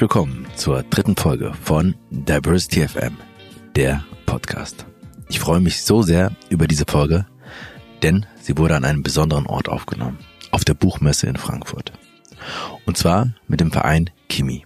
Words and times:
Herzlich 0.00 0.16
willkommen 0.16 0.46
zur 0.56 0.82
dritten 0.84 1.14
Folge 1.14 1.52
von 1.62 1.94
Diversity 2.08 2.88
FM, 2.88 3.18
der 3.76 4.02
Podcast. 4.24 4.86
Ich 5.28 5.38
freue 5.40 5.60
mich 5.60 5.82
so 5.82 6.00
sehr 6.00 6.34
über 6.48 6.66
diese 6.66 6.86
Folge, 6.88 7.26
denn 8.02 8.24
sie 8.40 8.56
wurde 8.56 8.76
an 8.76 8.86
einem 8.86 9.02
besonderen 9.02 9.46
Ort 9.46 9.68
aufgenommen, 9.68 10.18
auf 10.52 10.64
der 10.64 10.72
Buchmesse 10.72 11.26
in 11.26 11.36
Frankfurt. 11.36 11.92
Und 12.86 12.96
zwar 12.96 13.34
mit 13.46 13.60
dem 13.60 13.72
Verein 13.72 14.08
Kimi. 14.30 14.64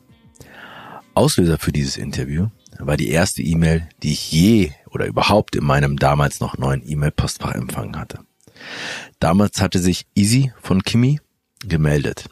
Auslöser 1.14 1.58
für 1.58 1.72
dieses 1.72 1.96
Interview 1.96 2.46
war 2.78 2.96
die 2.96 3.08
erste 3.08 3.42
E-Mail, 3.42 3.88
die 4.04 4.12
ich 4.12 4.30
je 4.30 4.70
oder 4.88 5.06
überhaupt 5.06 5.56
in 5.56 5.64
meinem 5.64 5.96
damals 5.96 6.38
noch 6.38 6.58
neuen 6.58 6.88
E-Mail-Postfach 6.88 7.56
empfangen 7.56 7.98
hatte. 7.98 8.20
Damals 9.18 9.60
hatte 9.60 9.80
sich 9.80 10.06
Easy 10.14 10.52
von 10.62 10.84
Kimi 10.84 11.18
gemeldet 11.66 12.28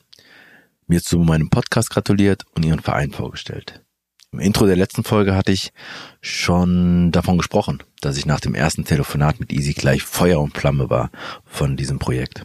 mir 0.93 1.03
zu 1.03 1.19
meinem 1.21 1.49
Podcast 1.49 1.89
gratuliert 1.89 2.45
und 2.55 2.67
ihren 2.67 2.81
Verein 2.81 3.13
vorgestellt. 3.13 3.83
Im 4.31 4.41
Intro 4.41 4.67
der 4.67 4.77
letzten 4.77 5.05
Folge 5.05 5.35
hatte 5.35 5.51
ich 5.51 5.73
schon 6.21 7.11
davon 7.13 7.39
gesprochen, 7.39 7.83
dass 8.03 8.19
ich 8.19 8.27
nach 8.27 8.41
dem 8.41 8.55
ersten 8.55 8.85
Telefonat 8.85 9.41
mit 9.41 9.55
Easy 9.55 9.73
gleich 9.73 10.03
Feuer 10.03 10.39
und 10.39 10.55
Flamme 10.55 10.91
war 10.91 11.11
von 11.47 11.79
diesem 11.79 11.99
Projekt. 11.99 12.45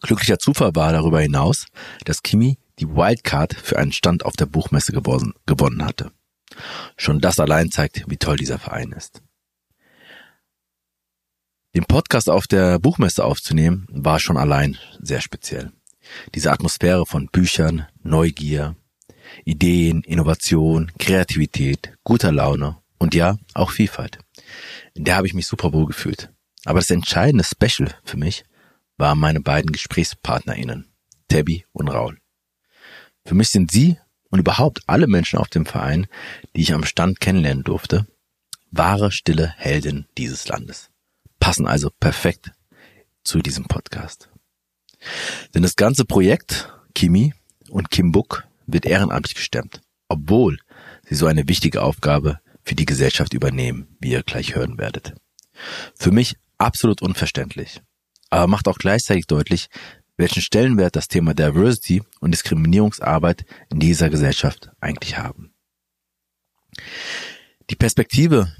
Glücklicher 0.00 0.40
Zufall 0.40 0.74
war 0.74 0.90
darüber 0.90 1.20
hinaus, 1.20 1.66
dass 2.04 2.24
Kimi 2.24 2.58
die 2.80 2.88
Wildcard 2.88 3.54
für 3.54 3.78
einen 3.78 3.92
Stand 3.92 4.24
auf 4.24 4.34
der 4.34 4.46
Buchmesse 4.46 4.90
gewonnen 4.92 5.84
hatte. 5.84 6.10
Schon 6.96 7.20
das 7.20 7.38
allein 7.38 7.70
zeigt, 7.70 8.02
wie 8.08 8.16
toll 8.16 8.36
dieser 8.36 8.58
Verein 8.58 8.90
ist. 8.90 9.22
Den 11.76 11.84
Podcast 11.84 12.30
auf 12.30 12.48
der 12.48 12.80
Buchmesse 12.80 13.24
aufzunehmen, 13.24 13.86
war 13.90 14.18
schon 14.18 14.36
allein 14.36 14.76
sehr 15.00 15.20
speziell. 15.20 15.70
Diese 16.34 16.52
Atmosphäre 16.52 17.06
von 17.06 17.28
Büchern, 17.28 17.86
Neugier, 18.02 18.76
Ideen, 19.44 20.02
Innovation, 20.02 20.92
Kreativität, 20.98 21.92
guter 22.04 22.32
Laune 22.32 22.78
und 22.98 23.14
ja, 23.14 23.38
auch 23.54 23.70
Vielfalt. 23.70 24.18
In 24.94 25.04
der 25.04 25.16
habe 25.16 25.26
ich 25.26 25.34
mich 25.34 25.46
super 25.46 25.72
wohl 25.72 25.86
gefühlt. 25.86 26.32
Aber 26.64 26.80
das 26.80 26.90
entscheidende 26.90 27.44
Special 27.44 27.94
für 28.04 28.16
mich 28.16 28.44
waren 28.96 29.18
meine 29.18 29.40
beiden 29.40 29.72
GesprächspartnerInnen, 29.72 30.92
Tabby 31.28 31.64
und 31.72 31.88
Raul. 31.88 32.18
Für 33.24 33.34
mich 33.34 33.50
sind 33.50 33.70
sie 33.70 33.98
und 34.30 34.40
überhaupt 34.40 34.80
alle 34.86 35.06
Menschen 35.06 35.38
auf 35.38 35.48
dem 35.48 35.66
Verein, 35.66 36.06
die 36.54 36.62
ich 36.62 36.74
am 36.74 36.84
Stand 36.84 37.20
kennenlernen 37.20 37.64
durfte, 37.64 38.06
wahre 38.70 39.12
stille 39.12 39.54
Heldin 39.56 40.06
dieses 40.16 40.48
Landes. 40.48 40.90
Passen 41.40 41.66
also 41.66 41.90
perfekt 41.90 42.52
zu 43.22 43.40
diesem 43.40 43.64
Podcast. 43.64 44.30
Denn 45.54 45.62
das 45.62 45.76
ganze 45.76 46.04
Projekt 46.04 46.72
Kimi 46.94 47.34
und 47.70 47.90
Kimbuk 47.90 48.44
wird 48.66 48.86
ehrenamtlich 48.86 49.34
gestemmt, 49.34 49.80
obwohl 50.08 50.58
sie 51.08 51.14
so 51.14 51.26
eine 51.26 51.48
wichtige 51.48 51.82
Aufgabe 51.82 52.40
für 52.62 52.74
die 52.74 52.86
Gesellschaft 52.86 53.32
übernehmen, 53.34 53.96
wie 54.00 54.10
ihr 54.10 54.22
gleich 54.22 54.54
hören 54.54 54.78
werdet. 54.78 55.14
Für 55.94 56.10
mich 56.10 56.36
absolut 56.58 57.02
unverständlich, 57.02 57.80
aber 58.30 58.46
macht 58.46 58.68
auch 58.68 58.78
gleichzeitig 58.78 59.26
deutlich, 59.26 59.68
welchen 60.16 60.42
Stellenwert 60.42 60.96
das 60.96 61.08
Thema 61.08 61.32
Diversity 61.32 62.02
und 62.20 62.32
Diskriminierungsarbeit 62.32 63.44
in 63.70 63.78
dieser 63.80 64.10
Gesellschaft 64.10 64.70
eigentlich 64.80 65.16
haben. 65.16 65.54
Die 67.70 67.76
Perspektive, 67.76 68.52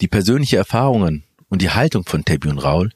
die 0.00 0.08
persönliche 0.08 0.56
Erfahrungen 0.56 1.24
und 1.48 1.62
die 1.62 1.70
Haltung 1.70 2.04
von 2.04 2.24
Tabby 2.24 2.48
und 2.48 2.58
Raul, 2.58 2.92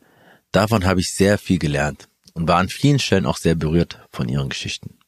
davon 0.53 0.85
habe 0.85 1.01
ich 1.01 1.13
sehr 1.13 1.39
viel 1.39 1.59
gelernt 1.59 2.09
und 2.35 2.49
war 2.49 2.59
an 2.59 2.69
vielen 2.69 2.99
Stellen 2.99 3.27
auch 3.27 3.37
sehr 3.37 3.55
berührt 3.55 4.07
von 4.11 4.29
ihren 4.29 4.49
Geschichten. 4.49 4.99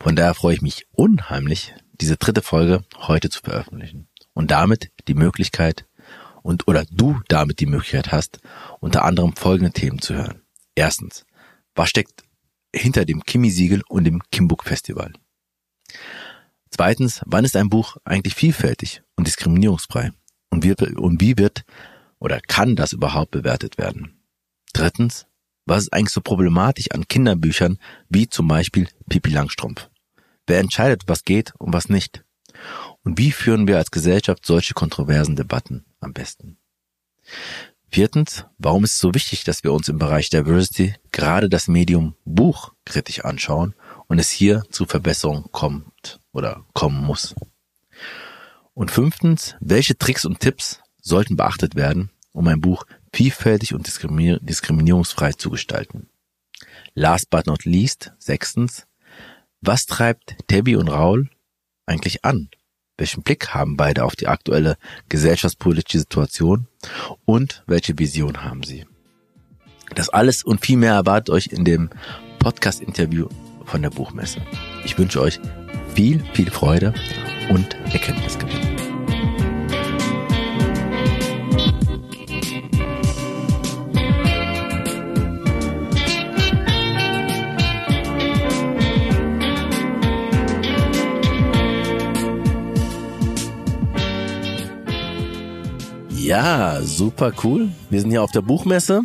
Von 0.00 0.16
daher 0.16 0.34
freue 0.34 0.54
ich 0.54 0.62
mich 0.62 0.86
unheimlich, 0.92 1.74
diese 2.00 2.16
dritte 2.16 2.42
Folge 2.42 2.84
heute 2.96 3.28
zu 3.30 3.40
veröffentlichen 3.40 4.08
und 4.32 4.50
damit 4.50 4.90
die 5.08 5.14
Möglichkeit 5.14 5.86
und 6.42 6.68
oder 6.68 6.84
du 6.90 7.20
damit 7.28 7.60
die 7.60 7.66
Möglichkeit 7.66 8.12
hast, 8.12 8.38
unter 8.80 9.04
anderem 9.04 9.34
folgende 9.34 9.72
Themen 9.72 10.00
zu 10.00 10.14
hören. 10.14 10.42
Erstens, 10.74 11.26
was 11.74 11.88
steckt 11.88 12.22
hinter 12.74 13.04
dem 13.04 13.24
Kimi-Siegel 13.24 13.82
und 13.88 14.04
dem 14.04 14.22
Kimbuk 14.30 14.64
Festival? 14.64 15.12
Zweitens, 16.70 17.22
wann 17.24 17.44
ist 17.44 17.56
ein 17.56 17.70
Buch 17.70 17.96
eigentlich 18.04 18.34
vielfältig 18.34 19.02
und 19.16 19.26
diskriminierungsfrei? 19.26 20.12
Und 20.50 20.62
wie, 20.62 20.72
und 20.94 21.20
wie 21.20 21.38
wird 21.38 21.64
oder 22.18 22.40
kann 22.40 22.76
das 22.76 22.92
überhaupt 22.92 23.30
bewertet 23.30 23.78
werden? 23.78 24.20
Drittens, 24.72 25.26
was 25.66 25.82
ist 25.82 25.92
eigentlich 25.92 26.14
so 26.14 26.20
problematisch 26.20 26.90
an 26.92 27.06
Kinderbüchern 27.08 27.78
wie 28.08 28.28
zum 28.28 28.48
Beispiel 28.48 28.88
Pipi 29.08 29.30
Langstrumpf? 29.30 29.90
Wer 30.46 30.60
entscheidet, 30.60 31.02
was 31.06 31.24
geht 31.24 31.52
und 31.58 31.72
was 31.72 31.88
nicht? 31.88 32.24
Und 33.02 33.18
wie 33.18 33.32
führen 33.32 33.68
wir 33.68 33.76
als 33.76 33.90
Gesellschaft 33.90 34.46
solche 34.46 34.74
kontroversen 34.74 35.36
Debatten 35.36 35.84
am 36.00 36.12
besten? 36.12 36.56
Viertens, 37.88 38.44
warum 38.58 38.84
ist 38.84 38.94
es 38.94 38.98
so 38.98 39.14
wichtig, 39.14 39.44
dass 39.44 39.64
wir 39.64 39.72
uns 39.72 39.88
im 39.88 39.98
Bereich 39.98 40.30
Diversity 40.30 40.94
gerade 41.12 41.48
das 41.48 41.68
Medium 41.68 42.14
Buch 42.24 42.72
kritisch 42.84 43.24
anschauen 43.24 43.74
und 44.06 44.18
es 44.18 44.30
hier 44.30 44.64
zu 44.70 44.86
Verbesserungen 44.86 45.46
kommt 45.52 46.20
oder 46.32 46.64
kommen 46.74 47.04
muss? 47.04 47.34
Und 48.74 48.90
fünftens, 48.90 49.56
welche 49.60 49.96
Tricks 49.96 50.24
und 50.24 50.40
Tipps 50.40 50.80
sollten 51.00 51.36
beachtet 51.36 51.74
werden, 51.74 52.10
um 52.32 52.46
ein 52.48 52.60
Buch 52.60 52.84
vielfältig 53.16 53.72
und 53.72 53.86
diskriminierungsfrei 53.86 55.32
zu 55.32 55.48
gestalten. 55.48 56.10
Last 56.92 57.30
but 57.30 57.46
not 57.46 57.64
least, 57.64 58.12
sechstens, 58.18 58.86
was 59.62 59.86
treibt 59.86 60.36
Tabby 60.48 60.76
und 60.76 60.88
Raul 60.88 61.30
eigentlich 61.86 62.26
an? 62.26 62.50
Welchen 62.98 63.22
Blick 63.22 63.54
haben 63.54 63.78
beide 63.78 64.04
auf 64.04 64.16
die 64.16 64.28
aktuelle 64.28 64.76
gesellschaftspolitische 65.08 66.00
Situation 66.00 66.66
und 67.24 67.64
welche 67.66 67.98
Vision 67.98 68.44
haben 68.44 68.62
sie? 68.62 68.84
Das 69.94 70.10
alles 70.10 70.44
und 70.44 70.60
viel 70.60 70.76
mehr 70.76 70.92
erwartet 70.92 71.30
euch 71.30 71.46
in 71.46 71.64
dem 71.64 71.88
Podcast-Interview 72.38 73.28
von 73.64 73.80
der 73.80 73.90
Buchmesse. 73.90 74.42
Ich 74.84 74.98
wünsche 74.98 75.22
euch 75.22 75.40
viel, 75.94 76.22
viel 76.34 76.50
Freude 76.50 76.92
und 77.48 77.74
Erkenntnisgewinn. 77.92 78.85
Ja, 96.26 96.82
super 96.82 97.32
cool. 97.44 97.68
Wir 97.88 98.00
sind 98.00 98.10
hier 98.10 98.20
auf 98.20 98.32
der 98.32 98.40
Buchmesse 98.40 99.02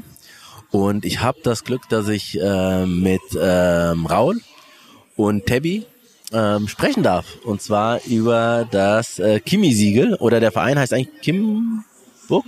und 0.71 1.05
ich 1.05 1.21
habe 1.21 1.37
das 1.43 1.63
Glück, 1.63 1.87
dass 1.87 2.07
ich 2.07 2.41
äh, 2.41 2.87
mit 2.87 3.21
ähm, 3.39 4.07
Raul 4.07 4.41
und 5.15 5.45
Tabby 5.45 5.85
ähm, 6.33 6.67
sprechen 6.67 7.03
darf. 7.03 7.27
Und 7.43 7.61
zwar 7.61 8.03
über 8.07 8.67
das 8.71 9.19
äh, 9.19 9.39
Kimi-Siegel 9.39 10.15
oder 10.15 10.39
der 10.39 10.51
Verein 10.51 10.79
heißt 10.79 10.93
eigentlich 10.93 11.21
Kim 11.21 11.83
Book? 12.27 12.45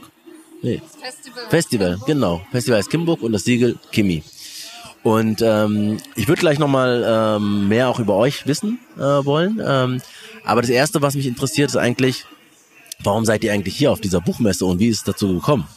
Nee. 0.63 0.81
Festival. 0.99 1.43
Festival, 1.51 1.99
genau. 2.07 2.41
Festival 2.51 2.79
heißt 2.79 2.89
Kimburg 2.89 3.21
und 3.21 3.31
das 3.31 3.43
Siegel 3.43 3.77
Kimi. 3.91 4.23
Und 5.03 5.43
ähm, 5.43 5.97
ich 6.15 6.27
würde 6.27 6.39
gleich 6.39 6.57
nochmal 6.57 7.03
ähm, 7.37 7.67
mehr 7.67 7.89
auch 7.89 7.99
über 7.99 8.15
euch 8.15 8.47
wissen 8.47 8.79
äh, 8.97 9.01
wollen. 9.01 9.61
Ähm, 9.63 10.01
aber 10.43 10.61
das 10.61 10.71
Erste, 10.71 11.03
was 11.03 11.13
mich 11.13 11.27
interessiert, 11.27 11.69
ist 11.69 11.77
eigentlich, 11.77 12.25
Warum 13.03 13.25
seid 13.25 13.43
ihr 13.43 13.53
eigentlich 13.53 13.75
hier 13.75 13.91
auf 13.91 13.99
dieser 13.99 14.21
Buchmesse 14.21 14.65
und 14.65 14.79
wie 14.79 14.87
ist 14.87 14.99
es 14.99 15.03
dazu 15.03 15.35
gekommen? 15.35 15.67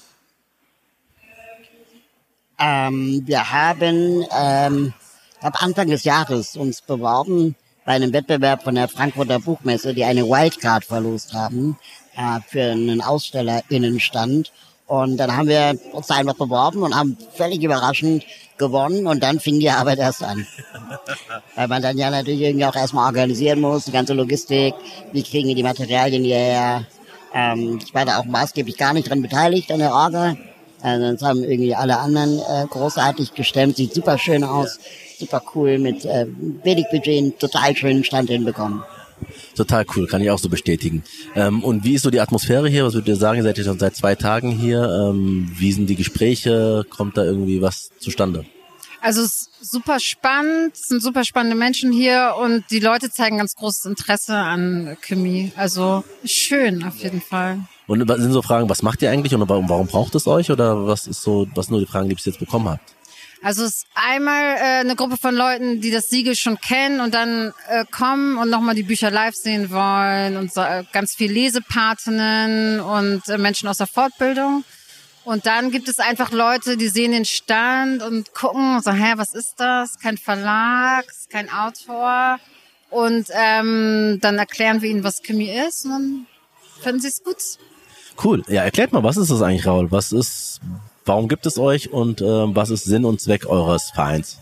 Ähm, 2.58 3.22
wir 3.26 3.52
haben 3.52 4.24
ähm, 4.36 4.94
ab 5.40 5.62
Anfang 5.62 5.88
des 5.88 6.04
Jahres 6.04 6.56
uns 6.56 6.80
beworben 6.80 7.54
bei 7.84 7.92
einem 7.92 8.12
Wettbewerb 8.12 8.62
von 8.62 8.74
der 8.74 8.88
Frankfurter 8.88 9.38
Buchmesse, 9.40 9.94
die 9.94 10.04
eine 10.04 10.24
Wildcard 10.24 10.84
verlost 10.84 11.34
haben 11.34 11.78
äh, 12.16 12.40
für 12.48 12.72
einen 12.72 13.00
Ausstellerinnenstand. 13.00 14.52
Und 14.86 15.16
dann 15.16 15.36
haben 15.36 15.48
wir 15.48 15.76
uns 15.92 16.10
einfach 16.10 16.34
beworben 16.34 16.82
und 16.82 16.94
haben 16.94 17.16
völlig 17.34 17.62
überraschend 17.62 18.24
gewonnen 18.56 19.06
und 19.06 19.22
dann 19.22 19.40
fing 19.40 19.58
die 19.58 19.68
Arbeit 19.68 19.98
erst 19.98 20.22
an. 20.22 20.46
Weil 21.56 21.68
man 21.68 21.82
dann 21.82 21.98
ja 21.98 22.10
natürlich 22.10 22.40
irgendwie 22.40 22.66
auch 22.66 22.76
erstmal 22.76 23.06
organisieren 23.06 23.60
muss, 23.60 23.84
die 23.84 23.92
ganze 23.92 24.14
Logistik, 24.14 24.74
wie 25.12 25.22
kriegen 25.24 25.48
wir 25.48 25.56
die 25.56 25.64
Materialien 25.64 26.22
hierher, 26.22 26.86
ähm, 27.36 27.78
ich 27.84 27.94
war 27.94 28.06
da 28.06 28.18
auch 28.18 28.24
maßgeblich 28.24 28.78
gar 28.78 28.94
nicht 28.94 29.10
dran 29.10 29.20
beteiligt 29.20 29.70
an 29.70 29.80
der 29.80 29.92
Orga. 29.92 30.36
Äh, 30.82 30.98
sonst 30.98 31.22
haben 31.22 31.44
irgendwie 31.44 31.74
alle 31.74 31.98
anderen 31.98 32.38
äh, 32.38 32.66
großartig 32.68 33.34
gestemmt. 33.34 33.76
Sieht 33.76 33.92
super 33.92 34.16
schön 34.16 34.42
aus, 34.42 34.78
super 35.18 35.42
cool, 35.54 35.78
mit 35.78 36.06
äh, 36.06 36.26
wenig 36.64 36.86
Budget 36.90 37.18
einen 37.18 37.38
total 37.38 37.76
schönen 37.76 38.04
Stand 38.04 38.30
hinbekommen. 38.30 38.82
Total 39.54 39.84
cool, 39.94 40.06
kann 40.06 40.22
ich 40.22 40.30
auch 40.30 40.38
so 40.38 40.48
bestätigen. 40.48 41.04
Ähm, 41.34 41.62
und 41.62 41.84
wie 41.84 41.94
ist 41.94 42.02
so 42.02 42.10
die 42.10 42.20
Atmosphäre 42.20 42.68
hier? 42.68 42.84
Was 42.84 42.94
würdet 42.94 43.08
ihr 43.08 43.16
sagen? 43.16 43.38
Ihr 43.38 43.44
seid 43.44 43.58
ja 43.58 43.64
schon 43.64 43.78
seit 43.78 43.96
zwei 43.96 44.14
Tagen 44.14 44.50
hier. 44.50 44.84
Ähm, 44.84 45.50
wie 45.54 45.72
sind 45.72 45.88
die 45.88 45.96
Gespräche? 45.96 46.84
Kommt 46.88 47.16
da 47.16 47.24
irgendwie 47.24 47.60
was 47.60 47.90
zustande? 47.98 48.44
Also 49.06 49.22
es 49.22 49.42
ist 49.60 49.70
super 49.70 50.00
spannend, 50.00 50.74
es 50.74 50.88
sind 50.88 51.00
super 51.00 51.22
spannende 51.22 51.54
Menschen 51.54 51.92
hier 51.92 52.34
und 52.40 52.64
die 52.72 52.80
Leute 52.80 53.08
zeigen 53.08 53.38
ganz 53.38 53.54
großes 53.54 53.84
Interesse 53.84 54.34
an 54.34 54.96
Chemie. 55.00 55.52
Also 55.54 56.02
schön 56.24 56.82
auf 56.82 56.96
jeden 56.96 57.20
Fall. 57.20 57.60
Und 57.86 58.04
sind 58.04 58.32
so 58.32 58.42
Fragen, 58.42 58.68
was 58.68 58.82
macht 58.82 59.02
ihr 59.02 59.10
eigentlich 59.12 59.32
und 59.32 59.48
warum 59.48 59.86
braucht 59.86 60.16
es 60.16 60.26
euch 60.26 60.50
oder 60.50 60.88
was 60.88 61.06
ist 61.06 61.22
so, 61.22 61.46
was 61.54 61.70
nur 61.70 61.78
die 61.78 61.86
Fragen, 61.86 62.08
die 62.08 62.14
ihr 62.14 62.16
bis 62.16 62.24
jetzt 62.24 62.40
bekommen 62.40 62.68
habt? 62.68 62.96
Also 63.42 63.62
es 63.62 63.76
ist 63.76 63.86
einmal 63.94 64.56
äh, 64.56 64.80
eine 64.80 64.96
Gruppe 64.96 65.16
von 65.16 65.36
Leuten, 65.36 65.80
die 65.80 65.92
das 65.92 66.08
Siegel 66.08 66.34
schon 66.34 66.58
kennen 66.58 67.00
und 67.00 67.14
dann 67.14 67.52
äh, 67.68 67.84
kommen 67.88 68.38
und 68.38 68.50
nochmal 68.50 68.74
die 68.74 68.82
Bücher 68.82 69.12
live 69.12 69.36
sehen 69.36 69.70
wollen 69.70 70.36
und 70.36 70.52
so, 70.52 70.62
äh, 70.62 70.82
ganz 70.92 71.14
viel 71.14 71.30
Lesepatinnen 71.30 72.80
und 72.80 73.28
äh, 73.28 73.38
Menschen 73.38 73.68
aus 73.68 73.78
der 73.78 73.86
Fortbildung. 73.86 74.64
Und 75.26 75.44
dann 75.44 75.72
gibt 75.72 75.88
es 75.88 75.98
einfach 75.98 76.30
Leute, 76.30 76.76
die 76.76 76.86
sehen 76.86 77.10
den 77.10 77.24
Stand 77.24 78.00
und 78.00 78.32
gucken 78.32 78.80
so, 78.80 78.92
hä, 78.92 79.14
was 79.16 79.34
ist 79.34 79.58
das? 79.58 79.98
Kein 79.98 80.18
Verlag, 80.18 81.04
kein 81.30 81.50
Autor. 81.50 82.38
Und 82.90 83.26
ähm, 83.32 84.20
dann 84.22 84.38
erklären 84.38 84.82
wir 84.82 84.88
ihnen, 84.88 85.02
was 85.02 85.24
Chemie 85.24 85.50
ist 85.50 85.84
und 85.84 85.90
dann 85.90 86.26
finden 86.80 87.00
sie 87.00 87.08
es 87.08 87.24
gut. 87.24 87.38
Cool. 88.22 88.44
Ja, 88.46 88.62
erklärt 88.62 88.92
mal, 88.92 89.02
was 89.02 89.16
ist 89.16 89.32
das 89.32 89.42
eigentlich, 89.42 89.66
Raul? 89.66 89.90
Was 89.90 90.12
ist, 90.12 90.60
warum 91.04 91.26
gibt 91.26 91.44
es 91.44 91.58
euch 91.58 91.92
und 91.92 92.20
äh, 92.20 92.24
was 92.24 92.70
ist 92.70 92.84
Sinn 92.84 93.04
und 93.04 93.20
Zweck 93.20 93.46
eures 93.46 93.90
Vereins? 93.90 94.38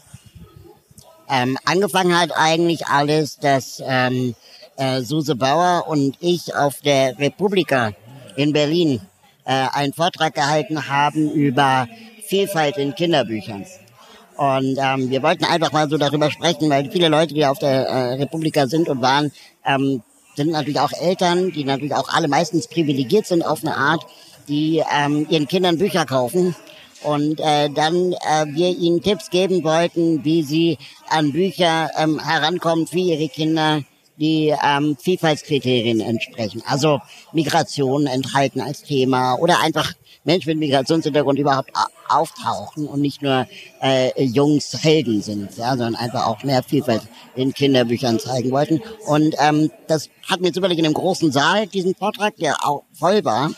Ähm, 1.30 1.56
angefangen 1.64 2.14
hat 2.14 2.32
eigentlich 2.36 2.88
alles, 2.88 3.38
dass 3.38 3.82
ähm, 3.82 4.34
äh, 4.76 5.00
Suse 5.00 5.34
Bauer 5.34 5.88
und 5.88 6.18
ich 6.20 6.54
auf 6.54 6.82
der 6.82 7.18
Republika 7.18 7.92
in 8.36 8.52
Berlin 8.52 9.00
äh, 9.44 9.66
einen 9.72 9.92
Vortrag 9.92 10.34
gehalten 10.34 10.88
haben 10.88 11.30
über 11.30 11.88
Vielfalt 12.26 12.76
in 12.76 12.94
Kinderbüchern. 12.94 13.64
Und 14.36 14.78
ähm, 14.78 15.10
wir 15.10 15.22
wollten 15.22 15.44
einfach 15.44 15.72
mal 15.72 15.88
so 15.88 15.96
darüber 15.96 16.30
sprechen, 16.30 16.68
weil 16.68 16.90
viele 16.90 17.08
Leute, 17.08 17.34
die 17.34 17.46
auf 17.46 17.58
der 17.58 17.86
äh, 17.86 18.14
Republika 18.14 18.66
sind 18.66 18.88
und 18.88 19.00
waren, 19.00 19.30
ähm, 19.64 20.02
sind 20.34 20.50
natürlich 20.50 20.80
auch 20.80 20.92
Eltern, 20.92 21.52
die 21.52 21.64
natürlich 21.64 21.94
auch 21.94 22.08
alle 22.08 22.26
meistens 22.26 22.66
privilegiert 22.66 23.26
sind 23.26 23.44
auf 23.44 23.62
eine 23.62 23.76
Art, 23.76 24.04
die 24.48 24.82
ähm, 24.92 25.26
ihren 25.30 25.46
Kindern 25.46 25.78
Bücher 25.78 26.04
kaufen 26.04 26.56
und 27.04 27.38
äh, 27.38 27.68
dann 27.70 28.12
äh, 28.12 28.46
wir 28.48 28.70
ihnen 28.76 29.02
Tipps 29.02 29.30
geben 29.30 29.62
wollten, 29.62 30.24
wie 30.24 30.42
sie 30.42 30.78
an 31.08 31.32
Bücher 31.32 31.90
ähm, 31.96 32.18
herankommen 32.18 32.86
für 32.86 32.98
ihre 32.98 33.28
Kinder, 33.28 33.82
die 34.16 34.54
ähm, 34.64 34.96
Vielfaltskriterien 35.00 36.00
entsprechen. 36.00 36.62
Also 36.66 37.00
Migration 37.32 38.06
enthalten 38.06 38.60
als 38.60 38.82
Thema 38.82 39.34
oder 39.34 39.60
einfach 39.60 39.92
Menschen 40.24 40.50
mit 40.50 40.58
Migrationshintergrund 40.58 41.38
überhaupt 41.38 41.70
auftauchen 42.08 42.86
und 42.86 43.00
nicht 43.00 43.22
nur 43.22 43.46
äh, 43.82 44.22
Jungs 44.22 44.82
Helden 44.82 45.22
sind, 45.22 45.56
ja, 45.56 45.70
sondern 45.70 45.96
einfach 45.96 46.26
auch 46.26 46.42
mehr 46.44 46.62
Vielfalt 46.62 47.02
in 47.34 47.52
Kinderbüchern 47.52 48.18
zeigen 48.18 48.50
wollten. 48.50 48.80
Und 49.06 49.34
ähm, 49.38 49.70
das 49.86 50.08
hatten 50.28 50.44
wir 50.44 50.52
zufällig 50.52 50.78
in 50.78 50.86
einem 50.86 50.94
großen 50.94 51.30
Saal, 51.30 51.66
diesen 51.66 51.94
Vortrag, 51.94 52.36
der 52.36 52.56
auch 52.64 52.84
voll 52.92 53.24
war. 53.24 53.50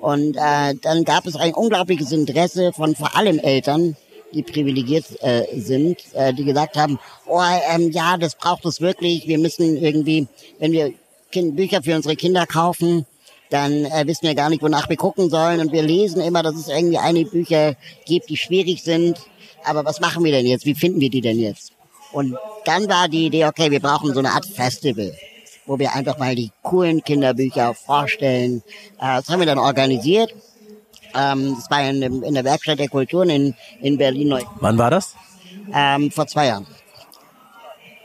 Und 0.00 0.36
äh, 0.36 0.74
dann 0.82 1.04
gab 1.04 1.26
es 1.26 1.36
ein 1.36 1.54
unglaubliches 1.54 2.12
Interesse 2.12 2.72
von 2.72 2.96
vor 2.96 3.16
allem 3.16 3.38
Eltern, 3.38 3.96
die 4.34 4.42
privilegiert 4.42 5.04
äh, 5.20 5.44
sind, 5.58 5.98
äh, 6.14 6.32
die 6.32 6.44
gesagt 6.44 6.76
haben, 6.76 6.98
oh 7.26 7.42
ähm, 7.70 7.90
ja, 7.90 8.16
das 8.16 8.34
braucht 8.34 8.64
es 8.64 8.80
wirklich. 8.80 9.26
Wir 9.26 9.38
müssen 9.38 9.76
irgendwie, 9.76 10.26
wenn 10.58 10.72
wir 10.72 10.92
kind 11.30 11.56
Bücher 11.56 11.82
für 11.82 11.94
unsere 11.94 12.16
Kinder 12.16 12.46
kaufen, 12.46 13.06
dann 13.50 13.84
äh, 13.84 14.06
wissen 14.06 14.26
wir 14.26 14.34
gar 14.34 14.48
nicht, 14.48 14.62
wonach 14.62 14.88
wir 14.88 14.96
gucken 14.96 15.28
sollen. 15.28 15.60
Und 15.60 15.72
wir 15.72 15.82
lesen 15.82 16.22
immer, 16.22 16.42
dass 16.42 16.54
es 16.54 16.68
irgendwie 16.68 16.98
einige 16.98 17.30
Bücher 17.30 17.74
gibt, 18.06 18.30
die 18.30 18.36
schwierig 18.36 18.82
sind. 18.82 19.18
Aber 19.64 19.84
was 19.84 20.00
machen 20.00 20.24
wir 20.24 20.32
denn 20.32 20.46
jetzt? 20.46 20.64
Wie 20.64 20.74
finden 20.74 21.00
wir 21.00 21.10
die 21.10 21.20
denn 21.20 21.38
jetzt? 21.38 21.72
Und 22.12 22.36
dann 22.64 22.88
war 22.88 23.08
die 23.08 23.26
Idee, 23.26 23.46
okay, 23.46 23.70
wir 23.70 23.80
brauchen 23.80 24.12
so 24.12 24.18
eine 24.18 24.30
Art 24.30 24.46
Festival, 24.46 25.14
wo 25.66 25.78
wir 25.78 25.94
einfach 25.94 26.18
mal 26.18 26.34
die 26.34 26.50
coolen 26.62 27.02
Kinderbücher 27.02 27.74
vorstellen. 27.74 28.62
Äh, 28.98 29.16
das 29.16 29.28
haben 29.28 29.40
wir 29.40 29.46
dann 29.46 29.58
organisiert. 29.58 30.34
Ähm, 31.14 31.54
das 31.56 31.70
war 31.70 31.82
in, 31.82 32.22
in 32.22 32.34
der 32.34 32.44
Werkstatt 32.44 32.78
der 32.78 32.88
Kulturen 32.88 33.30
in, 33.30 33.54
in 33.80 33.98
Berlin. 33.98 34.38
Wann 34.60 34.78
war 34.78 34.90
das? 34.90 35.14
Ähm, 35.72 36.10
vor 36.10 36.26
zwei 36.26 36.46
Jahren. 36.46 36.66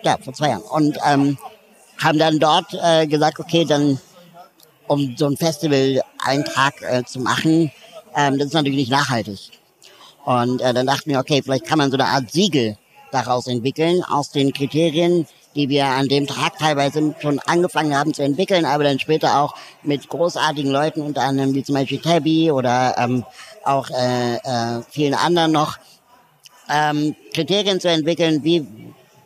Ja, 0.04 0.18
vor 0.24 0.34
zwei 0.34 0.50
Jahren. 0.50 0.64
Und 0.64 0.98
ähm, 1.06 1.38
haben 1.98 2.20
dann 2.20 2.40
dort 2.40 2.74
äh, 2.74 3.08
gesagt, 3.08 3.40
okay, 3.40 3.66
dann 3.66 4.00
um 4.88 5.16
so 5.18 5.28
ein 5.28 5.38
Festival-Eintrag 5.38 6.82
äh, 6.82 7.04
zu 7.04 7.20
machen, 7.20 7.72
ähm, 8.16 8.38
das 8.38 8.48
ist 8.48 8.54
natürlich 8.54 8.78
nicht 8.78 8.92
nachhaltig. 8.92 9.52
Und 10.24 10.62
äh, 10.62 10.74
dann 10.74 10.86
dachten 10.86 11.10
wir, 11.10 11.20
okay, 11.20 11.42
vielleicht 11.44 11.66
kann 11.66 11.78
man 11.78 11.92
so 11.92 11.98
eine 11.98 12.06
Art 12.06 12.32
Siegel 12.32 12.78
daraus 13.12 13.48
entwickeln, 13.48 14.04
aus 14.04 14.32
den 14.32 14.54
Kriterien, 14.54 15.28
die 15.58 15.70
wir 15.70 15.86
an 15.86 16.08
dem 16.08 16.28
Tag 16.28 16.58
teilweise 16.60 17.16
schon 17.20 17.40
angefangen 17.40 17.98
haben 17.98 18.14
zu 18.14 18.24
entwickeln, 18.24 18.64
aber 18.64 18.84
dann 18.84 19.00
später 19.00 19.42
auch 19.42 19.56
mit 19.84 20.08
großartigen 20.08 20.72
Leuten, 20.72 21.02
unter 21.02 21.24
anderem 21.24 21.54
wie 21.54 21.64
zum 21.64 21.76
Beispiel 21.76 22.00
Tabby 22.00 22.52
oder 22.52 22.96
ähm, 22.98 23.26
auch 23.66 23.90
äh, 23.90 24.36
äh, 24.36 24.84
vielen 24.90 25.16
anderen 25.16 25.52
noch, 25.52 25.78
ähm, 26.70 27.16
Kriterien 27.34 27.80
zu 27.80 27.90
entwickeln, 27.90 28.44
wie 28.44 28.66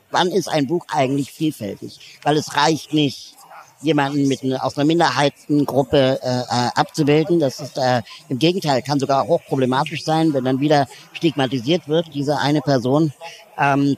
wann 0.09 0.29
ist 0.29 0.47
ein 0.47 0.67
Buch 0.67 0.85
eigentlich 0.89 1.31
vielfältig? 1.31 2.19
Weil 2.23 2.37
es 2.37 2.55
reicht 2.55 2.93
nicht, 2.93 3.35
jemanden 3.81 4.27
mit 4.27 4.43
aus 4.61 4.77
einer 4.77 4.85
Minderheitengruppe 4.85 6.19
äh, 6.21 6.41
äh, 6.41 6.69
abzubilden. 6.75 7.39
Das 7.39 7.59
ist 7.59 7.77
äh, 7.77 8.01
im 8.29 8.39
Gegenteil 8.39 8.81
kann 8.81 8.99
sogar 8.99 9.27
hochproblematisch 9.27 10.03
sein, 10.03 10.33
wenn 10.33 10.45
dann 10.45 10.59
wieder 10.59 10.87
stigmatisiert 11.13 11.87
wird 11.87 12.13
diese 12.13 12.37
eine 12.37 12.61
Person. 12.61 13.11
Ähm, 13.57 13.97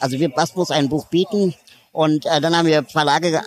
also 0.00 0.18
wir, 0.18 0.32
was 0.34 0.56
muss 0.56 0.70
ein 0.70 0.88
Buch 0.88 1.06
bieten? 1.06 1.54
Und 1.92 2.26
äh, 2.26 2.40
dann 2.40 2.56
haben 2.56 2.66
wir 2.66 2.84
Verlage 2.84 3.30
ge 3.30 3.40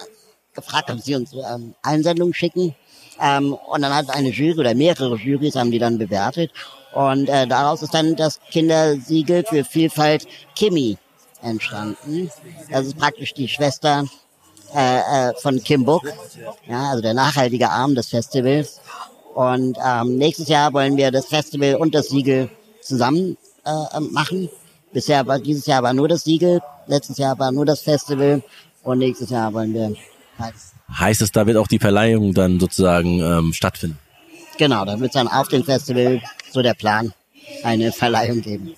gefragt, 0.55 0.91
ob 0.91 0.99
sie 0.99 1.15
uns 1.15 1.33
ähm, 1.33 1.73
Einsendungen 1.81 2.33
schicken. 2.33 2.75
Ähm, 3.19 3.53
und 3.53 3.81
dann 3.81 3.93
hat 3.93 4.11
eine 4.11 4.29
Jury 4.29 4.59
oder 4.59 4.75
mehrere 4.75 5.15
Jurys 5.15 5.55
haben 5.55 5.71
die 5.71 5.79
dann 5.79 5.97
bewertet. 5.97 6.51
Und 6.93 7.27
äh, 7.27 7.47
daraus 7.47 7.81
ist 7.81 7.93
dann 7.93 8.15
das 8.15 8.39
Kindersiegel 8.51 9.43
für 9.45 9.63
Vielfalt 9.63 10.27
Kimi 10.55 10.97
entstanden. 11.41 12.29
Das 12.69 12.85
ist 12.85 12.97
praktisch 12.97 13.33
die 13.33 13.47
Schwester 13.47 14.05
äh, 14.75 15.29
äh, 15.29 15.33
von 15.35 15.61
Kim 15.63 15.85
Book, 15.85 16.03
ja, 16.67 16.89
also 16.89 17.01
der 17.01 17.13
nachhaltige 17.13 17.69
Arm 17.69 17.95
des 17.95 18.09
Festivals. 18.09 18.79
Und 19.33 19.77
ähm, 19.83 20.17
nächstes 20.17 20.47
Jahr 20.47 20.73
wollen 20.73 20.97
wir 20.97 21.11
das 21.11 21.25
Festival 21.25 21.75
und 21.75 21.95
das 21.95 22.09
Siegel 22.09 22.49
zusammen 22.81 23.37
äh, 23.65 23.99
machen. 23.99 24.49
Bisher 24.93 25.25
war 25.25 25.39
dieses 25.39 25.65
Jahr 25.65 25.81
war 25.83 25.93
nur 25.93 26.07
das 26.07 26.23
Siegel, 26.23 26.61
letztes 26.87 27.17
Jahr 27.17 27.37
war 27.39 27.51
nur 27.51 27.65
das 27.65 27.81
Festival 27.81 28.43
und 28.83 28.99
nächstes 28.99 29.29
Jahr 29.31 29.53
wollen 29.53 29.73
wir 29.73 29.95
halt. 30.37 30.53
Heißt 30.97 31.21
es, 31.21 31.31
da 31.31 31.47
wird 31.47 31.57
auch 31.57 31.67
die 31.67 31.79
Verleihung 31.79 32.33
dann 32.33 32.59
sozusagen 32.59 33.19
ähm, 33.19 33.53
stattfinden? 33.53 33.97
Genau, 34.57 34.85
da 34.85 34.99
wird 34.99 35.09
es 35.09 35.13
dann 35.13 35.27
auf 35.27 35.47
dem 35.47 35.63
Festival, 35.63 36.21
so 36.51 36.61
der 36.61 36.75
Plan, 36.75 37.11
eine 37.63 37.91
Verleihung 37.91 38.41
geben. 38.41 38.75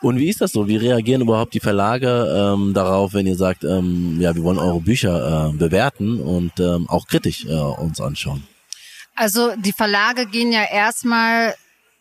Und 0.00 0.18
wie 0.18 0.28
ist 0.28 0.40
das 0.40 0.52
so? 0.52 0.68
Wie 0.68 0.76
reagieren 0.76 1.22
überhaupt 1.22 1.54
die 1.54 1.60
Verlage 1.60 2.54
ähm, 2.54 2.72
darauf, 2.72 3.12
wenn 3.12 3.26
ihr 3.26 3.36
sagt, 3.36 3.64
ähm, 3.64 4.18
ja, 4.20 4.34
wir 4.34 4.42
wollen 4.42 4.58
eure 4.58 4.80
Bücher 4.80 5.50
äh, 5.50 5.56
bewerten 5.56 6.20
und 6.20 6.52
ähm, 6.60 6.88
auch 6.88 7.06
kritisch 7.06 7.44
äh, 7.46 7.52
uns 7.52 8.00
anschauen? 8.00 8.46
Also 9.14 9.54
die 9.56 9.72
Verlage 9.72 10.26
gehen 10.26 10.52
ja 10.52 10.64
erstmal 10.70 11.54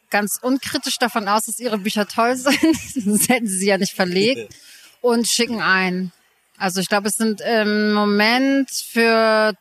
ganz 0.09 0.39
unkritisch 0.41 0.97
davon 0.97 1.27
aus, 1.27 1.45
dass 1.45 1.59
ihre 1.59 1.77
Bücher 1.77 2.07
toll 2.07 2.35
sind, 2.35 2.77
sonst 2.93 3.29
hätten 3.29 3.47
sie 3.47 3.57
sie 3.57 3.67
ja 3.67 3.77
nicht 3.77 3.93
verlegt 3.93 4.55
und 5.01 5.27
schicken 5.27 5.61
ein. 5.61 6.11
Also 6.57 6.79
ich 6.79 6.87
glaube, 6.87 7.09
es 7.09 7.15
sind 7.15 7.41
im 7.41 7.93
Moment 7.93 8.69
für 8.71 9.53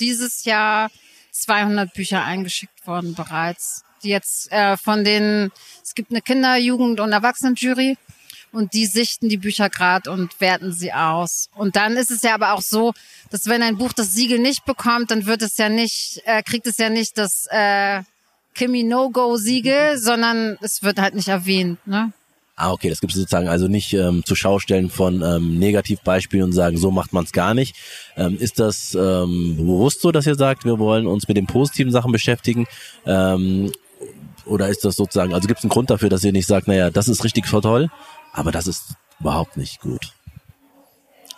dieses 0.00 0.44
Jahr 0.44 0.90
200 1.32 1.94
Bücher 1.94 2.24
eingeschickt 2.24 2.86
worden 2.86 3.14
bereits 3.14 3.84
die 4.02 4.08
jetzt 4.08 4.50
äh, 4.52 4.76
von 4.76 5.04
den, 5.04 5.50
es 5.82 5.94
gibt 5.94 6.10
eine 6.10 6.20
Kinder-, 6.20 6.56
Jugend- 6.56 7.00
und 7.00 7.12
Erwachsenenjury 7.12 7.96
und 8.52 8.74
die 8.74 8.86
sichten 8.86 9.28
die 9.28 9.38
Bücher 9.38 9.70
gerade 9.70 10.10
und 10.10 10.40
werten 10.40 10.72
sie 10.72 10.92
aus. 10.92 11.48
Und 11.54 11.76
dann 11.76 11.96
ist 11.96 12.10
es 12.10 12.22
ja 12.22 12.34
aber 12.34 12.52
auch 12.52 12.60
so, 12.60 12.92
dass 13.30 13.46
wenn 13.46 13.62
ein 13.62 13.78
Buch 13.78 13.92
das 13.92 14.12
Siegel 14.12 14.38
nicht 14.38 14.64
bekommt, 14.64 15.10
dann 15.10 15.26
wird 15.26 15.42
es 15.42 15.56
ja 15.56 15.68
nicht, 15.68 16.20
äh, 16.24 16.42
kriegt 16.42 16.66
es 16.66 16.76
ja 16.76 16.90
nicht 16.90 17.16
das 17.16 17.46
äh, 17.50 18.02
Kimi 18.54 18.82
No-Go-Siegel, 18.82 19.98
sondern 19.98 20.58
es 20.60 20.82
wird 20.82 21.00
halt 21.00 21.14
nicht 21.14 21.28
erwähnt. 21.28 21.78
Ne? 21.86 22.12
Ah, 22.54 22.72
okay, 22.72 22.90
das 22.90 23.00
gibt 23.00 23.12
es 23.12 23.18
sozusagen 23.18 23.48
also 23.48 23.66
nicht 23.66 23.92
ähm, 23.94 24.24
zu 24.24 24.34
Schaustellen 24.34 24.90
von 24.90 25.22
ähm, 25.22 25.58
Negativbeispielen 25.58 26.44
und 26.44 26.52
sagen, 26.52 26.76
so 26.76 26.90
macht 26.90 27.12
man 27.12 27.24
es 27.24 27.32
gar 27.32 27.54
nicht. 27.54 27.74
Ähm, 28.16 28.36
ist 28.38 28.60
das 28.60 28.94
ähm, 28.94 29.56
bewusst 29.56 30.02
so, 30.02 30.12
dass 30.12 30.26
ihr 30.26 30.34
sagt, 30.34 30.64
wir 30.64 30.78
wollen 30.78 31.06
uns 31.06 31.26
mit 31.28 31.36
den 31.36 31.46
positiven 31.46 31.90
Sachen 31.90 32.12
beschäftigen? 32.12 32.66
Ähm, 33.06 33.72
oder 34.44 34.68
ist 34.68 34.84
das 34.84 34.96
sozusagen, 34.96 35.32
also 35.32 35.48
gibt 35.48 35.58
es 35.58 35.64
einen 35.64 35.70
Grund 35.70 35.90
dafür, 35.90 36.08
dass 36.08 36.24
ihr 36.24 36.32
nicht 36.32 36.46
sagt, 36.46 36.68
naja, 36.68 36.90
das 36.90 37.08
ist 37.08 37.24
richtig 37.24 37.46
toll, 37.46 37.90
aber 38.32 38.52
das 38.52 38.66
ist 38.66 38.94
überhaupt 39.18 39.56
nicht 39.56 39.80
gut? 39.80 40.12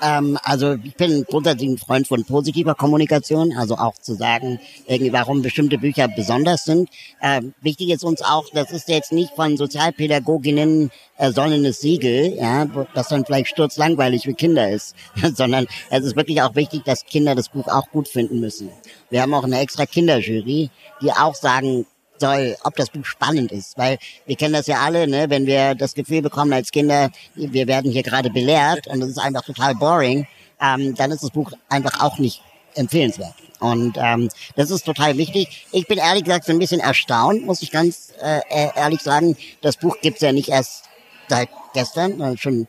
Ähm, 0.01 0.39
also 0.43 0.77
ich 0.83 0.95
bin 0.97 1.25
grundsätzlich 1.25 1.71
ein 1.71 1.79
Freund 1.79 2.09
von 2.09 2.25
positiver 2.25 2.75
Kommunikation, 2.75 3.53
also 3.57 3.77
auch 3.77 3.95
zu 3.95 4.15
sagen, 4.15 4.61
irgendwie, 4.87 5.13
warum 5.13 5.43
bestimmte 5.43 5.79
Bücher 5.79 6.09
besonders 6.09 6.65
sind. 6.65 6.89
Ähm, 7.23 7.55
wichtig 7.61 7.91
ist 7.91 8.05
uns 8.05 8.23
auch, 8.23 8.45
das 8.53 8.71
ist 8.73 8.89
jetzt 8.89 9.13
nicht 9.13 9.35
von 9.35 9.57
Sozialpädagoginnen 9.57 10.91
äh, 11.17 11.31
sonnenes 11.31 11.81
Siegel, 11.81 12.35
ja, 12.37 12.67
das 12.95 13.09
dann 13.09 13.25
vielleicht 13.25 13.49
sturzlangweilig 13.49 14.25
für 14.25 14.35
Kinder 14.35 14.71
ist, 14.71 14.95
sondern 15.35 15.67
es 15.91 16.05
ist 16.05 16.17
wirklich 16.17 16.43
auch 16.43 16.55
wichtig, 16.55 16.85
dass 16.85 17.05
Kinder 17.05 17.35
das 17.35 17.49
Buch 17.49 17.69
auch 17.69 17.89
gut 17.91 18.09
finden 18.09 18.41
müssen. 18.41 18.71
Wir 19.11 19.23
haben 19.23 19.35
auch 19.35 19.45
eine 19.45 19.61
extra 19.61 19.87
Kinderjury, 19.87 20.71
die 21.01 21.13
auch 21.13 21.35
sagen, 21.35 21.87
soll, 22.18 22.56
ob 22.64 22.76
das 22.76 22.90
Buch 22.90 23.04
spannend 23.04 23.52
ist, 23.52 23.76
weil 23.76 23.99
wir 24.26 24.37
kennen 24.37 24.54
das 24.54 24.66
ja 24.66 24.78
alle, 24.80 25.06
ne, 25.06 25.30
wenn 25.30 25.47
wir 25.47 25.75
das 25.75 25.94
Gefühl 25.94 26.23
bekommen 26.23 26.52
als 26.52 26.71
Kinder, 26.71 27.11
wir 27.35 27.66
werden 27.66 27.90
hier 27.90 28.02
gerade 28.02 28.30
belehrt 28.30 28.87
und 28.87 29.02
es 29.02 29.11
ist 29.11 29.18
einfach 29.18 29.44
total 29.44 29.75
boring, 29.75 30.26
ähm, 30.61 30.94
dann 30.94 31.11
ist 31.11 31.23
das 31.23 31.30
Buch 31.30 31.52
einfach 31.68 32.00
auch 32.00 32.18
nicht 32.18 32.42
empfehlenswert. 32.75 33.35
Und 33.61 33.97
ähm, 33.99 34.28
das 34.56 34.71
ist 34.71 34.85
total 34.85 35.16
wichtig. 35.16 35.66
Ich 35.73 35.87
bin 35.87 35.99
ehrlich 35.99 36.25
gesagt 36.25 36.44
so 36.44 36.52
ein 36.52 36.59
bisschen 36.59 36.80
erstaunt, 36.80 37.47
muss 37.47 37.62
ich 37.62 37.71
ganz 37.71 38.12
äh, 38.21 38.40
e-, 38.50 38.71
ehrlich 38.76 39.00
sagen. 39.00 39.37
Das 39.62 39.76
Buch 39.76 39.97
gibt's 40.02 40.21
ja 40.21 40.33
nicht 40.33 40.49
erst 40.49 40.85
seit 41.28 41.49
gestern, 41.73 42.12
sondern 42.12 42.37
schon 42.37 42.68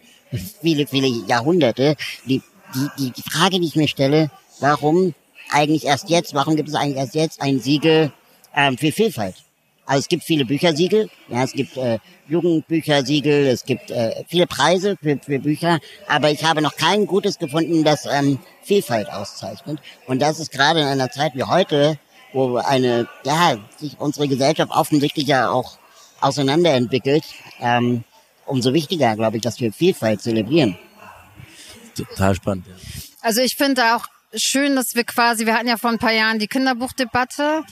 viele, 0.62 0.88
viele 0.88 1.08
Jahrhunderte. 1.08 1.96
Die, 2.26 2.42
die, 2.98 3.12
die 3.12 3.22
Frage, 3.22 3.60
die 3.60 3.68
ich 3.68 3.76
mir 3.76 3.88
stelle, 3.88 4.30
warum 4.60 5.14
eigentlich 5.52 5.86
erst 5.86 6.10
jetzt, 6.10 6.34
warum 6.34 6.56
gibt 6.56 6.70
es 6.70 6.76
eigentlich 6.76 6.98
erst 6.98 7.16
jetzt 7.16 7.42
ein 7.42 7.60
Siegel 7.60 8.12
ähm, 8.56 8.78
für 8.78 8.92
Vielfalt. 8.92 9.36
Also 9.86 10.00
es 10.00 10.08
gibt 10.08 10.24
viele 10.24 10.46
Büchersiegel, 10.46 11.10
ja, 11.28 11.44
es 11.44 11.52
gibt 11.52 11.78
äh, 11.78 12.00
Jugendbüchersiegel, 12.28 13.46
es 13.46 13.66
gibt 13.66 13.92
äh, 13.92 14.24
viele 14.28 14.48
Preise 14.48 14.98
für, 15.02 15.20
für 15.20 15.38
Bücher, 15.38 15.80
aber 16.08 16.32
ich 16.32 16.44
habe 16.44 16.62
noch 16.64 16.76
kein 16.76 17.06
gutes 17.06 17.38
gefunden, 17.38 17.84
das 17.84 18.08
ähm, 18.08 18.40
Vielfalt 18.64 19.12
auszeichnet. 19.12 19.80
Und 20.08 20.24
das 20.24 20.40
ist 20.40 20.52
gerade 20.52 20.80
in 20.80 20.88
einer 20.88 21.12
Zeit 21.12 21.36
wie 21.36 21.44
heute, 21.44 22.00
wo 22.34 22.58
eine, 22.58 23.08
ja, 23.26 23.58
sich 23.78 24.00
unsere 24.00 24.28
Gesellschaft 24.28 24.72
offensichtlich 24.72 25.28
ja 25.28 25.52
auch 25.52 25.78
auseinanderentwickelt, 26.20 27.24
ähm, 27.62 28.04
umso 28.48 28.74
wichtiger, 28.74 29.16
glaube 29.16 29.38
ich, 29.38 29.44
dass 29.44 29.60
wir 29.60 29.72
Vielfalt 29.72 30.22
zelebrieren. 30.22 30.78
Total 31.96 32.34
spannend. 32.34 32.66
Ja. 32.68 32.74
Also 33.22 33.42
ich 33.42 33.56
finde 33.56 33.96
auch 33.96 34.06
schön, 34.34 34.76
dass 34.76 34.96
wir 34.96 35.04
quasi, 35.04 35.46
wir 35.46 35.54
hatten 35.54 35.68
ja 35.68 35.78
vor 35.78 35.92
ein 35.92 36.00
paar 36.00 36.12
Jahren 36.12 36.40
die 36.40 36.48
Kinderbuchdebatte 36.48 37.64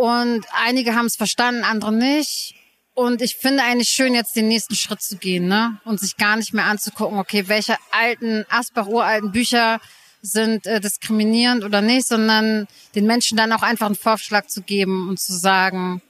und 0.00 0.46
einige 0.64 0.94
haben 0.94 1.04
es 1.04 1.16
verstanden, 1.16 1.62
andere 1.62 1.92
nicht. 1.92 2.54
Und 2.94 3.20
ich 3.20 3.36
finde 3.36 3.62
eigentlich 3.62 3.90
schön, 3.90 4.14
jetzt 4.14 4.34
den 4.34 4.48
nächsten 4.48 4.74
Schritt 4.74 5.02
zu 5.02 5.18
gehen, 5.18 5.46
ne? 5.46 5.78
Und 5.84 6.00
sich 6.00 6.16
gar 6.16 6.36
nicht 6.36 6.54
mehr 6.54 6.64
anzugucken, 6.64 7.18
okay, 7.18 7.48
welche 7.48 7.76
alten, 7.90 8.46
Asbach 8.48 8.86
uralten 8.86 9.30
Bücher 9.30 9.78
sind 10.22 10.66
äh, 10.66 10.80
diskriminierend 10.80 11.64
oder 11.64 11.82
nicht, 11.82 12.08
sondern 12.08 12.66
den 12.94 13.04
Menschen 13.04 13.36
dann 13.36 13.52
auch 13.52 13.60
einfach 13.60 13.86
einen 13.86 13.94
Vorschlag 13.94 14.46
zu 14.46 14.62
geben 14.62 15.10
und 15.10 15.20
zu 15.20 15.34
sagen, 15.34 16.00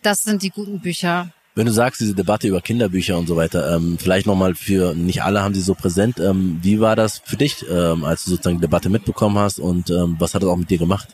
das 0.00 0.22
sind 0.22 0.42
die 0.42 0.50
guten 0.50 0.80
Bücher. 0.80 1.30
Wenn 1.54 1.66
du 1.66 1.72
sagst, 1.72 2.00
diese 2.00 2.14
Debatte 2.14 2.48
über 2.48 2.62
Kinderbücher 2.62 3.18
und 3.18 3.26
so 3.26 3.36
weiter, 3.36 3.76
ähm, 3.76 3.98
vielleicht 4.00 4.26
nochmal 4.26 4.54
für, 4.54 4.94
nicht 4.94 5.22
alle 5.22 5.42
haben 5.42 5.54
sie 5.54 5.60
so 5.60 5.74
präsent, 5.74 6.20
ähm, 6.20 6.58
wie 6.62 6.80
war 6.80 6.96
das 6.96 7.20
für 7.22 7.36
dich, 7.36 7.66
ähm, 7.70 8.02
als 8.02 8.24
du 8.24 8.30
sozusagen 8.30 8.56
die 8.56 8.62
Debatte 8.62 8.88
mitbekommen 8.88 9.36
hast 9.36 9.58
und 9.58 9.90
ähm, 9.90 10.16
was 10.18 10.34
hat 10.34 10.42
das 10.42 10.48
auch 10.48 10.56
mit 10.56 10.70
dir 10.70 10.78
gemacht? 10.78 11.08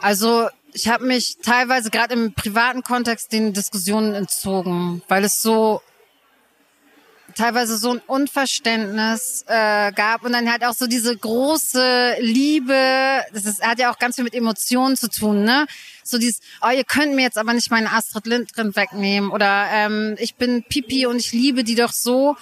Also 0.00 0.48
ich 0.72 0.88
habe 0.88 1.04
mich 1.04 1.38
teilweise 1.42 1.90
gerade 1.90 2.14
im 2.14 2.32
privaten 2.32 2.82
Kontext 2.82 3.32
den 3.32 3.52
Diskussionen 3.52 4.14
entzogen, 4.14 5.02
weil 5.08 5.24
es 5.24 5.42
so 5.42 5.80
teilweise 7.34 7.76
so 7.76 7.92
ein 7.92 8.02
Unverständnis 8.06 9.44
äh, 9.46 9.92
gab 9.92 10.24
und 10.24 10.32
dann 10.32 10.50
halt 10.50 10.64
auch 10.64 10.74
so 10.74 10.86
diese 10.86 11.16
große 11.16 12.16
Liebe, 12.20 13.22
das 13.32 13.44
ist, 13.44 13.64
hat 13.64 13.78
ja 13.78 13.92
auch 13.92 13.98
ganz 13.98 14.16
viel 14.16 14.24
mit 14.24 14.34
Emotionen 14.34 14.96
zu 14.96 15.08
tun, 15.08 15.44
ne? 15.44 15.66
So 16.02 16.18
dieses, 16.18 16.40
oh, 16.60 16.70
ihr 16.70 16.84
könnt 16.84 17.14
mir 17.14 17.22
jetzt 17.22 17.38
aber 17.38 17.52
nicht 17.52 17.70
meine 17.70 17.92
Astrid 17.92 18.26
Lindgren 18.26 18.74
wegnehmen 18.74 19.30
oder 19.30 19.66
ähm, 19.72 20.16
ich 20.18 20.34
bin 20.34 20.64
Pipi 20.64 21.06
und 21.06 21.18
ich 21.18 21.32
liebe 21.32 21.62
die 21.62 21.76
doch 21.76 21.92
so, 21.92 22.36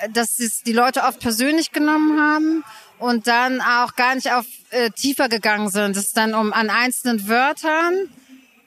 äh, 0.00 0.08
dass 0.10 0.38
es 0.38 0.62
die 0.62 0.72
Leute 0.72 1.02
oft 1.02 1.20
persönlich 1.20 1.72
genommen 1.72 2.18
haben 2.20 2.64
und 3.00 3.26
dann 3.26 3.60
auch 3.60 3.96
gar 3.96 4.14
nicht 4.14 4.30
auf 4.30 4.44
äh, 4.70 4.90
tiefer 4.90 5.28
gegangen 5.28 5.70
sind. 5.70 5.96
Es 5.96 6.08
ist 6.08 6.16
dann 6.16 6.34
um 6.34 6.52
an 6.52 6.70
einzelnen 6.70 7.26
Wörtern, 7.28 8.08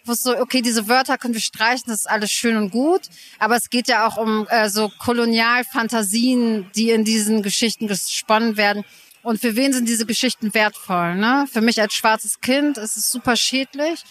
wo 0.05 0.11
es 0.11 0.23
so, 0.23 0.37
okay, 0.37 0.61
diese 0.61 0.89
Wörter 0.89 1.17
können 1.17 1.35
wir 1.35 1.41
streichen, 1.41 1.85
das 1.87 1.99
ist 1.99 2.09
alles 2.09 2.31
schön 2.31 2.57
und 2.57 2.71
gut, 2.71 3.01
aber 3.39 3.55
es 3.55 3.69
geht 3.69 3.87
ja 3.87 4.05
auch 4.05 4.17
um 4.17 4.47
äh, 4.47 4.69
so 4.69 4.91
Kolonialfantasien, 4.99 6.69
die 6.75 6.89
in 6.89 7.05
diesen 7.05 7.43
Geschichten 7.43 7.87
gesponnen 7.87 8.57
werden. 8.57 8.83
Und 9.21 9.39
für 9.39 9.55
wen 9.55 9.71
sind 9.71 9.87
diese 9.87 10.05
Geschichten 10.05 10.53
wertvoll? 10.53 11.15
Ne? 11.15 11.45
Für 11.49 11.61
mich 11.61 11.79
als 11.79 11.93
schwarzes 11.93 12.41
Kind 12.41 12.77
ist 12.77 12.97
es 12.97 13.09
super 13.09 13.37
schädlich. 13.37 14.03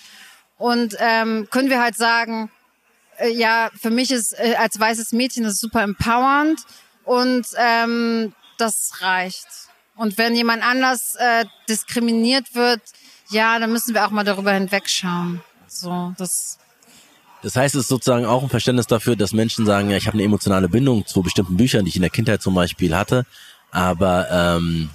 Und 0.56 0.96
ähm, 1.00 1.48
können 1.50 1.68
wir 1.68 1.82
halt 1.82 1.96
sagen, 1.96 2.50
äh, 3.18 3.28
ja, 3.28 3.70
für 3.78 3.90
mich 3.90 4.10
ist 4.12 4.32
äh, 4.38 4.54
als 4.54 4.78
weißes 4.78 5.12
Mädchen 5.12 5.44
ist 5.44 5.60
super 5.60 5.82
empowernd 5.82 6.60
und 7.04 7.46
ähm, 7.58 8.32
das 8.56 8.92
reicht. 9.00 9.48
Und 9.96 10.18
wenn 10.18 10.34
jemand 10.34 10.62
anders 10.62 11.14
äh, 11.18 11.44
diskriminiert 11.68 12.54
wird, 12.54 12.80
ja, 13.30 13.58
dann 13.58 13.72
müssen 13.72 13.94
wir 13.94 14.06
auch 14.06 14.10
mal 14.10 14.24
darüber 14.24 14.52
hinwegschauen. 14.52 15.42
So, 15.66 16.12
das. 16.18 16.58
Das 17.42 17.56
heißt, 17.56 17.74
es 17.74 17.82
ist 17.82 17.88
sozusagen 17.88 18.24
auch 18.24 18.42
ein 18.42 18.48
Verständnis 18.48 18.86
dafür, 18.86 19.16
dass 19.16 19.32
Menschen 19.32 19.66
sagen, 19.66 19.90
ja, 19.90 19.96
ich 19.96 20.06
habe 20.06 20.14
eine 20.14 20.22
emotionale 20.22 20.68
Bindung 20.68 21.06
zu 21.06 21.22
bestimmten 21.22 21.56
Büchern, 21.56 21.84
die 21.84 21.88
ich 21.88 21.96
in 21.96 22.02
der 22.02 22.10
Kindheit 22.10 22.40
zum 22.40 22.54
Beispiel 22.54 22.96
hatte, 22.96 23.26
aber 23.72 24.30
ähm, 24.30 24.90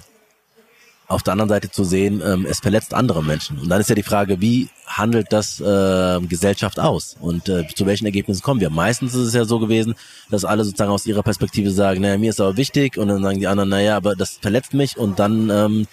auf 1.08 1.22
der 1.22 1.32
anderen 1.32 1.48
Seite 1.48 1.70
zu 1.70 1.84
sehen, 1.84 2.22
ähm, 2.24 2.46
es 2.48 2.60
verletzt 2.60 2.92
andere 2.92 3.24
Menschen. 3.24 3.58
Und 3.58 3.70
dann 3.70 3.80
ist 3.80 3.88
ja 3.88 3.94
die 3.94 4.02
Frage, 4.02 4.42
wie 4.42 4.68
handelt 4.86 5.32
das 5.32 5.58
äh, 5.58 6.20
Gesellschaft 6.20 6.78
aus 6.78 7.16
und 7.18 7.48
äh, 7.48 7.66
zu 7.74 7.86
welchen 7.86 8.04
Ergebnissen 8.04 8.42
kommen 8.42 8.60
wir? 8.60 8.68
Meistens 8.68 9.14
ist 9.14 9.28
es 9.28 9.34
ja 9.34 9.46
so 9.46 9.58
gewesen, 9.58 9.94
dass 10.30 10.44
alle 10.44 10.64
sozusagen 10.64 10.90
aus 10.90 11.06
ihrer 11.06 11.22
Perspektive 11.22 11.70
sagen, 11.70 12.02
naja, 12.02 12.18
mir 12.18 12.28
ist 12.28 12.40
aber 12.40 12.58
wichtig 12.58 12.98
und 12.98 13.08
dann 13.08 13.22
sagen 13.22 13.40
die 13.40 13.46
anderen, 13.46 13.70
naja, 13.70 13.96
aber 13.96 14.16
das 14.16 14.38
verletzt 14.42 14.74
mich 14.74 14.98
und 14.98 15.18
dann 15.18 15.48
ähm, 15.48 15.86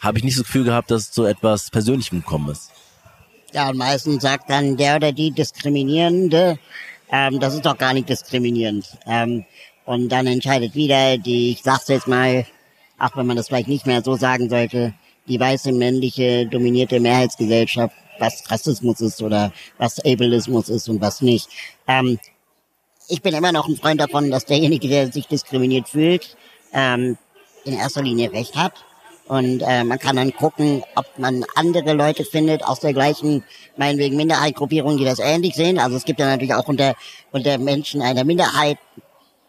habe 0.00 0.18
ich 0.18 0.24
nicht 0.24 0.36
das 0.36 0.44
Gefühl 0.44 0.64
gehabt, 0.64 0.90
dass 0.90 1.02
es 1.02 1.12
zu 1.12 1.24
etwas 1.24 1.70
Persönlichem 1.70 2.22
gekommen 2.22 2.50
ist. 2.50 2.72
Ja, 3.52 3.70
und 3.70 3.76
meistens 3.76 4.22
sagt 4.22 4.50
dann 4.50 4.76
der 4.76 4.96
oder 4.96 5.12
die 5.12 5.30
Diskriminierende, 5.30 6.58
ähm, 7.12 7.38
das 7.38 7.54
ist 7.54 7.64
doch 7.64 7.78
gar 7.78 7.94
nicht 7.94 8.08
diskriminierend. 8.08 8.98
Ähm, 9.06 9.44
und 9.84 10.08
dann 10.08 10.26
entscheidet 10.26 10.74
wieder 10.74 11.16
die, 11.18 11.52
ich 11.52 11.62
sag's 11.62 11.86
jetzt 11.86 12.08
mal, 12.08 12.44
auch 12.98 13.16
wenn 13.16 13.26
man 13.26 13.36
das 13.36 13.48
vielleicht 13.48 13.68
nicht 13.68 13.86
mehr 13.86 14.02
so 14.02 14.16
sagen 14.16 14.48
sollte, 14.48 14.94
die 15.28 15.40
weiße 15.40 15.72
männliche 15.72 16.46
dominierte 16.46 17.00
Mehrheitsgesellschaft, 17.00 17.94
was 18.18 18.50
Rassismus 18.50 19.00
ist 19.00 19.22
oder 19.22 19.52
was 19.78 19.98
Ableismus 20.00 20.68
ist 20.68 20.88
und 20.88 21.00
was 21.00 21.20
nicht. 21.20 21.48
Ähm, 21.86 22.18
ich 23.08 23.22
bin 23.22 23.34
immer 23.34 23.52
noch 23.52 23.68
ein 23.68 23.76
Freund 23.76 24.00
davon, 24.00 24.30
dass 24.30 24.46
derjenige, 24.46 24.88
der 24.88 25.12
sich 25.12 25.26
diskriminiert 25.26 25.88
fühlt, 25.88 26.36
ähm, 26.72 27.18
in 27.64 27.74
erster 27.74 28.02
Linie 28.02 28.32
Recht 28.32 28.56
hat. 28.56 28.72
Und 29.28 29.60
äh, 29.66 29.82
man 29.82 29.98
kann 29.98 30.16
dann 30.16 30.32
gucken, 30.32 30.84
ob 30.94 31.06
man 31.18 31.44
andere 31.56 31.94
Leute 31.94 32.24
findet 32.24 32.64
aus 32.64 32.78
der 32.78 32.92
gleichen, 32.92 33.42
meinetwegen 33.76 34.16
Minderheitgruppierung, 34.16 34.98
die 34.98 35.04
das 35.04 35.18
ähnlich 35.18 35.54
sehen. 35.54 35.78
Also 35.78 35.96
es 35.96 36.04
gibt 36.04 36.20
ja 36.20 36.26
natürlich 36.26 36.54
auch 36.54 36.68
unter, 36.68 36.94
unter 37.32 37.58
Menschen 37.58 38.02
einer 38.02 38.24
Minderheit 38.24 38.78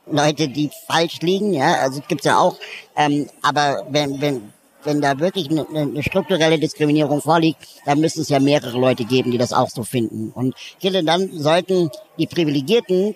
Leute, 0.09 0.47
die 0.47 0.69
falsch 0.87 1.19
liegen, 1.21 1.53
ja, 1.53 1.75
also 1.75 2.01
gibt's 2.07 2.25
ja 2.25 2.39
auch. 2.39 2.57
Ähm, 2.95 3.29
aber 3.41 3.85
wenn, 3.89 4.21
wenn, 4.21 4.53
wenn 4.83 5.01
da 5.01 5.19
wirklich 5.19 5.49
eine, 5.49 5.67
eine 5.67 6.03
strukturelle 6.03 6.59
Diskriminierung 6.59 7.21
vorliegt, 7.21 7.59
dann 7.85 7.99
müssen 7.99 8.21
es 8.21 8.29
ja 8.29 8.39
mehrere 8.39 8.77
Leute 8.77 9.05
geben, 9.05 9.31
die 9.31 9.37
das 9.37 9.53
auch 9.53 9.69
so 9.69 9.83
finden. 9.83 10.31
Und 10.33 10.55
ich 10.55 10.77
finde, 10.81 11.03
dann 11.03 11.29
sollten 11.31 11.89
die 12.17 12.27
Privilegierten 12.27 13.15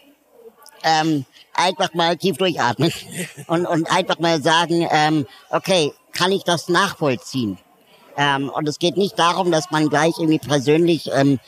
ähm, 0.83 1.25
einfach 1.53 1.93
mal 1.93 2.17
tief 2.17 2.37
durchatmen 2.37 2.91
und, 3.47 3.65
und 3.65 3.91
einfach 3.91 4.19
mal 4.19 4.41
sagen, 4.41 4.87
ähm, 4.91 5.25
okay, 5.49 5.93
kann 6.13 6.31
ich 6.31 6.43
das 6.43 6.69
nachvollziehen? 6.69 7.57
Ähm, 8.17 8.49
und 8.49 8.67
es 8.67 8.79
geht 8.79 8.97
nicht 8.97 9.17
darum, 9.17 9.51
dass 9.51 9.71
man 9.71 9.89
gleich 9.89 10.13
irgendwie 10.17 10.39
persönlich 10.39 11.09
ähm, 11.13 11.39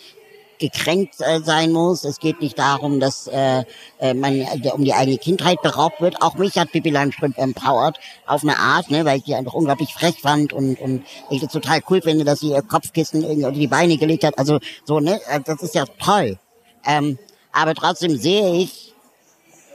gekränkt 0.63 1.15
äh, 1.19 1.41
sein 1.41 1.73
muss. 1.73 2.05
Es 2.05 2.19
geht 2.19 2.39
nicht 2.39 2.57
darum, 2.57 3.01
dass 3.01 3.27
äh, 3.27 3.65
äh, 3.99 4.13
man 4.13 4.39
äh, 4.39 4.71
um 4.73 4.85
die 4.85 4.93
eigene 4.93 5.17
Kindheit 5.17 5.61
beraubt 5.61 5.99
wird. 5.99 6.21
Auch 6.21 6.35
mich 6.35 6.57
hat 6.57 6.71
Pippi 6.71 6.89
Langstrumpf 6.89 7.37
empowert 7.37 7.99
auf 8.25 8.43
eine 8.43 8.57
Art, 8.57 8.89
ne, 8.89 9.03
weil 9.03 9.17
ich 9.17 9.25
die 9.25 9.35
einfach 9.35 9.53
unglaublich 9.53 9.93
frech 9.93 10.21
fand 10.21 10.53
und 10.53 10.79
und 10.79 11.03
ich 11.29 11.41
das 11.41 11.51
total 11.51 11.81
cool 11.89 12.01
finde, 12.01 12.23
dass 12.23 12.39
sie 12.39 12.51
ihr 12.51 12.61
Kopfkissen 12.61 13.23
irgendwie 13.23 13.43
unter 13.43 13.59
die 13.59 13.67
Beine 13.67 13.97
gelegt 13.97 14.23
hat. 14.23 14.37
Also 14.39 14.59
so 14.85 15.01
ne, 15.01 15.19
äh, 15.29 15.41
das 15.43 15.61
ist 15.61 15.75
ja 15.75 15.83
toll. 16.01 16.39
Ähm, 16.85 17.19
aber 17.51 17.75
trotzdem 17.75 18.17
sehe 18.17 18.55
ich, 18.55 18.93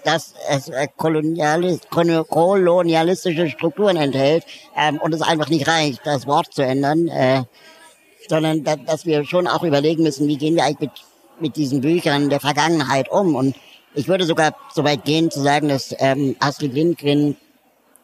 dass 0.05 0.33
es 0.49 0.71
äh, 0.71 0.89
kolonialis 0.97 1.81
kolonialistische 1.91 3.51
Strukturen 3.51 3.99
enthält 3.99 4.45
ähm, 4.75 4.99
und 5.03 5.13
es 5.13 5.21
einfach 5.21 5.51
nicht 5.51 5.69
reicht, 5.69 6.01
das 6.07 6.27
Wort 6.27 6.55
zu 6.55 6.63
ändern. 6.63 7.09
Äh, 7.09 7.45
sondern 8.29 8.65
da, 8.65 8.77
dass 8.77 9.07
wir 9.07 9.25
schon 9.25 9.47
auch 9.47 9.63
überlegen 9.63 10.03
müssen, 10.03 10.29
wie 10.29 10.37
gehen 10.37 10.57
wir 10.57 10.65
eigentlich 10.65 10.91
mit, 10.91 10.91
mit 11.41 11.57
diesen 11.57 11.81
Büchern 11.81 12.31
der 12.31 12.41
Vergangenheit 12.41 13.11
um. 13.11 13.35
Und 13.35 13.57
ich 13.95 14.09
würde 14.09 14.25
sogar 14.25 14.55
so 14.75 14.85
weit 14.85 15.05
gehen 15.05 15.31
zu 15.31 15.41
sagen, 15.41 15.69
dass 15.69 15.95
ähm, 15.99 16.37
Astrid 16.41 16.75
Lindgren 16.75 17.37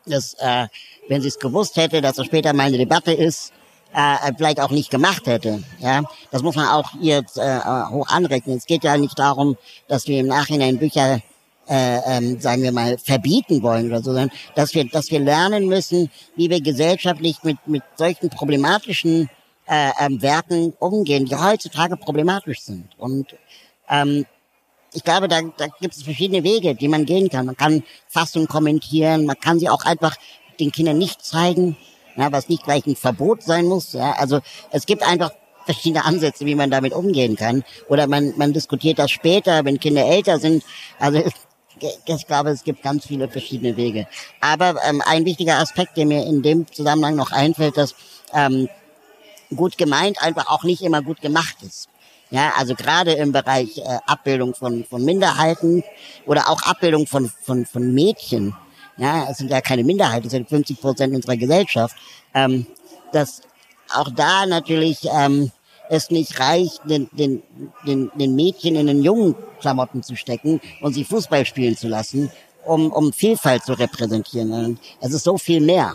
das, 0.07 0.35
äh, 0.39 0.67
wenn 1.09 1.23
sie 1.23 1.29
es 1.29 1.39
gewusst 1.39 1.77
hätte, 1.77 2.01
dass 2.01 2.19
es 2.19 2.27
später 2.27 2.53
mal 2.53 2.65
eine 2.65 2.79
Debatte 2.79 3.13
ist, 3.13 3.53
äh, 3.95 4.33
vielleicht 4.37 4.61
auch 4.61 4.71
nicht 4.71 4.91
gemacht 4.91 5.27
hätte. 5.27 5.63
Ja, 5.79 6.03
das 6.31 6.43
muss 6.43 6.57
man 6.57 6.69
auch 6.69 6.91
jetzt 7.01 7.39
äh, 7.39 7.61
hoch 7.91 8.09
anrechnen. 8.09 8.57
Es 8.57 8.67
geht 8.67 8.85
ja 8.85 8.97
nicht 8.97 9.19
darum, 9.19 9.57
dass 9.89 10.09
wir 10.09 10.21
im 10.21 10.27
Nachhinein 10.27 10.79
Bücher 10.79 11.21
äh, 11.69 11.99
ähm, 12.07 12.41
sagen 12.41 12.63
wir 12.63 12.73
mal, 12.73 12.99
verbieten 12.99 13.63
wollen 13.63 13.87
oder 13.87 13.99
so, 13.99 14.13
sondern 14.13 14.31
dass 14.55 14.75
wir, 14.75 14.85
dass 14.85 15.11
wir 15.11 15.21
lernen 15.21 15.67
müssen, 15.67 16.11
wie 16.37 16.51
wir 16.51 16.61
gesellschaftlich 16.61 17.43
mit, 17.43 17.57
mit 17.67 17.83
solchen 17.97 18.29
problematischen 18.29 19.31
äh, 19.67 19.91
ähm, 20.01 20.21
Werken 20.23 20.75
umgehen, 20.79 21.27
die 21.27 21.37
heutzutage 21.37 21.97
problematisch 21.97 22.61
sind. 22.61 22.89
Und 22.99 23.35
ähm, 23.89 24.27
ich 24.93 25.05
glaube, 25.05 25.29
da, 25.29 25.41
da 25.57 25.67
gibt 25.81 25.95
es 25.97 26.03
verschiedene 26.03 26.45
Wege, 26.45 26.75
die 26.75 26.89
man 26.89 27.05
gehen 27.05 27.29
kann. 27.29 27.47
Man 27.47 27.57
kann 27.57 27.83
Fassungen 28.09 28.49
kommentieren, 28.49 29.27
man 29.27 29.39
kann 29.39 29.59
sie 29.59 29.69
auch 29.69 29.85
einfach 29.85 30.17
den 30.61 30.71
Kindern 30.71 30.99
nicht 30.99 31.25
zeigen, 31.25 31.77
ja, 32.17 32.31
was 32.31 32.49
nicht 32.49 32.65
gleich 32.65 32.87
ein 32.87 32.97
Verbot 32.97 33.43
sein 33.43 33.67
muss. 33.67 33.93
Ja, 33.93 34.13
also 34.13 34.41
es 34.71 34.87
gibt 34.87 35.03
einfach 35.03 35.33
verschiedene 35.65 36.05
Ansätze, 36.05 36.47
wie 36.47 36.55
man 36.55 36.71
damit 36.71 36.93
umgehen 36.93 37.37
kann. 37.37 37.65
Oder 37.89 38.07
man, 38.07 38.35
man 38.37 38.53
diskutiert 38.53 38.99
das 38.99 39.11
später, 39.11 39.65
wenn 39.65 39.81
Kinder 39.81 40.05
älter 40.05 40.39
sind. 40.39 40.63
Also 40.99 41.23
ich 42.07 42.27
glaube, 42.27 42.51
es 42.51 42.63
gibt 42.63 42.83
ganz 42.83 43.07
viele 43.07 43.29
verschiedene 43.29 43.77
Wege. 43.77 44.07
Aber 44.41 44.77
ähm, 44.89 45.03
ein 45.05 45.25
wichtiger 45.25 45.59
Aspekt, 45.59 45.97
der 45.97 46.07
mir 46.07 46.25
in 46.25 46.43
dem 46.43 46.71
Zusammenhang 46.71 47.17
noch 47.17 47.33
einfällt, 47.33 47.77
dass 47.77 47.95
ähm, 48.33 48.69
gut 49.57 49.79
gemeint 49.79 50.23
einfach 50.23 50.49
auch 50.49 50.65
nicht 50.65 50.83
immer 50.83 51.03
gut 51.03 51.21
gemacht 51.21 51.57
ist. 51.63 51.89
Ja, 52.31 52.53
also 52.57 52.75
gerade 52.75 53.13
im 53.13 53.33
Bereich 53.33 53.79
äh, 53.79 53.99
Abbildung 54.07 54.55
von, 54.55 54.85
von 54.85 55.05
Minderheiten 55.05 55.85
oder 56.27 56.49
auch 56.49 56.63
Abbildung 56.63 57.07
von, 57.07 57.31
von, 57.43 57.67
von 57.67 57.95
Mädchen. 57.95 58.55
Ja, 58.97 59.29
es 59.31 59.39
sind 59.39 59.51
ja 59.51 59.61
keine 59.61 59.85
Minderheiten, 59.85 60.27
es 60.27 60.33
sind 60.33 60.49
50 60.49 60.81
Prozent 60.81 61.15
unserer 61.15 61.37
Gesellschaft. 61.37 61.97
Ähm, 62.33 62.67
dass 63.13 63.43
auch 63.95 64.11
da 64.11 64.47
natürlich 64.47 65.01
ähm, 65.13 65.53
es 65.89 66.11
nicht 66.11 66.41
reicht, 66.41 66.81
den, 66.85 67.09
den, 67.13 67.43
den, 67.87 68.11
den 68.15 68.35
Mädchen 68.35 68.77
in 68.77 68.87
den 68.87 69.03
jungen 69.03 69.35
Klamotten 69.61 70.03
zu 70.03 70.17
stecken 70.17 70.61
und 70.81 70.95
sie 70.95 71.05
Fußball 71.05 71.45
spielen 71.45 71.77
zu 71.77 71.89
lassen, 71.89 72.31
um, 72.65 72.91
um 72.91 73.13
Vielfalt 73.13 73.65
zu 73.65 73.75
repräsentieren. 73.75 74.79
Es 75.01 75.13
ist 75.13 75.25
so 75.25 75.39
viel 75.39 75.61
mehr. 75.61 75.95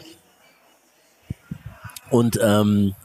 Und 2.12 2.40
ähm, 2.42 2.96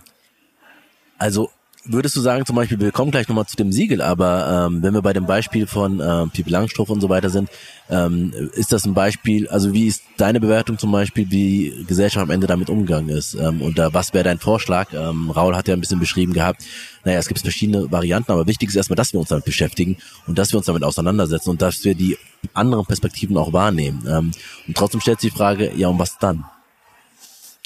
also 1.18 1.50
würdest 1.86 2.16
du 2.16 2.20
sagen, 2.20 2.46
zum 2.46 2.56
Beispiel, 2.56 2.80
wir 2.80 2.92
kommen 2.92 3.10
gleich 3.10 3.28
nochmal 3.28 3.46
zu 3.46 3.56
dem 3.56 3.70
Siegel, 3.70 4.00
aber 4.00 4.68
ähm, 4.68 4.82
wenn 4.82 4.94
wir 4.94 5.02
bei 5.02 5.12
dem 5.12 5.26
Beispiel 5.26 5.66
von 5.66 6.00
äh, 6.00 6.26
Pipi 6.28 6.50
Langstrumpf 6.50 6.88
und 6.90 7.00
so 7.00 7.08
weiter 7.08 7.28
sind, 7.28 7.50
ähm, 7.90 8.32
ist 8.54 8.72
das 8.72 8.86
ein 8.86 8.94
Beispiel, 8.94 9.48
also 9.48 9.72
wie 9.74 9.86
ist 9.86 10.02
deine 10.16 10.40
Bewertung 10.40 10.78
zum 10.78 10.90
Beispiel, 10.92 11.30
wie 11.30 11.84
Gesellschaft 11.86 12.22
am 12.22 12.30
Ende 12.30 12.46
damit 12.46 12.70
umgegangen 12.70 13.10
ist? 13.10 13.34
Ähm, 13.34 13.60
und 13.60 13.78
da, 13.78 13.92
was 13.92 14.14
wäre 14.14 14.24
dein 14.24 14.38
Vorschlag? 14.38 14.92
Ähm, 14.94 15.30
Raul 15.30 15.54
hat 15.54 15.68
ja 15.68 15.74
ein 15.74 15.80
bisschen 15.80 16.00
beschrieben 16.00 16.32
gehabt, 16.32 16.64
naja, 17.04 17.18
es 17.18 17.28
gibt 17.28 17.40
verschiedene 17.40 17.90
Varianten, 17.92 18.32
aber 18.32 18.46
wichtig 18.46 18.70
ist 18.70 18.76
erstmal, 18.76 18.96
dass 18.96 19.12
wir 19.12 19.20
uns 19.20 19.28
damit 19.28 19.44
beschäftigen 19.44 19.98
und 20.26 20.38
dass 20.38 20.52
wir 20.52 20.58
uns 20.58 20.66
damit 20.66 20.84
auseinandersetzen 20.84 21.50
und 21.50 21.60
dass 21.60 21.84
wir 21.84 21.94
die 21.94 22.16
anderen 22.54 22.86
Perspektiven 22.86 23.36
auch 23.36 23.52
wahrnehmen. 23.52 24.04
Ähm, 24.08 24.30
und 24.66 24.76
trotzdem 24.76 25.00
stellt 25.00 25.20
sich 25.20 25.32
die 25.32 25.36
Frage, 25.36 25.72
ja, 25.76 25.88
und 25.88 25.98
was 25.98 26.18
dann? 26.18 26.44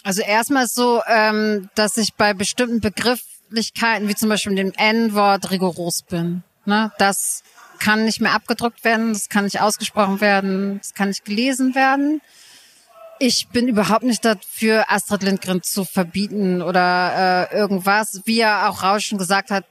Also 0.02 0.22
erstmal 0.22 0.66
so, 0.66 1.02
ähm, 1.06 1.68
dass 1.74 1.96
ich 1.98 2.14
bei 2.14 2.32
bestimmten 2.32 2.80
Begriffen 2.80 3.37
Begrifflichkeiten 3.48 4.08
wie 4.08 4.14
zum 4.14 4.28
Beispiel 4.28 4.54
dem 4.54 4.72
N-Wort 4.76 5.50
rigoros 5.50 6.02
bin. 6.02 6.42
Ne? 6.64 6.92
Das 6.98 7.42
kann 7.78 8.04
nicht 8.04 8.20
mehr 8.20 8.34
abgedruckt 8.34 8.84
werden, 8.84 9.12
das 9.12 9.28
kann 9.28 9.44
nicht 9.44 9.60
ausgesprochen 9.60 10.20
werden, 10.20 10.78
das 10.78 10.94
kann 10.94 11.08
nicht 11.08 11.24
gelesen 11.24 11.74
werden. 11.74 12.20
Ich 13.20 13.48
bin 13.48 13.66
überhaupt 13.66 14.04
nicht 14.04 14.24
dafür, 14.24 14.84
Astrid 14.88 15.22
Lindgren 15.22 15.62
zu 15.62 15.84
verbieten 15.84 16.62
oder 16.62 17.48
äh, 17.50 17.56
irgendwas. 17.56 18.20
Wie 18.26 18.40
er 18.40 18.68
auch 18.68 18.82
Rausch 18.82 19.06
schon 19.06 19.18
gesagt 19.18 19.50
hat, 19.50 19.64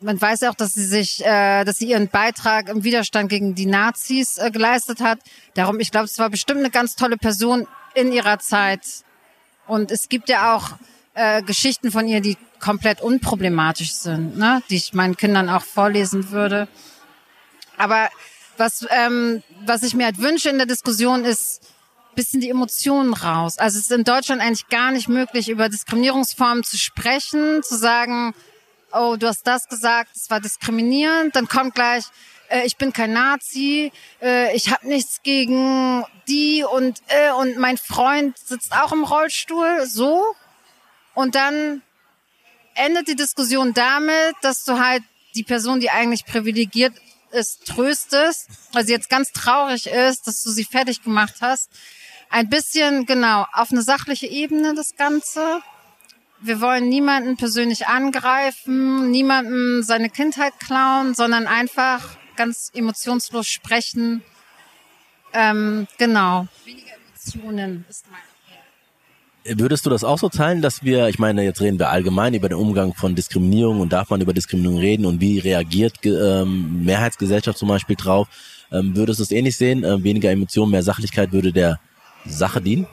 man 0.00 0.20
weiß 0.20 0.40
ja 0.40 0.50
auch, 0.50 0.54
dass 0.54 0.74
sie 0.74 0.84
sich, 0.84 1.24
äh, 1.24 1.64
dass 1.64 1.78
sie 1.78 1.90
ihren 1.90 2.08
Beitrag 2.08 2.68
im 2.68 2.82
Widerstand 2.82 3.28
gegen 3.28 3.54
die 3.54 3.66
Nazis 3.66 4.38
äh, 4.38 4.50
geleistet 4.50 5.00
hat. 5.00 5.20
Darum, 5.54 5.78
ich 5.78 5.90
glaube, 5.90 6.06
es 6.06 6.18
war 6.18 6.30
bestimmt 6.30 6.60
eine 6.60 6.70
ganz 6.70 6.96
tolle 6.96 7.16
Person 7.16 7.68
in 7.94 8.12
ihrer 8.12 8.38
Zeit. 8.38 8.82
Und 9.66 9.90
es 9.90 10.08
gibt 10.08 10.28
ja 10.28 10.56
auch 10.56 10.72
äh, 11.18 11.42
Geschichten 11.42 11.90
von 11.90 12.06
ihr, 12.06 12.20
die 12.20 12.36
komplett 12.60 13.00
unproblematisch 13.00 13.92
sind, 13.92 14.38
ne? 14.38 14.62
die 14.70 14.76
ich 14.76 14.94
meinen 14.94 15.16
Kindern 15.16 15.48
auch 15.48 15.64
vorlesen 15.64 16.30
würde. 16.30 16.68
Aber 17.76 18.08
was, 18.56 18.86
ähm, 18.90 19.42
was 19.66 19.82
ich 19.82 19.94
mir 19.94 20.06
halt 20.06 20.18
wünsche 20.18 20.48
in 20.48 20.58
der 20.58 20.66
Diskussion 20.66 21.24
ist, 21.24 21.60
bisschen 22.14 22.40
die 22.40 22.50
Emotionen 22.50 23.14
raus. 23.14 23.58
Also 23.58 23.78
es 23.78 23.84
ist 23.84 23.92
in 23.92 24.02
Deutschland 24.02 24.40
eigentlich 24.40 24.68
gar 24.68 24.90
nicht 24.90 25.08
möglich, 25.08 25.48
über 25.48 25.68
Diskriminierungsformen 25.68 26.64
zu 26.64 26.76
sprechen, 26.76 27.62
zu 27.62 27.76
sagen, 27.76 28.34
oh, 28.92 29.16
du 29.16 29.28
hast 29.28 29.46
das 29.46 29.68
gesagt, 29.68 30.16
es 30.16 30.28
war 30.30 30.40
diskriminierend, 30.40 31.36
dann 31.36 31.46
kommt 31.46 31.74
gleich, 31.74 32.04
äh, 32.48 32.64
ich 32.64 32.76
bin 32.76 32.92
kein 32.92 33.12
Nazi, 33.12 33.92
äh, 34.20 34.54
ich 34.56 34.70
habe 34.72 34.88
nichts 34.88 35.22
gegen 35.22 36.04
die 36.26 36.64
und 36.64 37.00
äh, 37.08 37.32
und 37.32 37.58
mein 37.58 37.76
Freund 37.76 38.36
sitzt 38.38 38.72
auch 38.72 38.92
im 38.92 39.04
Rollstuhl, 39.04 39.86
so 39.86 40.24
und 41.18 41.34
dann 41.34 41.82
endet 42.76 43.08
die 43.08 43.16
Diskussion 43.16 43.74
damit, 43.74 44.36
dass 44.40 44.62
du 44.62 44.78
halt 44.78 45.02
die 45.34 45.42
Person, 45.42 45.80
die 45.80 45.90
eigentlich 45.90 46.24
privilegiert 46.24 46.94
ist, 47.32 47.66
tröstest, 47.66 48.46
weil 48.72 48.86
sie 48.86 48.92
jetzt 48.92 49.10
ganz 49.10 49.32
traurig 49.32 49.88
ist, 49.88 50.28
dass 50.28 50.44
du 50.44 50.50
sie 50.50 50.62
fertig 50.62 51.02
gemacht 51.02 51.34
hast. 51.40 51.70
Ein 52.30 52.48
bisschen, 52.48 53.04
genau, 53.04 53.46
auf 53.52 53.72
eine 53.72 53.82
sachliche 53.82 54.28
Ebene 54.28 54.76
das 54.76 54.94
Ganze. 54.94 55.60
Wir 56.38 56.60
wollen 56.60 56.88
niemanden 56.88 57.36
persönlich 57.36 57.88
angreifen, 57.88 59.10
niemanden 59.10 59.82
seine 59.82 60.10
Kindheit 60.10 60.52
klauen, 60.60 61.16
sondern 61.16 61.48
einfach 61.48 62.16
ganz 62.36 62.70
emotionslos 62.72 63.48
sprechen. 63.48 64.22
Ähm, 65.32 65.88
genau. 65.98 66.46
Weniger 66.64 66.92
Emotionen 66.94 67.84
ist 67.88 68.08
mein 68.08 68.27
Würdest 69.56 69.86
du 69.86 69.90
das 69.90 70.04
auch 70.04 70.18
so 70.18 70.28
teilen, 70.28 70.62
dass 70.62 70.82
wir, 70.82 71.08
ich 71.08 71.18
meine, 71.18 71.44
jetzt 71.44 71.60
reden 71.60 71.78
wir 71.78 71.90
allgemein 71.90 72.34
über 72.34 72.48
den 72.48 72.58
Umgang 72.58 72.94
von 72.94 73.14
Diskriminierung 73.14 73.80
und 73.80 73.92
darf 73.92 74.10
man 74.10 74.20
über 74.20 74.32
Diskriminierung 74.32 74.78
reden 74.78 75.06
und 75.06 75.20
wie 75.20 75.38
reagiert 75.38 75.94
ähm, 76.04 76.84
Mehrheitsgesellschaft 76.84 77.58
zum 77.58 77.68
Beispiel 77.68 77.96
drauf? 77.96 78.28
Ähm, 78.72 78.94
würdest 78.96 79.20
du 79.20 79.22
es 79.22 79.30
ähnlich 79.30 79.56
sehen? 79.56 79.84
Ähm, 79.84 80.04
weniger 80.04 80.30
Emotionen, 80.30 80.72
mehr 80.72 80.82
Sachlichkeit 80.82 81.32
würde 81.32 81.52
der 81.52 81.78
Sache 82.26 82.60
dienen? 82.60 82.86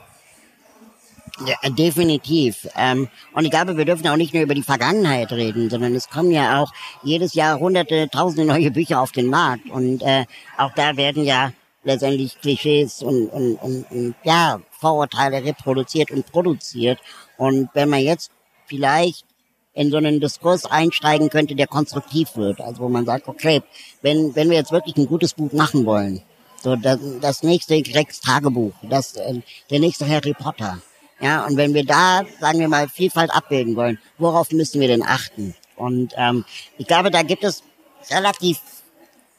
Ja, 1.45 1.69
definitiv. 1.69 2.67
Ähm, 2.77 3.09
und 3.33 3.43
ich 3.43 3.51
glaube, 3.51 3.75
wir 3.75 3.83
dürfen 3.83 4.07
auch 4.07 4.15
nicht 4.15 4.33
nur 4.33 4.43
über 4.43 4.55
die 4.55 4.63
Vergangenheit 4.63 5.33
reden, 5.33 5.69
sondern 5.69 5.93
es 5.93 6.09
kommen 6.09 6.31
ja 6.31 6.61
auch 6.61 6.71
jedes 7.03 7.33
Jahr 7.33 7.59
hunderte, 7.59 8.07
tausende 8.09 8.45
neue 8.45 8.71
Bücher 8.71 9.01
auf 9.01 9.11
den 9.11 9.27
Markt. 9.27 9.69
Und 9.69 10.01
äh, 10.01 10.25
auch 10.57 10.71
da 10.75 10.95
werden 10.95 11.25
ja 11.25 11.51
letztendlich 11.83 12.39
Klischees 12.39 13.01
und, 13.01 13.27
und, 13.27 13.55
und, 13.55 13.85
und 13.91 14.15
ja, 14.23 14.61
Vorurteile 14.85 15.43
reproduziert 15.43 16.11
und 16.11 16.31
produziert. 16.31 16.99
Und 17.37 17.69
wenn 17.73 17.89
man 17.89 18.01
jetzt 18.01 18.29
vielleicht 18.67 19.25
in 19.73 19.89
so 19.89 19.97
einen 19.97 20.19
Diskurs 20.19 20.65
einsteigen 20.65 21.31
könnte, 21.31 21.55
der 21.55 21.65
konstruktiv 21.65 22.35
wird, 22.35 22.61
also 22.61 22.83
wo 22.83 22.89
man 22.89 23.03
sagt, 23.03 23.27
okay, 23.27 23.63
wenn, 24.03 24.35
wenn 24.35 24.47
wir 24.51 24.57
jetzt 24.57 24.71
wirklich 24.71 24.95
ein 24.95 25.07
gutes 25.07 25.33
Buch 25.33 25.51
machen 25.53 25.87
wollen, 25.87 26.21
so 26.61 26.75
das, 26.75 26.99
das 27.19 27.41
nächste 27.41 27.81
Gregs 27.81 28.21
Tagebuch, 28.21 28.73
das, 28.83 29.15
äh, 29.15 29.41
der 29.71 29.79
nächste 29.79 30.07
Harry 30.07 30.33
Potter, 30.33 30.77
ja, 31.19 31.45
und 31.47 31.57
wenn 31.57 31.73
wir 31.73 31.85
da, 31.85 32.21
sagen 32.39 32.59
wir 32.59 32.67
mal, 32.67 32.87
Vielfalt 32.87 33.31
abbilden 33.33 33.75
wollen, 33.75 33.97
worauf 34.19 34.51
müssen 34.51 34.81
wir 34.81 34.87
denn 34.87 35.01
achten? 35.01 35.55
Und 35.77 36.13
ähm, 36.15 36.45
ich 36.77 36.85
glaube, 36.85 37.09
da 37.09 37.23
gibt 37.23 37.43
es 37.43 37.63
relativ 38.11 38.59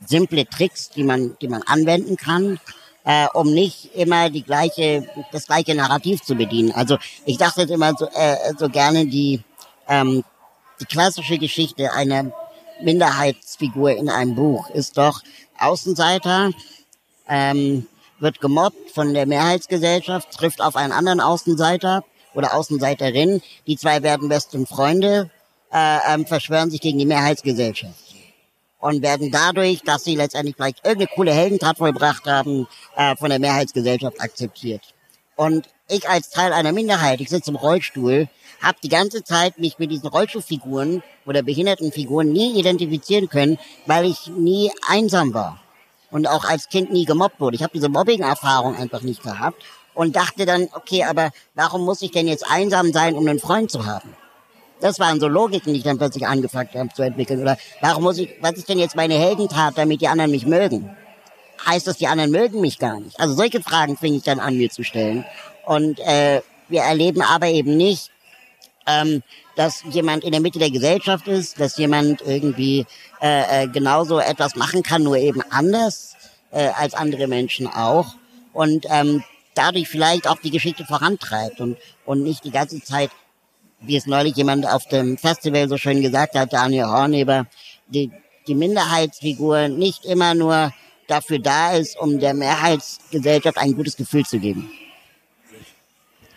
simple 0.04 0.44
Tricks, 0.46 0.90
die 0.90 1.04
man, 1.04 1.36
die 1.40 1.48
man 1.48 1.62
anwenden 1.62 2.16
kann, 2.16 2.58
äh, 3.06 3.28
um 3.34 3.54
nicht 3.54 3.94
immer 3.94 4.28
die 4.28 4.42
gleiche, 4.42 5.08
das 5.30 5.46
gleiche 5.46 5.74
Narrativ 5.74 6.22
zu 6.22 6.34
bedienen. 6.34 6.72
Also 6.72 6.98
ich 7.24 7.38
dachte 7.38 7.62
immer 7.62 7.92
so, 7.96 8.06
äh, 8.06 8.52
so 8.58 8.68
gerne 8.68 9.06
die, 9.06 9.42
ähm, 9.88 10.24
die 10.80 10.84
klassische 10.86 11.38
Geschichte 11.38 11.92
einer 11.92 12.32
Minderheitsfigur 12.82 13.92
in 13.92 14.10
einem 14.10 14.34
Buch 14.34 14.68
ist 14.70 14.98
doch 14.98 15.22
Außenseiter, 15.58 16.50
ähm, 17.28 17.86
wird 18.18 18.40
gemobbt 18.40 18.90
von 18.90 19.14
der 19.14 19.26
Mehrheitsgesellschaft, 19.26 20.32
trifft 20.32 20.60
auf 20.60 20.74
einen 20.74 20.92
anderen 20.92 21.20
Außenseiter 21.20 22.04
oder 22.34 22.54
Außenseiterin. 22.54 23.40
Die 23.68 23.76
zwei 23.76 24.02
werden 24.02 24.28
besten 24.28 24.66
Freunde, 24.66 25.30
äh, 25.72 25.98
ähm, 26.12 26.26
verschwören 26.26 26.70
sich 26.70 26.80
gegen 26.80 26.98
die 26.98 27.06
Mehrheitsgesellschaft 27.06 28.05
und 28.78 29.02
werden 29.02 29.30
dadurch, 29.30 29.82
dass 29.82 30.04
sie 30.04 30.16
letztendlich 30.16 30.56
vielleicht 30.56 30.84
irgendeine 30.84 31.10
coole 31.14 31.32
Heldentat 31.32 31.78
vollbracht 31.78 32.26
haben, 32.26 32.66
äh, 32.96 33.16
von 33.16 33.30
der 33.30 33.38
Mehrheitsgesellschaft 33.38 34.20
akzeptiert. 34.20 34.82
Und 35.34 35.68
ich 35.88 36.08
als 36.08 36.30
Teil 36.30 36.52
einer 36.52 36.72
Minderheit, 36.72 37.20
ich 37.20 37.28
sitze 37.28 37.50
im 37.50 37.56
Rollstuhl, 37.56 38.28
habe 38.60 38.78
die 38.82 38.88
ganze 38.88 39.22
Zeit 39.22 39.58
mich 39.58 39.78
mit 39.78 39.90
diesen 39.90 40.08
Rollstuhlfiguren 40.08 41.02
oder 41.26 41.42
Behindertenfiguren 41.42 42.32
nie 42.32 42.58
identifizieren 42.58 43.28
können, 43.28 43.58
weil 43.86 44.06
ich 44.06 44.28
nie 44.28 44.70
einsam 44.88 45.34
war 45.34 45.60
und 46.10 46.26
auch 46.26 46.44
als 46.44 46.68
Kind 46.68 46.92
nie 46.92 47.04
gemobbt 47.04 47.40
wurde. 47.40 47.56
Ich 47.56 47.62
habe 47.62 47.72
diese 47.74 47.88
Mobbing-Erfahrung 47.88 48.76
einfach 48.76 49.02
nicht 49.02 49.22
gehabt 49.22 49.62
und 49.94 50.16
dachte 50.16 50.46
dann, 50.46 50.68
okay, 50.72 51.04
aber 51.04 51.30
warum 51.54 51.84
muss 51.84 52.02
ich 52.02 52.10
denn 52.10 52.28
jetzt 52.28 52.50
einsam 52.50 52.92
sein, 52.92 53.14
um 53.14 53.26
einen 53.26 53.38
Freund 53.38 53.70
zu 53.70 53.86
haben? 53.86 54.16
Das 54.80 54.98
waren 54.98 55.20
so 55.20 55.28
Logiken, 55.28 55.72
die 55.72 55.78
ich 55.78 55.84
dann 55.84 55.98
plötzlich 55.98 56.26
angefangen 56.26 56.68
habe 56.74 56.92
zu 56.94 57.02
entwickeln. 57.02 57.40
Oder 57.40 57.56
warum 57.80 58.04
muss 58.04 58.18
ich, 58.18 58.30
was 58.40 58.52
ist 58.52 58.68
denn 58.68 58.78
jetzt 58.78 58.96
meine 58.96 59.14
Heldentat, 59.14 59.76
damit 59.76 60.00
die 60.00 60.08
anderen 60.08 60.30
mich 60.30 60.46
mögen? 60.46 60.94
Heißt 61.66 61.86
das, 61.86 61.96
die 61.96 62.06
anderen 62.06 62.30
mögen 62.30 62.60
mich 62.60 62.78
gar 62.78 63.00
nicht? 63.00 63.18
Also 63.18 63.34
solche 63.34 63.62
Fragen 63.62 63.96
fing 63.96 64.14
ich 64.14 64.22
dann 64.22 64.40
an, 64.40 64.58
mir 64.58 64.70
zu 64.70 64.84
stellen. 64.84 65.24
Und 65.64 65.98
äh, 66.00 66.42
wir 66.68 66.82
erleben 66.82 67.22
aber 67.22 67.46
eben 67.48 67.76
nicht, 67.76 68.10
ähm, 68.86 69.22
dass 69.56 69.82
jemand 69.90 70.24
in 70.24 70.32
der 70.32 70.40
Mitte 70.40 70.58
der 70.58 70.70
Gesellschaft 70.70 71.26
ist, 71.26 71.58
dass 71.58 71.78
jemand 71.78 72.20
irgendwie 72.20 72.86
äh, 73.20 73.64
äh, 73.64 73.68
genauso 73.68 74.18
etwas 74.18 74.54
machen 74.54 74.82
kann, 74.82 75.02
nur 75.02 75.16
eben 75.16 75.42
anders 75.50 76.14
äh, 76.52 76.68
als 76.68 76.94
andere 76.94 77.26
Menschen 77.26 77.66
auch. 77.66 78.14
Und 78.52 78.86
ähm, 78.90 79.24
dadurch 79.54 79.88
vielleicht 79.88 80.28
auch 80.28 80.38
die 80.38 80.50
Geschichte 80.50 80.84
vorantreibt 80.84 81.60
und, 81.60 81.76
und 82.04 82.22
nicht 82.22 82.44
die 82.44 82.50
ganze 82.50 82.82
Zeit 82.82 83.10
wie 83.80 83.96
es 83.96 84.06
neulich 84.06 84.36
jemand 84.36 84.66
auf 84.66 84.86
dem 84.86 85.18
Festival 85.18 85.68
so 85.68 85.76
schön 85.76 86.02
gesagt 86.02 86.34
hat, 86.34 86.52
Daniel 86.52 86.86
Horneber, 86.86 87.46
die, 87.88 88.10
die 88.46 88.54
Minderheitsfigur 88.54 89.68
nicht 89.68 90.04
immer 90.04 90.34
nur 90.34 90.72
dafür 91.06 91.38
da 91.38 91.72
ist, 91.72 91.98
um 91.98 92.18
der 92.18 92.34
Mehrheitsgesellschaft 92.34 93.58
ein 93.58 93.74
gutes 93.74 93.96
Gefühl 93.96 94.24
zu 94.24 94.38
geben. 94.38 94.70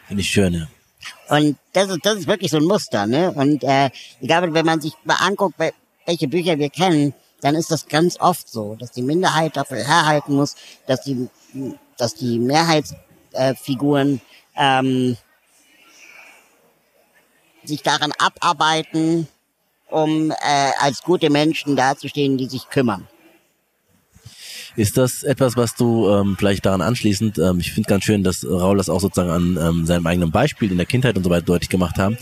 Finde 0.08 0.22
ich 0.22 0.30
schön, 0.30 0.54
ja. 0.54 0.68
Und 1.30 1.58
das 1.74 1.90
ist, 1.90 2.00
das 2.04 2.20
ist 2.20 2.28
wirklich 2.28 2.52
so 2.52 2.58
ein 2.58 2.66
Muster, 2.66 3.06
ne? 3.08 3.32
Und 3.32 3.64
äh, 3.64 3.90
ich 4.20 4.28
glaube, 4.28 4.54
wenn 4.54 4.66
man 4.66 4.82
sich 4.82 4.94
mal 5.04 5.16
anguckt, 5.16 5.56
welche 6.06 6.28
Bücher 6.28 6.58
wir 6.58 6.70
kennen, 6.70 7.14
dann 7.42 7.56
ist 7.56 7.72
das 7.72 7.88
ganz 7.88 8.20
oft 8.20 8.50
so, 8.50 8.76
dass 8.76 8.92
die 8.92 9.02
Minderheit 9.02 9.56
dafür 9.56 9.78
herhalten 9.78 10.36
muss, 10.36 10.56
dass 10.88 11.04
die, 11.04 11.30
dass 11.98 12.16
die 12.16 12.40
Mehrheitsfiguren 12.40 14.22
ähm, 14.58 15.18
sich 17.70 17.84
daran 17.84 18.12
abarbeiten, 18.18 19.28
um 19.90 20.32
äh, 20.32 20.36
als 20.80 21.02
gute 21.02 21.30
Menschen 21.30 21.76
dazustehen, 21.76 22.38
die 22.38 22.48
sich 22.48 22.70
kümmern. 22.70 23.08
Ist 24.76 24.98
das 24.98 25.24
etwas, 25.24 25.58
was 25.58 25.76
du 25.76 26.10
ähm, 26.10 26.36
vielleicht 26.38 26.66
daran 26.66 26.82
anschließend, 26.82 27.38
ähm, 27.40 27.60
ich 27.60 27.72
finde 27.74 27.90
ganz 27.90 28.04
schön, 28.04 28.24
dass 28.24 28.46
Raul 28.46 28.78
das 28.78 28.90
auch 28.90 29.02
sozusagen 29.02 29.30
an 29.30 29.58
ähm, 29.62 29.86
seinem 29.86 30.06
eigenen 30.06 30.32
Beispiel 30.32 30.72
in 30.72 30.78
der 30.78 30.86
Kindheit 30.86 31.18
und 31.18 31.24
so 31.24 31.30
weiter 31.30 31.46
deutlich 31.46 31.70
gemacht 31.70 31.98
haben. 31.98 32.18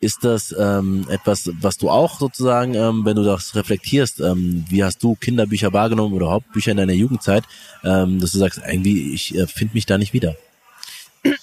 Ist 0.00 0.22
das 0.22 0.54
ähm, 0.56 1.08
etwas, 1.10 1.50
was 1.60 1.76
du 1.76 1.90
auch 1.90 2.20
sozusagen, 2.20 2.74
ähm, 2.74 3.04
wenn 3.04 3.16
du 3.16 3.24
das 3.24 3.56
reflektierst, 3.56 4.20
ähm, 4.20 4.64
wie 4.68 4.84
hast 4.84 5.02
du 5.02 5.16
Kinderbücher 5.16 5.72
wahrgenommen 5.72 6.14
oder 6.14 6.30
Hauptbücher 6.30 6.70
in 6.70 6.76
deiner 6.76 6.92
Jugendzeit, 6.92 7.42
ähm, 7.82 8.20
dass 8.20 8.30
du 8.30 8.38
sagst, 8.38 8.60
irgendwie, 8.64 9.12
ich 9.12 9.34
äh, 9.34 9.48
finde 9.48 9.74
mich 9.74 9.86
da 9.86 9.98
nicht 9.98 10.12
wieder? 10.12 10.36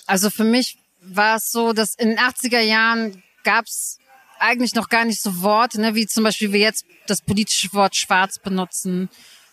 Also 0.05 0.29
für 0.29 0.45
mich 0.45 0.77
war 1.01 1.36
es 1.36 1.51
so, 1.51 1.73
dass 1.73 1.95
in 1.95 2.10
den 2.10 2.17
80er 2.17 2.62
Jahren 2.62 3.21
gab 3.45 3.65
es 3.65 3.97
eigentlich 4.39 4.75
noch 4.75 4.89
gar 4.89 5.05
nicht 5.05 5.21
so 5.21 5.41
Worte, 5.41 5.79
ne, 5.79 5.95
wie 5.95 6.08
zum 6.08 6.25
Beispiel 6.25 6.51
wir 6.51 6.60
jetzt 6.60 6.86
das 7.08 7.21
politische 7.21 7.71
Wort 7.71 7.95
schwarz 7.95 8.39
benutzen 8.39 9.10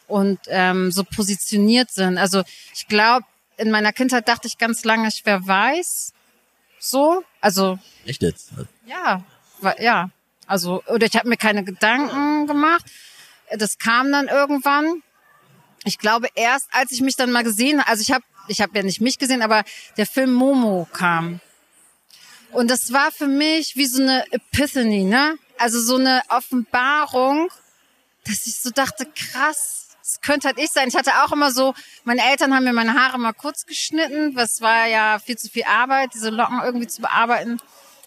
und 0.09 0.41
ähm, 0.49 0.91
so 0.91 1.05
positioniert 1.05 1.93
sind. 1.93 2.19
Also 2.19 2.43
ich 2.75 2.89
glaube, 2.89 3.25
in 3.57 3.71
meiner 3.71 3.93
Kindheit 3.93 4.27
dachte 4.27 4.49
ich 4.49 4.59
ganz 4.59 4.85
lange, 4.85 5.09
ich 5.09 5.25
wäre 5.25 5.47
weiß. 5.47 6.13
So, 6.79 7.23
also. 7.41 7.79
Echt 8.05 8.23
jetzt? 8.23 8.51
Ja, 8.87 9.23
war, 9.61 9.81
ja. 9.81 10.11
Also, 10.47 10.83
oder 10.89 11.07
ich 11.07 11.15
habe 11.15 11.29
mir 11.29 11.37
keine 11.37 11.63
Gedanken 11.63 12.47
gemacht. 12.47 12.85
Das 13.57 13.79
kam 13.79 14.11
dann 14.11 14.29
irgendwann. 14.29 15.03
Ich 15.85 15.99
glaube 15.99 16.29
erst, 16.35 16.67
als 16.73 16.91
ich 16.93 17.01
mich 17.01 17.17
dann 17.17 17.31
mal 17.31 17.45
gesehen, 17.45 17.81
also 17.81 18.03
ich 18.03 18.11
habe, 18.11 18.25
ich 18.49 18.61
habe 18.61 18.77
ja 18.77 18.83
nicht 18.83 19.01
mich 19.01 19.19
gesehen, 19.19 19.43
aber 19.43 19.65
der 19.97 20.07
Film 20.07 20.33
Momo 20.33 20.89
kam. 20.93 21.41
Und 22.53 22.71
das 22.71 22.93
war 22.93 23.11
für 23.11 23.27
mich 23.27 23.77
wie 23.77 23.87
so 23.87 24.03
eine 24.03 24.31
Epiphany, 24.31 25.05
ne? 25.05 25.37
Also 25.59 25.81
so 25.81 25.97
eine 25.97 26.23
Offenbarung, 26.29 27.49
dass 28.27 28.47
ich 28.47 28.61
so 28.61 28.71
dachte, 28.71 29.07
krass, 29.07 29.89
es 30.03 30.21
könnte 30.21 30.49
halt 30.49 30.59
ich 30.59 30.71
sein. 30.71 30.89
Ich 30.89 30.97
hatte 30.97 31.25
auch 31.25 31.33
immer 31.33 31.51
so, 31.51 31.75
meine 32.05 32.23
Eltern 32.31 32.55
haben 32.55 32.65
mir 32.65 32.73
meine 32.73 32.95
Haare 32.95 33.19
mal 33.19 33.33
kurz 33.33 33.65
geschnitten, 33.65 34.37
was 34.37 34.61
war 34.61 34.87
ja 34.87 35.19
viel 35.19 35.39
zu 35.39 35.49
viel 35.49 35.65
Arbeit, 35.65 36.11
diese 36.15 36.31
Locken 36.31 36.61
irgendwie 36.63 36.87
zu 36.87 37.01
bearbeiten. 37.01 37.59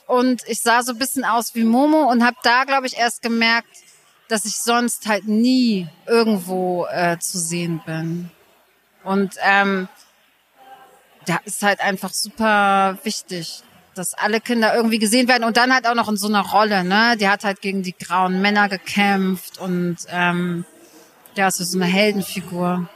Und 0.06 0.44
ich 0.48 0.62
sah 0.62 0.84
so 0.84 0.92
ein 0.92 1.00
bisschen 1.00 1.26
aus 1.26 1.56
wie 1.56 1.64
Momo 1.64 2.04
und 2.12 2.24
habe 2.24 2.38
da, 2.44 2.66
glaube 2.66 2.86
ich, 2.86 2.98
erst 2.98 3.24
gemerkt, 3.24 3.70
dass 4.28 4.46
ich 4.46 4.58
sonst 4.58 5.08
halt 5.08 5.28
nie 5.28 5.88
irgendwo 6.06 6.86
äh, 6.92 7.18
zu 7.20 7.40
sehen 7.40 7.82
bin. 7.86 8.30
Und 9.04 9.36
ähm, 9.42 9.88
da 11.26 11.40
ist 11.46 11.64
halt 11.64 11.80
einfach 11.80 12.14
super 12.14 13.00
wichtig, 13.04 13.64
dass 13.96 14.14
alle 14.14 14.42
Kinder 14.42 14.76
irgendwie 14.76 15.00
gesehen 15.00 15.28
werden 15.28 15.44
und 15.44 15.58
dann 15.58 15.74
halt 15.74 15.88
auch 15.88 15.96
noch 15.96 16.10
in 16.10 16.18
so 16.18 16.28
einer 16.28 16.42
Rolle, 16.42 16.84
ne? 16.84 17.16
Die 17.20 17.28
hat 17.28 17.44
halt 17.44 17.62
gegen 17.62 17.84
die 17.84 17.96
grauen 17.98 18.42
Männer 18.42 18.70
gekämpft 18.70 19.60
und 19.60 19.98
ähm, 20.10 20.66
ja, 21.36 21.48
ist 21.48 21.58
so 21.58 21.78
eine 21.78 21.86
Heldenfigur. 21.86 22.88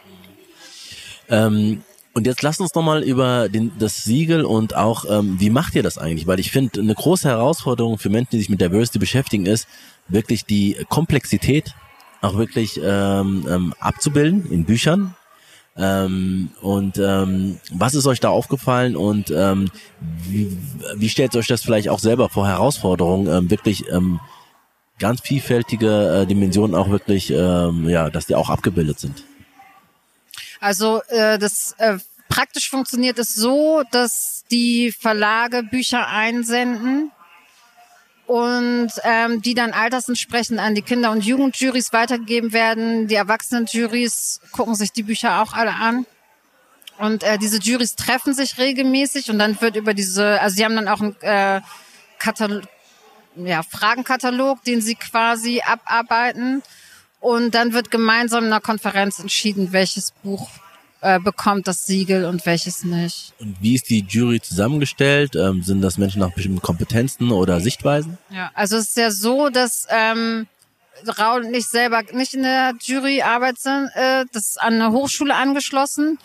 Ähm, 1.29 1.83
und 2.13 2.25
jetzt 2.25 2.41
lass 2.41 2.59
uns 2.59 2.73
nochmal 2.73 3.03
über 3.03 3.49
den, 3.49 3.71
das 3.77 4.03
Siegel 4.03 4.43
und 4.43 4.75
auch, 4.75 5.05
ähm, 5.09 5.39
wie 5.39 5.49
macht 5.49 5.75
ihr 5.75 5.83
das 5.83 5.97
eigentlich? 5.97 6.27
Weil 6.27 6.39
ich 6.39 6.51
finde, 6.51 6.81
eine 6.81 6.95
große 6.95 7.27
Herausforderung 7.27 7.97
für 7.97 8.09
Menschen, 8.09 8.31
die 8.31 8.39
sich 8.39 8.49
mit 8.49 8.61
Diversity 8.61 8.99
beschäftigen, 8.99 9.45
ist 9.45 9.67
wirklich 10.07 10.45
die 10.45 10.75
Komplexität 10.89 11.75
auch 12.21 12.35
wirklich 12.35 12.79
ähm, 12.83 13.45
ähm, 13.49 13.73
abzubilden 13.79 14.51
in 14.51 14.65
Büchern, 14.65 15.15
ähm, 15.79 16.49
und 16.61 16.97
ähm, 16.97 17.59
was 17.71 17.95
ist 17.95 18.05
euch 18.05 18.19
da 18.19 18.29
aufgefallen 18.29 18.97
und 18.97 19.31
ähm, 19.31 19.71
wie, 20.27 20.57
wie 20.95 21.09
stellt 21.09 21.35
euch 21.35 21.47
das 21.47 21.61
vielleicht 21.61 21.87
auch 21.87 21.99
selber 21.99 22.27
vor 22.29 22.47
Herausforderungen, 22.47 23.27
ähm, 23.27 23.49
wirklich 23.49 23.89
ähm, 23.89 24.19
ganz 24.99 25.21
vielfältige 25.21 26.21
äh, 26.21 26.25
Dimensionen 26.25 26.75
auch 26.75 26.89
wirklich, 26.89 27.31
ähm, 27.31 27.87
ja, 27.87 28.09
dass 28.09 28.25
die 28.25 28.35
auch 28.35 28.49
abgebildet 28.49 28.99
sind? 28.99 29.23
Also 30.59 31.01
äh, 31.07 31.39
das 31.39 31.75
äh, 31.77 31.97
praktisch 32.27 32.69
funktioniert 32.69 33.17
es 33.17 33.33
so, 33.33 33.83
dass 33.91 34.43
die 34.51 34.91
Verlage 34.91 35.63
Bücher 35.63 36.07
einsenden 36.07 37.11
und 38.29 38.91
ähm, 39.05 39.41
die 39.41 39.55
dann 39.55 39.71
altersentsprechend 39.71 40.59
an 40.59 40.75
die 40.75 40.83
Kinder- 40.83 41.09
und 41.09 41.25
Jugendjurys 41.25 41.91
weitergegeben 41.93 42.53
werden. 42.53 43.07
Die 43.07 43.15
Erwachsenenjurys 43.15 44.39
gucken 44.51 44.75
sich 44.75 44.91
die 44.91 45.01
Bücher 45.01 45.41
auch 45.41 45.53
alle 45.53 45.73
an. 45.73 46.05
Und 46.99 47.23
äh, 47.23 47.39
diese 47.39 47.57
Jurys 47.57 47.95
treffen 47.95 48.35
sich 48.35 48.59
regelmäßig 48.59 49.31
und 49.31 49.39
dann 49.39 49.59
wird 49.61 49.77
über 49.77 49.95
diese, 49.95 50.39
also 50.41 50.55
sie 50.55 50.63
haben 50.63 50.75
dann 50.75 50.87
auch 50.87 51.01
einen 51.01 51.19
äh, 51.21 51.61
Katalog, 52.19 52.65
ja, 53.35 53.63
Fragenkatalog, 53.63 54.63
den 54.63 54.79
sie 54.81 54.93
quasi 54.93 55.63
abarbeiten. 55.65 56.61
Und 57.19 57.55
dann 57.55 57.73
wird 57.73 57.89
gemeinsam 57.89 58.43
in 58.43 58.51
einer 58.51 58.61
Konferenz 58.61 59.17
entschieden, 59.17 59.73
welches 59.73 60.11
Buch 60.11 60.51
äh, 61.01 61.19
bekommt 61.19 61.67
das 61.67 61.85
Siegel 61.85 62.25
und 62.25 62.45
welches 62.45 62.83
nicht. 62.83 63.33
Und 63.39 63.55
wie 63.61 63.75
ist 63.75 63.89
die 63.89 64.05
Jury 64.07 64.41
zusammengestellt? 64.41 65.35
Ähm, 65.35 65.63
sind 65.63 65.81
das 65.81 65.97
Menschen 65.97 66.19
nach 66.19 66.31
bestimmten 66.31 66.61
Kompetenzen 66.61 67.31
oder 67.31 67.61
Sichtweisen? 67.61 68.17
Ja, 68.29 68.51
also 68.53 68.77
es 68.77 68.89
ist 68.89 68.97
ja 68.97 69.11
so, 69.11 69.49
dass 69.49 69.87
ähm, 69.89 70.47
Raul 71.07 71.45
und 71.45 71.53
ich 71.53 71.67
selber 71.67 72.03
nicht 72.11 72.33
in 72.33 72.43
der 72.43 72.73
Juryarbeit 72.81 73.59
sind. 73.59 73.89
Äh, 73.95 74.25
das 74.33 74.49
ist 74.49 74.61
an 74.61 74.73
eine 74.73 74.91
Hochschule 74.91 75.35
angeschlossen 75.35 76.19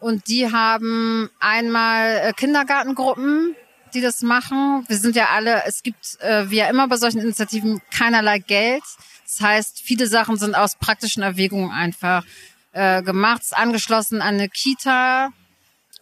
und 0.00 0.28
die 0.28 0.52
haben 0.52 1.30
einmal 1.40 2.18
äh, 2.18 2.32
Kindergartengruppen, 2.32 3.54
die 3.94 4.00
das 4.00 4.22
machen. 4.22 4.84
Wir 4.88 4.98
sind 4.98 5.16
ja 5.16 5.28
alle, 5.34 5.62
es 5.66 5.82
gibt 5.82 6.20
äh, 6.20 6.50
wie 6.50 6.56
ja 6.56 6.68
immer 6.68 6.88
bei 6.88 6.96
solchen 6.96 7.20
Initiativen 7.20 7.80
keinerlei 7.90 8.38
Geld. 8.38 8.82
Das 9.24 9.40
heißt, 9.40 9.80
viele 9.82 10.06
Sachen 10.06 10.36
sind 10.36 10.54
aus 10.54 10.76
praktischen 10.76 11.22
Erwägungen 11.22 11.70
einfach 11.70 12.24
äh, 12.72 13.02
gemacht, 13.02 13.42
ist 13.42 13.56
angeschlossen 13.56 14.20
an 14.20 14.34
eine 14.34 14.48
Kita, 14.48 15.30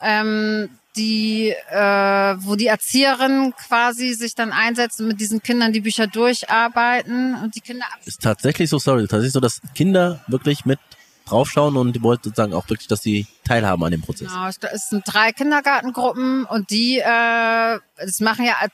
ähm, 0.01 0.69
die, 0.97 1.51
äh, 1.71 2.35
wo 2.39 2.57
die 2.57 2.67
Erzieherinnen 2.67 3.55
quasi 3.55 4.15
sich 4.15 4.35
dann 4.35 4.53
einsetzen 4.53 5.03
und 5.03 5.09
mit 5.09 5.21
diesen 5.21 5.43
Kindern 5.43 5.73
die 5.73 5.81
Bücher 5.81 6.07
durcharbeiten 6.07 7.35
und 7.43 7.55
die 7.55 7.61
Kinder. 7.61 7.85
Ist 8.05 8.23
tatsächlich 8.23 8.71
so, 8.71 8.79
sorry, 8.79 9.03
tatsächlich 9.03 9.33
so, 9.33 9.41
dass 9.41 9.61
Kinder 9.75 10.25
wirklich 10.27 10.65
mit 10.65 10.79
draufschauen 11.27 11.77
und 11.77 11.93
die 11.93 12.03
wollen 12.03 12.19
sozusagen 12.23 12.55
auch 12.55 12.69
wirklich, 12.69 12.89
dass 12.89 13.03
sie 13.03 13.27
teilhaben 13.45 13.83
an 13.85 13.91
dem 13.91 14.01
Prozess. 14.01 14.29
Genau, 14.29 14.49
es 14.49 14.89
sind 14.89 15.03
drei 15.07 15.33
Kindergartengruppen 15.33 16.45
und 16.45 16.71
die, 16.71 16.99
äh, 16.99 17.79
das 17.97 18.21
machen 18.21 18.45
ja 18.45 18.55
äh, 18.63 18.69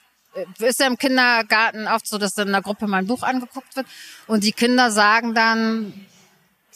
ist 0.66 0.80
ja 0.80 0.86
im 0.86 0.98
Kindergarten 0.98 1.86
oft 1.88 2.06
so, 2.06 2.18
dass 2.18 2.34
dann 2.34 2.48
in 2.48 2.52
der 2.52 2.62
Gruppe 2.62 2.86
mal 2.86 2.98
ein 2.98 3.06
Buch 3.06 3.22
angeguckt 3.22 3.74
wird 3.74 3.86
und 4.26 4.44
die 4.44 4.52
Kinder 4.52 4.90
sagen 4.90 5.34
dann, 5.34 6.06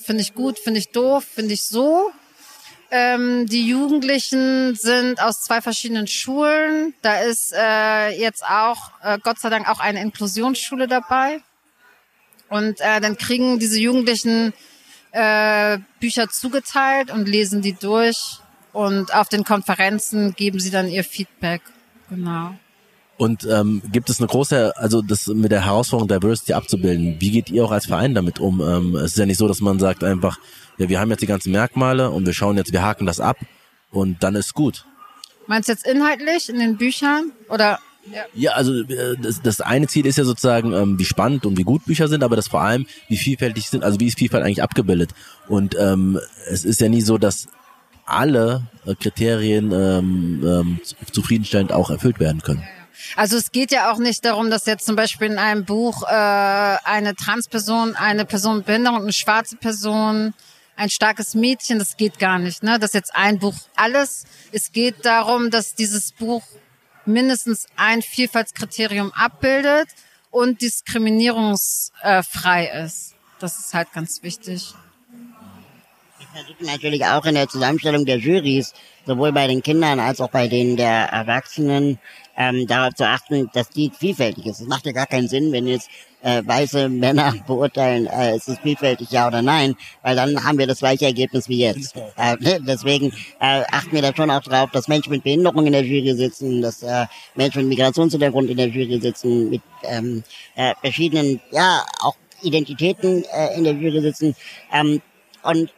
finde 0.07 0.23
ich 0.23 0.35
gut, 0.35 0.59
finde 0.59 0.79
ich 0.79 0.91
doof, 0.91 1.25
finde 1.25 1.55
ich 1.55 1.65
so. 1.65 2.11
Ähm, 2.91 3.47
die 3.47 3.67
Jugendlichen 3.67 4.77
sind 4.77 5.21
aus 5.21 5.43
zwei 5.43 5.61
verschiedenen 5.61 6.07
Schulen. 6.07 6.95
Da 7.03 7.19
ist 7.21 7.53
äh, 7.53 8.11
jetzt 8.19 8.45
auch, 8.45 8.93
äh, 9.03 9.19
Gott 9.23 9.41
sei 9.41 9.51
Dank, 9.51 9.69
auch 9.69 9.81
eine 9.81 10.01
Inklusionsschule 10.01 10.87
dabei. 10.87 11.41
Und 12.49 12.81
äh, 12.81 13.01
dann 13.01 13.19
kriegen 13.19 13.59
diese 13.59 13.81
Jugendlichen 13.81 14.53
äh, 15.11 15.79
Bücher 15.99 16.29
zugeteilt 16.29 17.11
und 17.11 17.29
lesen 17.29 17.61
die 17.61 17.75
durch 17.75 18.39
und 18.73 19.15
auf 19.15 19.29
den 19.29 19.43
Konferenzen 19.43 20.35
geben 20.35 20.61
sie 20.61 20.71
dann 20.71 20.89
ihr 20.89 21.03
Feedback. 21.03 21.63
Genau. 22.09 22.55
Und 23.19 23.47
ähm, 23.51 23.81
gibt 23.93 24.11
es 24.11 24.19
eine 24.19 24.27
große, 24.27 24.77
also 24.77 25.01
das 25.01 25.27
mit 25.29 25.51
der 25.51 25.65
Herausforderung 25.65 26.09
Diversity 26.09 26.53
abzubilden, 26.53 27.17
wie 27.19 27.31
geht 27.31 27.51
ihr 27.51 27.65
auch 27.65 27.71
als 27.71 27.87
Verein 27.87 28.15
damit 28.15 28.41
um? 28.41 28.61
Ähm, 28.61 28.95
es 28.97 29.13
ist 29.13 29.19
ja 29.19 29.27
nicht 29.27 29.39
so, 29.39 29.49
dass 29.49 29.61
man 29.61 29.79
sagt 29.79 30.05
einfach, 30.05 30.39
ja, 30.77 30.89
wir 30.89 31.01
haben 31.01 31.11
jetzt 31.11 31.23
die 31.23 31.27
ganzen 31.27 31.51
Merkmale 31.53 32.11
und 32.11 32.27
wir 32.27 32.35
schauen 32.35 32.59
jetzt, 32.59 32.73
wir 32.73 32.83
haken 32.83 33.07
das 33.07 33.21
ab 33.21 33.39
und 33.91 34.23
dann 34.23 34.35
ist 34.35 34.53
gut. 34.53 34.85
Meinst 35.47 35.69
du 35.69 35.73
jetzt 35.73 35.87
inhaltlich 35.87 36.51
in 36.51 36.59
den 36.59 36.77
Büchern 36.77 37.33
oder? 37.49 37.79
Ja, 38.13 38.23
ja 38.35 38.51
also 38.53 38.75
äh, 38.83 39.17
das, 39.21 39.41
das 39.41 39.63
eine 39.63 39.87
Ziel 39.87 40.05
ist 40.05 40.19
ja 40.19 40.25
sozusagen, 40.25 40.75
ähm, 40.75 40.99
wie 40.99 41.05
spannend 41.07 41.47
und 41.47 41.57
wie 41.57 41.63
gut 41.63 41.87
Bücher 41.87 42.09
sind, 42.09 42.23
aber 42.23 42.37
das 42.37 42.49
vor 42.49 42.61
allem, 42.61 42.87
wie 43.09 43.17
vielfältig 43.17 43.69
sind, 43.71 43.83
also 43.83 43.99
wie 43.99 44.09
ist 44.09 44.19
Vielfalt 44.19 44.45
eigentlich 44.45 44.63
abgebildet. 44.63 45.13
Und 45.49 45.75
ähm, 45.79 46.21
es 46.51 46.67
ist 46.67 46.83
ja 46.83 46.91
nie 46.91 47.01
so, 47.01 47.17
dass 47.17 47.49
alle 48.05 48.63
äh, 48.85 48.95
Kriterien 48.95 49.73
ähm, 49.73 50.43
ähm, 50.45 50.81
zufriedenstellend 51.11 51.73
auch 51.73 51.91
erfüllt 51.91 52.21
werden 52.21 52.43
können. 52.43 52.63
Also 53.17 53.37
es 53.37 53.53
geht 53.53 53.73
ja 53.73 53.91
auch 53.91 53.99
nicht 53.99 54.25
darum, 54.25 54.51
dass 54.51 54.67
jetzt 54.67 54.87
zum 54.87 54.97
Beispiel 54.97 55.29
in 55.29 55.39
einem 55.39 55.65
Buch 55.65 56.03
äh, 56.03 56.07
eine 56.07 57.15
Transperson, 57.15 57.97
eine 57.97 58.25
Person 58.25 58.59
mit 58.59 58.67
Behinderung, 58.67 59.03
eine 59.03 59.13
schwarze 59.13 59.57
Person, 59.57 60.35
ein 60.77 60.91
starkes 60.91 61.35
Mädchen, 61.35 61.79
das 61.79 61.97
geht 61.97 62.19
gar 62.19 62.39
nicht. 62.39 62.63
Ne? 62.63 62.79
Das 62.79 62.91
ist 62.91 62.95
jetzt 62.95 63.15
ein 63.15 63.39
Buch 63.39 63.55
alles. 63.77 64.25
Es 64.53 64.73
geht 64.73 65.05
darum, 65.05 65.51
dass 65.51 65.75
dieses 65.75 66.13
Buch 66.13 66.43
mindestens 67.07 67.67
ein 67.77 68.03
Vielfaltskriterium 68.03 69.13
abbildet 69.13 69.89
und 70.31 70.61
diskriminierungsfrei 70.61 72.67
ist. 72.85 73.15
Das 73.39 73.59
ist 73.59 73.75
halt 73.75 73.93
ganz 73.93 74.23
wichtig. 74.23 74.75
Wir 76.37 76.45
versuchen 76.45 76.67
natürlich 76.67 77.05
auch 77.07 77.25
in 77.25 77.35
der 77.35 77.49
Zusammenstellung 77.49 78.05
der 78.05 78.19
Jurys, 78.19 78.75
sowohl 79.07 79.33
bei 79.33 79.47
den 79.47 79.63
Kindern 79.63 79.99
als 79.99 80.21
auch 80.21 80.29
bei 80.29 80.49
denen 80.49 80.77
der 80.77 81.09
Erwachsenen, 81.09 81.99
ähm, 82.37 82.67
darauf 82.67 82.93
zu 82.93 83.07
achten, 83.07 83.49
dass 83.55 83.71
die 83.71 83.91
vielfältig 83.99 84.45
ist. 84.45 84.61
Es 84.61 84.67
macht 84.67 84.85
ja 84.85 84.93
gar 84.93 85.07
keinen 85.07 85.29
Sinn, 85.29 85.51
wenn 85.51 85.67
jetzt 85.67 85.89
äh, 86.21 86.43
weiße 86.45 86.91
Männer 86.91 87.35
beurteilen, 87.47 88.07
äh, 88.07 88.37
ist 88.37 88.51
es 88.51 88.59
vielfältig, 88.59 89.11
ja 89.13 89.27
oder 89.27 89.41
nein, 89.41 89.77
weil 90.03 90.15
dann 90.15 90.45
haben 90.45 90.59
wir 90.59 90.67
das 90.67 90.81
gleiche 90.81 91.07
Ergebnis 91.07 91.49
wie 91.49 91.61
jetzt. 91.61 91.97
Äh, 92.19 92.37
ne? 92.39 92.61
deswegen 92.61 93.15
äh, 93.41 93.63
achten 93.73 93.93
wir 93.93 94.03
da 94.03 94.15
schon 94.15 94.31
auch 94.31 94.43
drauf, 94.43 94.71
dass 94.73 94.89
Menschen 94.89 95.13
mit 95.13 95.25
Behinderung 95.25 95.65
in 95.65 95.73
der 95.73 95.85
Jury 95.85 96.15
sitzen, 96.15 96.61
dass 96.61 96.83
äh, 96.83 97.07
Menschen 97.35 97.63
mit 97.63 97.79
Migrationshintergrund 97.79 98.51
in 98.51 98.59
der 98.59 98.69
Jury 98.69 99.01
sitzen, 99.01 99.49
mit 99.49 99.63
ähm, 99.85 100.23
äh, 100.55 100.75
verschiedenen, 100.83 101.41
ja, 101.51 101.83
auch 102.03 102.17
Identitäten 102.43 103.25
äh, 103.25 103.57
in 103.57 103.65
der 103.65 103.73
Jury 103.73 104.03
sitzen. 104.03 104.37
Ähm, 104.71 105.01
und 105.43 105.71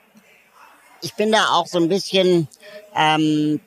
ich 1.02 1.14
bin 1.14 1.32
da 1.32 1.50
auch 1.52 1.66
so 1.66 1.78
ein 1.78 1.88
bisschen 1.88 2.48
ähm, 2.94 3.60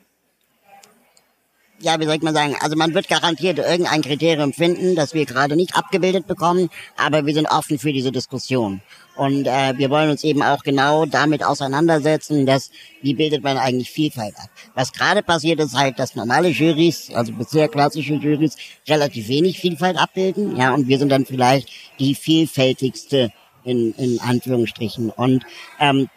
ja, 1.82 1.98
wie 1.98 2.04
soll 2.04 2.14
ich 2.14 2.22
mal 2.22 2.32
sagen, 2.32 2.56
also 2.60 2.76
man 2.76 2.94
wird 2.94 3.08
garantiert 3.08 3.58
irgendein 3.58 4.02
Kriterium 4.02 4.52
finden, 4.52 4.94
das 4.94 5.14
wir 5.14 5.26
gerade 5.26 5.56
nicht 5.56 5.76
abgebildet 5.76 6.26
bekommen, 6.26 6.70
aber 6.96 7.26
wir 7.26 7.34
sind 7.34 7.46
offen 7.46 7.78
für 7.78 7.92
diese 7.92 8.12
Diskussion. 8.12 8.80
Und 9.16 9.46
äh, 9.46 9.76
wir 9.76 9.90
wollen 9.90 10.10
uns 10.10 10.24
eben 10.24 10.42
auch 10.42 10.62
genau 10.62 11.04
damit 11.06 11.44
auseinandersetzen, 11.44 12.46
dass 12.46 12.70
wie 13.02 13.14
bildet 13.14 13.42
man 13.42 13.58
eigentlich 13.58 13.90
Vielfalt 13.90 14.34
ab. 14.36 14.48
Was 14.74 14.92
gerade 14.92 15.22
passiert 15.22 15.60
ist 15.60 15.76
halt, 15.76 15.98
dass 15.98 16.14
normale 16.14 16.48
Jurys, 16.48 17.10
also 17.12 17.32
bisher 17.32 17.68
klassische 17.68 18.14
Jurys, 18.14 18.56
relativ 18.88 19.28
wenig 19.28 19.58
Vielfalt 19.58 19.98
abbilden, 19.98 20.56
ja, 20.56 20.72
und 20.72 20.88
wir 20.88 20.98
sind 20.98 21.10
dann 21.10 21.26
vielleicht 21.26 21.68
die 21.98 22.14
vielfältigste 22.14 23.30
in, 23.64 23.92
in 23.94 24.20
Anführungsstrichen. 24.20 25.10
Und 25.10 25.44
ähm, 25.78 26.08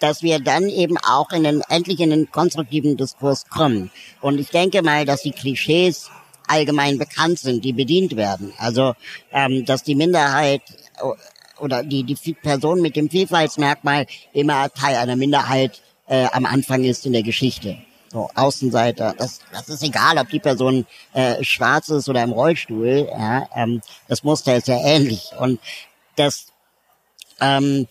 dass 0.00 0.22
wir 0.22 0.38
dann 0.38 0.68
eben 0.68 0.96
auch 0.98 1.30
in 1.32 1.44
den, 1.44 1.62
endlich 1.68 2.00
in 2.00 2.10
den 2.10 2.30
konstruktiven 2.30 2.96
Diskurs 2.96 3.46
kommen. 3.48 3.90
Und 4.20 4.38
ich 4.38 4.48
denke 4.48 4.82
mal, 4.82 5.04
dass 5.04 5.22
die 5.22 5.32
Klischees 5.32 6.10
allgemein 6.46 6.98
bekannt 6.98 7.38
sind, 7.38 7.64
die 7.64 7.72
bedient 7.72 8.16
werden. 8.16 8.52
Also, 8.58 8.94
ähm, 9.32 9.64
dass 9.64 9.82
die 9.82 9.94
Minderheit 9.94 10.62
oder 11.58 11.82
die, 11.82 12.04
die 12.04 12.34
Person 12.34 12.80
mit 12.80 12.96
dem 12.96 13.10
Vielfaltsmerkmal 13.10 14.06
immer 14.32 14.70
Teil 14.70 14.96
einer 14.96 15.16
Minderheit 15.16 15.82
äh, 16.06 16.26
am 16.32 16.46
Anfang 16.46 16.84
ist 16.84 17.06
in 17.06 17.12
der 17.12 17.22
Geschichte. 17.22 17.78
So, 18.10 18.30
Außenseiter, 18.34 19.14
das, 19.18 19.40
das 19.52 19.68
ist 19.68 19.82
egal, 19.82 20.16
ob 20.16 20.30
die 20.30 20.38
Person 20.38 20.86
äh, 21.12 21.44
schwarz 21.44 21.90
ist 21.90 22.08
oder 22.08 22.22
im 22.22 22.32
Rollstuhl, 22.32 23.06
ja, 23.10 23.46
ähm, 23.54 23.82
das 24.06 24.24
Muster 24.24 24.56
ist 24.56 24.68
ja 24.68 24.78
ähnlich. 24.80 25.32
Und 25.38 25.60
das 26.16 26.46
ähm, 27.40 27.86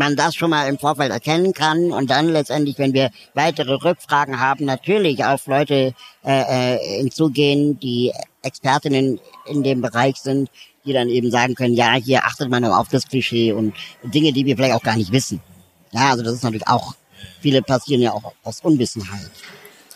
man 0.00 0.16
das 0.16 0.34
schon 0.34 0.48
mal 0.48 0.66
im 0.66 0.78
Vorfeld 0.78 1.12
erkennen 1.12 1.52
kann 1.52 1.92
und 1.92 2.10
dann 2.10 2.28
letztendlich, 2.28 2.78
wenn 2.78 2.94
wir 2.94 3.10
weitere 3.34 3.74
Rückfragen 3.74 4.40
haben, 4.40 4.64
natürlich 4.64 5.24
auf 5.26 5.46
Leute 5.46 5.94
äh, 6.24 6.74
äh, 6.74 6.98
hinzugehen, 7.02 7.78
die 7.78 8.10
Expertinnen 8.42 9.20
in 9.46 9.62
dem 9.62 9.82
Bereich 9.82 10.16
sind, 10.16 10.50
die 10.86 10.94
dann 10.94 11.10
eben 11.10 11.30
sagen 11.30 11.54
können, 11.54 11.74
ja, 11.74 11.92
hier 11.94 12.24
achtet 12.24 12.48
man 12.48 12.64
auf 12.64 12.88
das 12.88 13.06
Klischee 13.06 13.52
und 13.52 13.74
Dinge, 14.02 14.32
die 14.32 14.46
wir 14.46 14.56
vielleicht 14.56 14.74
auch 14.74 14.82
gar 14.82 14.96
nicht 14.96 15.12
wissen. 15.12 15.42
Ja, 15.92 16.10
also 16.10 16.24
das 16.24 16.32
ist 16.32 16.44
natürlich 16.44 16.66
auch, 16.66 16.94
viele 17.40 17.60
passieren 17.60 18.00
ja 18.00 18.12
auch 18.12 18.32
aus 18.42 18.60
Unwissenheit. 18.62 19.30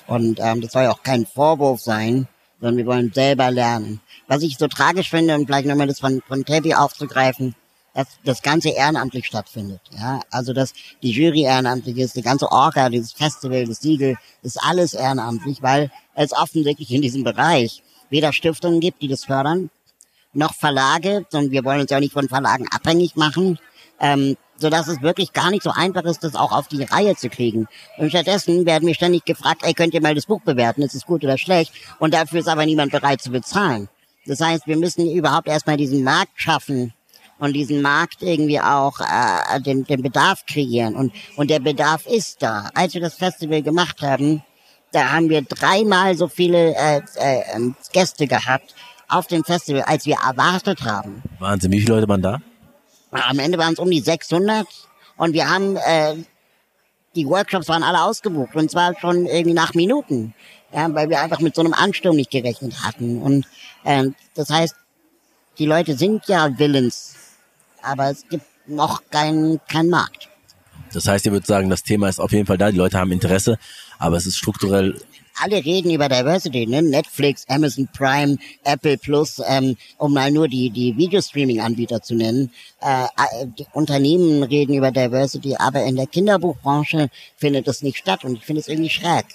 Und 0.07 0.39
ähm, 0.39 0.61
das 0.61 0.73
soll 0.73 0.83
ja 0.83 0.93
auch 0.93 1.03
kein 1.03 1.25
Vorwurf 1.25 1.81
sein, 1.81 2.29
sondern 2.61 2.77
wir 2.77 2.87
wollen 2.87 3.11
selber 3.15 3.51
lernen. 3.51 4.03
Was 4.29 4.43
ich 4.43 4.59
so 4.59 4.69
tragisch 4.69 5.09
finde, 5.09 5.35
und 5.35 5.47
vielleicht 5.47 5.67
nochmal 5.67 5.87
das 5.87 6.01
von, 6.01 6.21
von 6.29 6.45
Tevi 6.45 6.75
aufzugreifen, 6.75 7.55
dass 7.95 8.09
das 8.25 8.43
Ganze 8.43 8.71
ehrenamtlich 8.71 9.27
stattfindet. 9.27 9.81
Ja, 9.97 10.21
also 10.31 10.53
dass 10.53 10.73
die 11.03 11.13
Jury 11.13 11.43
ehrenamtlich 11.43 11.97
ist, 11.99 12.17
die 12.17 12.23
ganze 12.23 12.51
Orga, 12.51 12.89
dieses 12.89 13.13
Festival, 13.13 13.67
das 13.67 13.81
Siegel, 13.81 14.17
ist 14.43 14.59
alles 14.63 14.95
ehrenamtlich, 14.95 15.63
weil 15.63 15.91
es 16.15 16.33
offensichtlich 16.33 16.91
in 16.91 17.03
diesem 17.03 17.25
Bereich 17.25 17.83
weder 18.11 18.33
Stiftungen 18.33 18.81
gibt, 18.81 19.01
die 19.01 19.09
das 19.09 19.25
fördern, 19.25 19.71
noch 20.33 20.55
Verlage, 20.55 21.25
und 21.33 21.53
wir 21.53 21.65
wollen 21.65 21.81
uns 21.81 21.91
ja 21.91 22.01
nicht 22.01 22.13
von 22.13 22.29
Verlagen 22.29 22.67
abhängig 22.71 23.15
machen, 23.17 23.59
ähm, 24.01 24.37
so 24.57 24.71
dass 24.71 24.89
es 24.89 25.03
wirklich 25.03 25.33
gar 25.33 25.51
nicht 25.51 25.63
so 25.63 25.71
einfach 25.71 26.05
ist, 26.05 26.23
das 26.25 26.35
auch 26.35 26.53
auf 26.53 26.69
die 26.69 26.83
Reihe 26.83 27.17
zu 27.17 27.29
kriegen. 27.29 27.67
Und 27.99 28.11
stattdessen 28.11 28.67
werden 28.67 28.87
wir 28.87 28.95
ständig 28.95 29.25
gefragt, 29.25 29.63
ey, 29.65 29.75
könnt 29.75 29.95
ihr 29.95 30.03
mal 30.03 30.15
das 30.15 30.27
Buch 30.27 30.41
bewerten, 30.43 30.83
ist 30.83 30.95
es 30.95 31.07
gut 31.07 31.25
oder 31.25 31.39
schlecht? 31.39 31.73
Und 31.99 32.15
dafür 32.15 32.41
ist 32.41 32.49
aber 32.49 32.67
niemand 32.67 32.93
bereit 32.93 33.23
zu 33.23 33.31
bezahlen. 33.31 33.89
Das 34.27 34.41
heißt, 34.41 34.67
wir 34.67 34.77
müssen 34.77 35.11
überhaupt 35.11 35.49
erstmal 35.49 35.77
diesen 35.77 36.03
Markt 36.03 36.33
schaffen, 36.37 36.93
und 37.39 37.53
diesen 37.53 37.83
Markt 37.83 38.23
irgendwie 38.23 38.61
auch 38.61 39.01
äh, 39.01 39.61
den, 39.61 39.85
den 39.85 40.03
Bedarf 40.03 40.47
kreieren. 40.47 40.95
Und, 40.95 41.13
und 41.37 41.51
der 41.51 41.61
Bedarf 41.61 42.07
ist 42.07 42.43
da. 42.43 42.71
Als 42.75 42.95
wir 42.95 43.01
das 43.01 43.15
Festival 43.15 43.63
gemacht 43.63 44.03
haben, 44.03 44.43
da 44.93 45.11
haben 45.13 45.29
wir 45.29 45.43
dreimal 45.43 46.17
so 46.17 46.29
viele 46.29 46.75
äh, 46.75 47.01
äh, 47.17 47.43
ähm, 47.55 47.75
Gäste 47.93 48.27
gehabt 48.27 48.75
auf 49.09 49.27
dem 49.27 49.45
Festival, 49.45 49.83
als 49.83 50.07
wir 50.07 50.17
erwartet 50.25 50.83
haben. 50.83 51.23
Wahnsinn, 51.39 51.73
wie 51.73 51.81
viele 51.81 51.95
Leute 51.95 52.09
waren 52.09 52.23
da? 52.23 52.41
Am 53.11 53.39
Ende 53.39 53.59
waren 53.59 53.75
es 53.75 53.79
um 53.79 53.91
die 53.91 54.01
600 54.01 54.67
und 55.17 55.33
wir 55.35 55.49
haben, 55.49 55.77
äh, 55.77 56.15
die 57.15 57.27
Workshops 57.27 57.69
waren 57.69 57.83
alle 57.83 58.03
ausgebucht 58.03 58.57
und 58.57 58.71
zwar 58.71 58.99
schon 58.99 59.27
irgendwie 59.27 59.55
nach 59.55 59.75
Minuten, 59.75 60.35
ja, 60.73 60.93
weil 60.93 61.09
wir 61.11 61.21
einfach 61.21 61.41
mit 61.41 61.55
so 61.55 61.63
einem 61.63 61.75
Ansturm 61.75 62.17
nicht 62.17 62.31
gerechnet 62.31 62.83
hatten. 62.85 63.23
Und 63.23 63.47
äh, 63.85 64.07
das 64.35 64.51
heißt, 64.51 64.75
die 65.59 65.67
Leute 65.67 65.97
sind 65.97 66.27
ja 66.27 66.59
willens, 66.59 67.15
aber 67.85 68.11
es 68.11 68.27
gibt 68.29 68.47
noch 68.67 69.03
keinen 69.11 69.61
kein 69.69 69.89
Markt. 69.89 70.29
Das 70.93 71.09
heißt, 71.09 71.27
ihr 71.27 71.33
würdet 71.33 71.47
sagen, 71.47 71.71
das 71.71 71.83
Thema 71.83 72.09
ist 72.09 72.21
auf 72.21 72.33
jeden 72.33 72.47
Fall 72.47 72.59
da, 72.59 72.71
die 72.71 72.79
Leute 72.79 72.99
haben 72.99 73.13
Interesse, 73.13 73.59
aber 73.99 74.17
es 74.17 74.27
ist 74.27 74.37
strukturell 74.37 74.97
alle 75.43 75.65
reden 75.65 75.91
über 75.91 76.09
Diversity, 76.09 76.67
ne? 76.67 76.83
Netflix, 76.83 77.45
Amazon 77.49 77.89
Prime, 77.93 78.39
Apple 78.63 78.99
Plus, 78.99 79.41
ähm, 79.47 79.77
um 79.99 80.13
mal 80.13 80.31
nur 80.31 80.49
die 80.49 80.71
die 80.71 80.97
Videostreaming-Anbieter 80.97 82.03
zu 82.03 82.15
nennen. 82.15 82.51
Äh, 82.81 83.05
äh 83.05 83.65
Unternehmen 83.73 84.43
reden 84.43 84.75
über 84.75 84.93
Diversity, 84.93 85.57
aber 85.57 85.83
in 85.85 85.97
der 85.97 86.07
Kinderbuchbranche 86.07 87.09
findet 87.37 87.67
das 87.67 87.83
nicht 87.83 87.99
statt 87.99 88.25
und 88.25 88.37
ich 88.37 88.45
finde 88.45 88.61
es 88.61 88.69
irgendwie 88.69 88.91
schräg. 88.91 89.27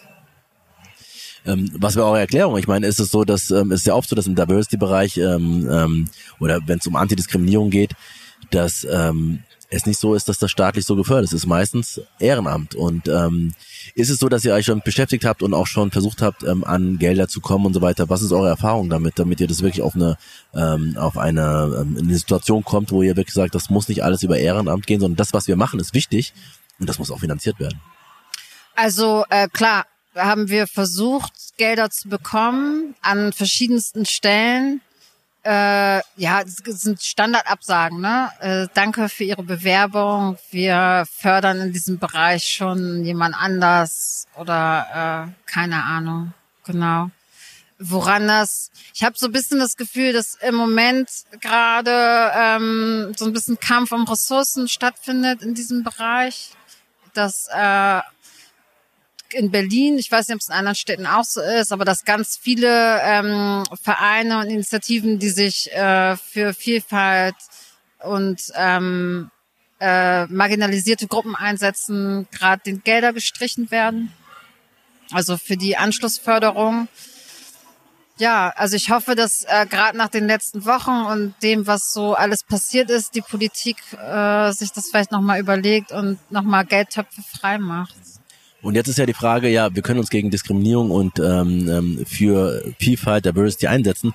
Ähm, 1.46 1.72
was 1.78 1.96
wäre 1.96 2.06
eure 2.06 2.20
Erklärung? 2.20 2.58
Ich 2.58 2.68
meine, 2.68 2.88
ist 2.88 3.00
es 3.00 3.12
so, 3.12 3.24
dass 3.24 3.50
ähm, 3.52 3.72
ist 3.72 3.86
ja 3.86 3.94
oft 3.94 4.10
so, 4.10 4.16
dass 4.16 4.28
im 4.28 4.36
Diversity-Bereich 4.36 5.18
ähm, 5.18 5.68
ähm, 5.72 6.10
oder 6.40 6.60
wenn 6.66 6.80
es 6.80 6.88
um 6.88 6.96
Antidiskriminierung 6.96 7.70
geht, 7.70 7.92
dass 8.52 8.86
ähm, 8.90 9.44
es 9.70 9.86
nicht 9.86 10.00
so 10.00 10.16
ist, 10.16 10.28
dass 10.28 10.40
das 10.40 10.50
staatlich 10.50 10.86
so 10.86 10.96
gefördert 10.96 11.26
ist. 11.26 11.34
Es 11.34 11.42
ist 11.42 11.48
meistens 11.48 12.02
Ehrenamt. 12.20 12.74
Und 12.74 13.08
ähm, 13.08 13.54
ist 13.94 14.10
es 14.10 14.18
so, 14.20 14.28
dass 14.28 14.44
ihr 14.44 14.54
euch 14.54 14.66
schon 14.66 14.82
beschäftigt 14.82 15.26
habt 15.26 15.44
und 15.44 15.54
auch 15.54 15.68
schon 15.68 15.92
versucht 15.92 16.22
habt, 16.22 16.44
ähm, 16.44 16.64
an 16.64 16.98
Gelder 16.98 17.28
zu 17.28 17.40
kommen 17.40 17.68
und 17.68 17.74
so 17.74 17.82
weiter? 17.82 18.10
Was 18.10 18.24
ist 18.24 18.32
eure 18.32 18.50
Erfahrung 18.50 18.90
damit, 18.90 19.20
damit 19.20 19.40
ihr 19.40 19.48
das 19.48 19.62
wirklich 19.62 19.84
auf 19.84 19.96
eine 19.96 20.18
ähm, 20.56 20.98
auf 20.98 21.18
eine, 21.18 21.82
ähm, 21.82 21.98
eine 22.00 22.16
Situation 22.16 22.64
kommt, 22.64 22.92
wo 22.92 23.04
ihr 23.04 23.16
wirklich 23.16 23.36
sagt, 23.36 23.54
das 23.54 23.70
muss 23.70 23.88
nicht 23.88 24.04
alles 24.04 24.24
über 24.24 24.38
Ehrenamt 24.38 24.88
gehen, 24.88 25.00
sondern 25.00 25.18
das, 25.18 25.34
was 25.34 25.48
wir 25.48 25.56
machen, 25.56 25.80
ist 25.80 25.94
wichtig 25.94 26.34
und 26.80 26.90
das 26.90 26.98
muss 26.98 27.12
auch 27.12 27.20
finanziert 27.20 27.60
werden. 27.60 27.80
Also 28.76 29.26
äh, 29.30 29.48
klar, 29.50 29.86
haben 30.16 30.50
wir 30.50 30.66
versucht, 30.66 31.34
Gelder 31.58 31.90
zu 31.92 32.10
bekommen 32.10 32.96
an 33.02 33.34
verschiedensten 33.34 34.06
Stellen 34.06 34.82
Äh, 35.44 36.02
ja, 36.18 36.44
das 36.44 36.58
sind 36.82 37.02
Standardabsagen. 37.02 38.02
Ne? 38.02 38.30
Äh, 38.40 38.68
danke 38.74 39.08
für 39.08 39.24
Ihre 39.24 39.44
Bewerbung. 39.44 40.38
Wir 40.52 41.06
fördern 41.10 41.62
in 41.62 41.74
diesem 41.74 41.98
Bereich 41.98 42.44
schon 42.44 43.06
jemand 43.06 43.36
anders 43.36 44.28
oder 44.36 45.30
äh, 45.30 45.50
keine 45.50 45.84
Ahnung. 45.84 46.34
Genau. 46.66 47.10
Woran 47.80 48.28
das? 48.28 48.72
Ich 48.94 49.04
habe 49.04 49.16
so 49.18 49.28
ein 49.28 49.32
bisschen 49.32 49.60
das 49.60 49.78
Gefühl, 49.78 50.12
dass 50.12 50.36
im 50.36 50.56
Moment 50.56 51.10
gerade 51.40 52.32
ähm, 52.36 53.14
so 53.16 53.24
ein 53.26 53.32
bisschen 53.32 53.58
Kampf 53.58 53.94
um 53.94 54.04
Ressourcen 54.04 54.68
stattfindet 54.68 55.42
in 55.42 55.56
diesem 55.56 55.84
Bereich. 55.84 56.52
Dass 57.14 57.48
äh, 57.48 58.02
in 59.34 59.52
Berlin, 59.52 59.98
ich 59.98 60.12
weiß 60.12 60.28
nicht, 60.28 60.36
ob 60.36 60.42
es 60.42 60.50
in 60.50 60.56
anderen 60.56 60.76
Städten 60.76 61.06
auch 61.06 61.24
so 61.24 61.42
ist, 61.42 61.72
aber 61.72 61.86
dass 61.86 62.06
ganz 62.06 62.38
viele 62.38 63.00
ähm, 63.02 63.64
Vereine 63.82 64.40
und 64.40 64.48
Initiativen, 64.48 65.20
die 65.20 65.30
sich 65.30 65.72
äh, 65.74 66.16
für 66.18 66.54
Vielfalt 66.54 67.36
und 68.00 68.42
ähm, 68.56 69.32
äh, 69.80 70.26
marginalisierte 70.26 71.08
Gruppen 71.08 71.36
einsetzen, 71.36 72.28
gerade 72.32 72.64
den 72.64 72.84
Gelder 72.84 73.14
gestrichen 73.14 73.72
werden. 73.72 74.12
Also 75.12 75.38
für 75.38 75.58
die 75.58 75.78
Anschlussförderung. 75.78 76.88
Ja, 78.18 78.50
also 78.58 78.76
ich 78.76 78.90
hoffe, 78.90 79.16
dass 79.16 79.46
äh, 79.46 79.66
gerade 79.66 79.98
nach 79.98 80.10
den 80.10 80.28
letzten 80.28 80.66
Wochen 80.66 81.06
und 81.10 81.34
dem, 81.42 81.68
was 81.68 81.94
so 81.94 82.16
alles 82.16 82.44
passiert 82.44 82.90
ist, 82.90 83.16
die 83.16 83.22
Politik 83.22 83.78
äh, 83.94 84.52
sich 84.52 84.74
das 84.74 84.90
vielleicht 84.90 85.12
nochmal 85.12 85.40
überlegt 85.40 85.94
und 85.94 86.20
nochmal 86.30 86.66
Geldtöpfe 86.66 87.22
frei 87.22 87.58
macht. 87.58 87.96
Und 88.62 88.76
jetzt 88.76 88.88
ist 88.88 88.98
ja 88.98 89.06
die 89.06 89.14
Frage, 89.14 89.50
ja, 89.50 89.74
wir 89.74 89.82
können 89.82 90.00
uns 90.00 90.10
gegen 90.10 90.32
Diskriminierung 90.32 90.92
und 90.92 91.20
ähm, 91.20 91.70
ähm, 91.70 92.06
für 92.06 92.62
Vielfalt, 92.78 93.26
Diversity 93.26 93.68
einsetzen. 93.68 94.14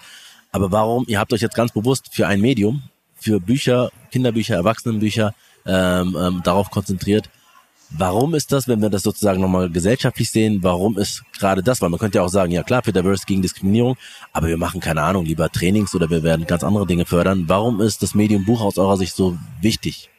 Aber 0.52 0.70
warum, 0.70 1.04
ihr 1.08 1.18
habt 1.18 1.32
euch 1.32 1.40
jetzt 1.40 1.56
ganz 1.56 1.72
bewusst 1.72 2.10
für 2.12 2.26
ein 2.26 2.40
Medium, 2.40 2.82
für 3.14 3.40
Bücher, 3.40 3.90
Kinderbücher, 4.10 4.54
Erwachsenenbücher 4.54 5.34
ähm, 5.66 6.16
ähm, 6.20 6.40
darauf 6.44 6.70
konzentriert. 6.70 7.30
Warum 7.90 8.34
ist 8.34 8.50
das, 8.52 8.66
wenn 8.66 8.82
wir 8.82 8.90
das 8.90 9.02
sozusagen 9.02 9.40
nochmal 9.40 9.70
gesellschaftlich 9.70 10.30
sehen, 10.30 10.62
warum 10.62 10.98
ist 10.98 11.22
gerade 11.38 11.62
das? 11.62 11.80
Weil 11.80 11.90
man 11.90 12.00
könnte 12.00 12.18
ja 12.18 12.24
auch 12.24 12.28
sagen, 12.28 12.50
ja 12.50 12.62
klar, 12.62 12.82
für 12.82 12.92
Diversity 12.92 13.34
gegen 13.34 13.42
Diskriminierung, 13.42 13.96
aber 14.32 14.48
wir 14.48 14.56
machen 14.56 14.80
keine 14.80 15.02
Ahnung, 15.02 15.24
lieber 15.24 15.50
Trainings 15.50 15.94
oder 15.94 16.10
wir 16.10 16.22
werden 16.22 16.46
ganz 16.46 16.64
andere 16.64 16.86
Dinge 16.86 17.06
fördern. 17.06 17.44
Warum 17.46 17.80
ist 17.80 18.02
das 18.02 18.14
Medium 18.14 18.44
Buch 18.44 18.60
aus 18.62 18.78
eurer 18.78 18.96
Sicht 18.96 19.14
so 19.14 19.38
wichtig? 19.60 20.10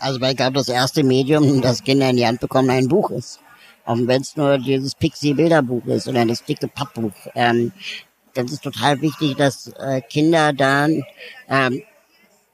Also 0.00 0.20
weil 0.20 0.32
ich 0.32 0.36
glaube, 0.36 0.54
das 0.54 0.68
erste 0.68 1.02
Medium, 1.02 1.60
das 1.62 1.82
Kinder 1.82 2.10
in 2.10 2.16
die 2.16 2.26
Hand 2.26 2.40
bekommen, 2.40 2.70
ein 2.70 2.88
Buch 2.88 3.10
ist. 3.10 3.40
Auch 3.88 3.96
wenn 4.00 4.20
es 4.20 4.36
nur 4.36 4.58
dieses 4.58 4.94
Pixie-Bilderbuch 4.94 5.86
ist 5.86 6.08
oder 6.08 6.26
das 6.26 6.44
dicke 6.44 6.68
Pappbuch. 6.68 7.14
Ähm, 7.34 7.72
das 8.34 8.52
ist 8.52 8.62
total 8.62 9.00
wichtig, 9.00 9.34
dass 9.38 9.68
äh, 9.78 10.02
Kinder 10.02 10.52
dann, 10.52 11.02
ähm, 11.48 11.82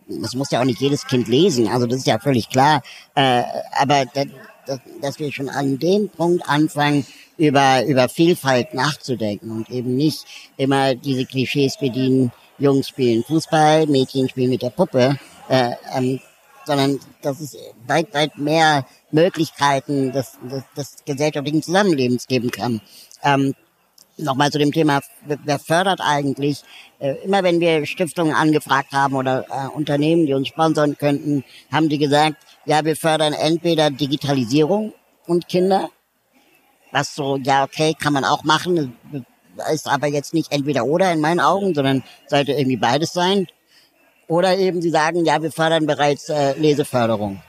das 0.06 0.36
muss 0.36 0.52
ja 0.52 0.60
auch 0.60 0.64
nicht 0.64 0.80
jedes 0.80 1.04
Kind 1.04 1.26
lesen, 1.26 1.66
also 1.66 1.86
das 1.86 1.98
ist 1.98 2.06
ja 2.06 2.20
völlig 2.20 2.48
klar, 2.50 2.82
äh, 3.16 3.42
aber 3.76 4.04
dass, 4.14 4.78
dass 5.02 5.18
wir 5.18 5.32
schon 5.32 5.48
an 5.48 5.80
dem 5.80 6.08
Punkt 6.08 6.48
anfangen, 6.48 7.04
über, 7.36 7.84
über 7.84 8.08
Vielfalt 8.08 8.72
nachzudenken 8.72 9.50
und 9.50 9.68
eben 9.70 9.96
nicht 9.96 10.24
immer 10.56 10.94
diese 10.94 11.26
Klischees 11.26 11.76
bedienen, 11.78 12.30
Jungs 12.58 12.86
spielen 12.86 13.24
Fußball, 13.24 13.88
Mädchen 13.88 14.28
spielen 14.28 14.50
mit 14.50 14.62
der 14.62 14.70
Puppe, 14.70 15.18
äh, 15.48 15.72
ähm, 15.96 16.20
sondern 16.64 17.00
dass 17.22 17.40
es 17.40 17.56
weit, 17.88 18.14
weit 18.14 18.38
mehr 18.38 18.86
Möglichkeiten 19.14 20.12
des, 20.12 20.32
des, 20.42 20.64
des 20.76 20.96
gesellschaftlichen 21.06 21.62
Zusammenlebens 21.62 22.26
geben 22.26 22.50
kann. 22.50 22.80
Ähm, 23.22 23.54
Nochmal 24.16 24.52
zu 24.52 24.58
dem 24.58 24.70
Thema, 24.70 25.00
wer 25.24 25.58
fördert 25.58 26.00
eigentlich? 26.00 26.62
Äh, 27.00 27.14
immer 27.24 27.42
wenn 27.42 27.58
wir 27.58 27.84
Stiftungen 27.84 28.32
angefragt 28.32 28.92
haben 28.92 29.16
oder 29.16 29.44
äh, 29.50 29.66
Unternehmen, 29.76 30.26
die 30.26 30.34
uns 30.34 30.46
sponsern 30.46 30.96
könnten, 30.96 31.42
haben 31.72 31.88
die 31.88 31.98
gesagt, 31.98 32.36
ja, 32.64 32.84
wir 32.84 32.94
fördern 32.94 33.32
entweder 33.32 33.90
Digitalisierung 33.90 34.92
und 35.26 35.48
Kinder, 35.48 35.88
was 36.92 37.16
so, 37.16 37.38
ja, 37.38 37.64
okay, 37.64 37.94
kann 37.98 38.12
man 38.12 38.24
auch 38.24 38.44
machen, 38.44 38.96
ist 39.72 39.88
aber 39.88 40.06
jetzt 40.06 40.32
nicht 40.32 40.52
entweder 40.52 40.84
oder 40.84 41.12
in 41.12 41.20
meinen 41.20 41.40
Augen, 41.40 41.74
sondern 41.74 42.04
sollte 42.28 42.52
irgendwie 42.52 42.76
beides 42.76 43.12
sein. 43.12 43.48
Oder 44.28 44.56
eben 44.56 44.80
sie 44.80 44.90
sagen, 44.90 45.24
ja, 45.24 45.42
wir 45.42 45.50
fördern 45.50 45.86
bereits 45.86 46.28
äh, 46.28 46.56
Leseförderung. 46.56 47.42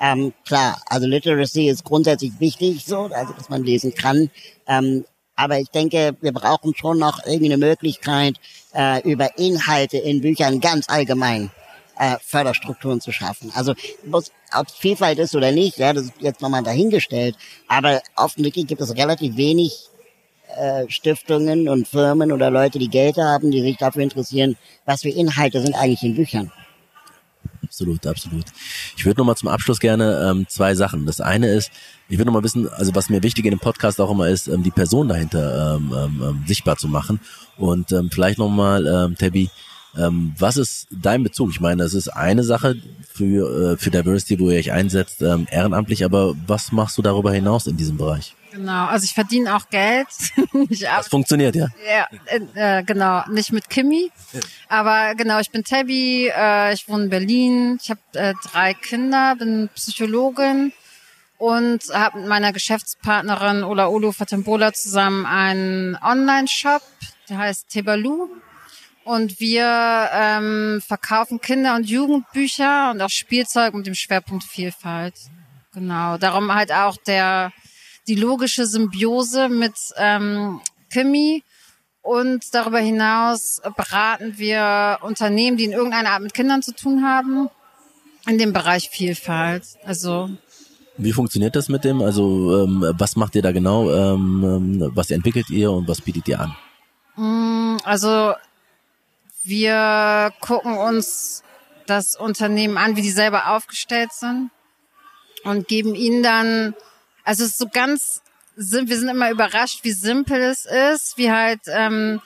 Ähm, 0.00 0.32
klar, 0.44 0.80
also 0.86 1.06
Literacy 1.06 1.68
ist 1.68 1.84
grundsätzlich 1.84 2.32
wichtig, 2.38 2.84
so, 2.84 3.10
also 3.12 3.32
dass 3.32 3.48
man 3.48 3.64
lesen 3.64 3.94
kann. 3.94 4.30
Ähm, 4.66 5.04
aber 5.34 5.60
ich 5.60 5.68
denke, 5.68 6.16
wir 6.20 6.32
brauchen 6.32 6.74
schon 6.74 6.98
noch 6.98 7.24
irgendwie 7.24 7.52
eine 7.52 7.58
Möglichkeit, 7.58 8.36
äh, 8.74 9.00
über 9.08 9.38
Inhalte 9.38 9.98
in 9.98 10.20
Büchern 10.20 10.60
ganz 10.60 10.88
allgemein 10.88 11.50
äh, 11.98 12.16
Förderstrukturen 12.24 13.00
zu 13.00 13.12
schaffen. 13.12 13.52
Also 13.54 13.74
ob 14.10 14.24
es 14.66 14.74
Vielfalt 14.74 15.18
ist 15.18 15.34
oder 15.34 15.52
nicht, 15.52 15.78
ja, 15.78 15.92
das 15.92 16.04
ist 16.04 16.12
jetzt 16.20 16.40
nochmal 16.40 16.62
dahingestellt. 16.62 17.36
Aber 17.66 18.02
offensichtlich 18.16 18.66
gibt 18.66 18.80
es 18.80 18.96
relativ 18.96 19.36
wenig 19.36 19.88
äh, 20.56 20.88
Stiftungen 20.88 21.68
und 21.68 21.86
Firmen 21.86 22.32
oder 22.32 22.50
Leute, 22.50 22.78
die 22.78 22.88
Geld 22.88 23.16
haben, 23.16 23.50
die 23.50 23.60
sich 23.60 23.76
dafür 23.76 24.02
interessieren, 24.02 24.56
was 24.86 25.02
für 25.02 25.10
Inhalte 25.10 25.60
sind 25.60 25.74
eigentlich 25.74 26.02
in 26.02 26.14
Büchern. 26.14 26.50
Absolut, 27.78 28.06
absolut. 28.08 28.44
Ich 28.96 29.06
würde 29.06 29.20
nochmal 29.20 29.36
zum 29.36 29.48
Abschluss 29.48 29.78
gerne 29.78 30.28
ähm, 30.28 30.46
zwei 30.48 30.74
Sachen. 30.74 31.06
Das 31.06 31.20
eine 31.20 31.46
ist, 31.46 31.70
ich 32.08 32.18
würde 32.18 32.26
nochmal 32.26 32.42
wissen, 32.42 32.68
also 32.68 32.92
was 32.96 33.08
mir 33.08 33.22
wichtig 33.22 33.44
in 33.44 33.52
dem 33.52 33.60
Podcast 33.60 34.00
auch 34.00 34.10
immer 34.10 34.28
ist, 34.28 34.48
ähm, 34.48 34.64
die 34.64 34.72
Person 34.72 35.06
dahinter 35.06 35.76
ähm, 35.76 35.94
ähm, 35.96 36.22
ähm 36.24 36.44
sichtbar 36.44 36.76
zu 36.76 36.88
machen. 36.88 37.20
Und 37.56 37.92
ähm, 37.92 38.10
vielleicht 38.10 38.38
nochmal, 38.38 38.84
ähm, 38.84 39.16
Tabby, 39.16 39.48
ähm, 39.96 40.34
was 40.36 40.56
ist 40.56 40.88
dein 40.90 41.22
Bezug? 41.22 41.50
Ich 41.50 41.60
meine, 41.60 41.84
es 41.84 41.94
ist 41.94 42.08
eine 42.08 42.42
Sache 42.42 42.74
für, 43.12 43.74
äh, 43.74 43.76
für 43.76 43.92
Diversity, 43.92 44.40
wo 44.40 44.50
ihr 44.50 44.58
euch 44.58 44.72
einsetzt, 44.72 45.22
ähm, 45.22 45.46
ehrenamtlich, 45.48 46.04
aber 46.04 46.34
was 46.48 46.72
machst 46.72 46.98
du 46.98 47.02
darüber 47.02 47.32
hinaus 47.32 47.68
in 47.68 47.76
diesem 47.76 47.96
Bereich? 47.96 48.34
Genau, 48.50 48.86
also 48.86 49.04
ich 49.04 49.12
verdiene 49.12 49.54
auch 49.54 49.68
Geld. 49.68 50.06
das 50.80 51.08
funktioniert, 51.08 51.54
ja? 51.54 51.66
Ja, 51.86 52.08
äh, 52.54 52.82
genau, 52.82 53.22
nicht 53.28 53.52
mit 53.52 53.68
Kimi, 53.68 54.10
aber 54.68 55.14
genau, 55.14 55.38
ich 55.38 55.50
bin 55.50 55.64
Tabby, 55.64 56.30
äh, 56.34 56.72
ich 56.72 56.88
wohne 56.88 57.04
in 57.04 57.10
Berlin, 57.10 57.78
ich 57.82 57.90
habe 57.90 58.00
äh, 58.14 58.34
drei 58.50 58.74
Kinder, 58.74 59.36
bin 59.36 59.68
Psychologin 59.74 60.72
und 61.38 61.84
habe 61.92 62.18
mit 62.18 62.28
meiner 62.28 62.52
Geschäftspartnerin 62.52 63.62
Ola 63.62 63.86
Olu 63.86 64.12
Fatembola 64.12 64.72
zusammen 64.72 65.24
einen 65.24 65.96
Online-Shop, 65.96 66.82
der 67.28 67.38
heißt 67.38 67.68
Tebalu. 67.68 68.28
Und 69.04 69.40
wir 69.40 70.10
ähm, 70.12 70.82
verkaufen 70.86 71.40
Kinder- 71.40 71.76
und 71.76 71.88
Jugendbücher 71.88 72.90
und 72.90 73.00
auch 73.00 73.08
Spielzeug 73.08 73.72
mit 73.72 73.86
dem 73.86 73.94
Schwerpunkt 73.94 74.44
Vielfalt. 74.44 75.14
Genau, 75.72 76.18
darum 76.18 76.54
halt 76.54 76.72
auch 76.72 76.96
der 77.06 77.52
die 78.08 78.14
logische 78.14 78.66
Symbiose 78.66 79.48
mit 79.48 79.74
ähm, 79.96 80.60
Kimi. 80.90 81.42
Und 82.02 82.54
darüber 82.54 82.78
hinaus 82.78 83.60
beraten 83.76 84.38
wir 84.38 84.98
Unternehmen, 85.02 85.58
die 85.58 85.64
in 85.64 85.72
irgendeiner 85.72 86.12
Art 86.12 86.22
mit 86.22 86.32
Kindern 86.32 86.62
zu 86.62 86.74
tun 86.74 87.04
haben, 87.04 87.50
in 88.26 88.38
dem 88.38 88.52
Bereich 88.54 88.88
Vielfalt. 88.88 89.64
Also 89.84 90.30
wie 90.96 91.12
funktioniert 91.12 91.54
das 91.54 91.68
mit 91.68 91.84
dem? 91.84 92.02
Also 92.02 92.64
ähm, 92.64 92.94
was 92.98 93.14
macht 93.14 93.36
ihr 93.36 93.42
da 93.42 93.52
genau? 93.52 93.90
Ähm, 93.90 94.42
ähm 94.44 94.90
was 94.94 95.10
entwickelt 95.10 95.48
ihr 95.50 95.70
und 95.70 95.86
was 95.86 96.00
bietet 96.00 96.26
ihr 96.28 96.40
an? 96.40 96.56
Mm, 97.16 97.76
also 97.84 98.34
wir 99.44 100.32
gucken 100.40 100.76
uns 100.76 101.44
das 101.86 102.16
Unternehmen 102.16 102.76
an, 102.78 102.96
wie 102.96 103.02
die 103.02 103.10
selber 103.10 103.54
aufgestellt 103.54 104.12
sind 104.12 104.50
und 105.44 105.68
geben 105.68 105.94
ihnen 105.94 106.22
dann 106.22 106.74
also 107.28 107.44
es 107.44 107.50
ist 107.50 107.58
so 107.58 107.68
ganz, 107.68 108.22
wir 108.56 108.98
sind 108.98 109.10
immer 109.10 109.30
überrascht, 109.30 109.80
wie 109.82 109.92
simpel 109.92 110.40
es 110.40 110.64
ist, 110.64 111.18
wie 111.18 111.30
halt 111.30 111.60
ähm, 111.66 112.22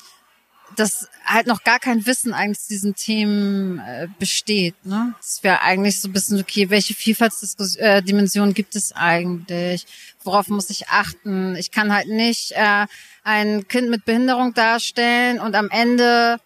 das 0.76 1.08
halt 1.24 1.48
noch 1.48 1.64
gar 1.64 1.80
kein 1.80 2.06
Wissen 2.06 2.32
eigentlich 2.32 2.60
zu 2.60 2.68
diesen 2.68 2.94
Themen 2.94 3.80
äh, 3.80 4.06
besteht. 4.20 4.76
Ne? 4.86 5.12
Es 5.20 5.42
wäre 5.42 5.60
eigentlich 5.62 6.00
so 6.00 6.08
ein 6.08 6.12
bisschen, 6.12 6.38
okay, 6.38 6.70
welche 6.70 6.94
Vielfaltsdimensionen 6.94 8.53
äh, 8.53 8.55
gibt 8.55 8.76
es 8.76 8.92
eigentlich? 8.92 9.86
Worauf 10.22 10.46
muss 10.46 10.70
ich 10.70 10.88
achten? 10.88 11.57
Ich 11.57 11.72
kann 11.72 11.92
halt 11.92 12.07
nicht 12.07 12.53
äh, 12.53 12.86
ein 13.24 13.66
Kind 13.66 13.90
mit 13.90 14.05
Behinderung 14.05 14.55
darstellen 14.55 15.40
und 15.40 15.57
am 15.57 15.68
Ende, 15.68 16.38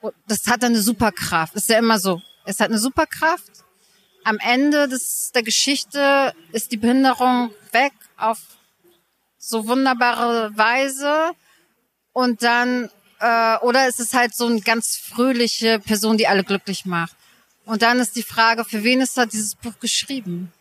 oh, 0.00 0.10
das 0.26 0.46
hat 0.46 0.62
dann 0.62 0.72
eine 0.72 0.80
Superkraft. 0.80 1.54
Das 1.54 1.64
ist 1.64 1.68
ja 1.68 1.78
immer 1.78 1.98
so. 1.98 2.22
Es 2.46 2.60
hat 2.60 2.70
eine 2.70 2.78
Superkraft 2.78 3.58
am 4.28 4.38
Ende 4.40 4.88
des, 4.88 5.32
der 5.34 5.42
Geschichte 5.42 6.34
ist 6.52 6.70
die 6.72 6.76
Behinderung 6.76 7.50
weg 7.72 7.92
auf 8.16 8.38
so 9.38 9.66
wunderbare 9.66 10.56
Weise 10.56 11.32
und 12.12 12.42
dann 12.42 12.90
äh, 13.20 13.56
oder 13.58 13.88
ist 13.88 14.00
es 14.00 14.14
halt 14.14 14.34
so 14.34 14.46
eine 14.46 14.60
ganz 14.60 14.96
fröhliche 14.96 15.78
Person, 15.78 16.16
die 16.16 16.26
alle 16.26 16.44
glücklich 16.44 16.84
macht. 16.84 17.16
Und 17.64 17.82
dann 17.82 17.98
ist 17.98 18.16
die 18.16 18.22
Frage, 18.22 18.64
für 18.64 18.82
wen 18.82 19.00
ist 19.00 19.16
da 19.18 19.26
dieses 19.26 19.54
Buch 19.54 19.78
geschrieben? 19.80 20.52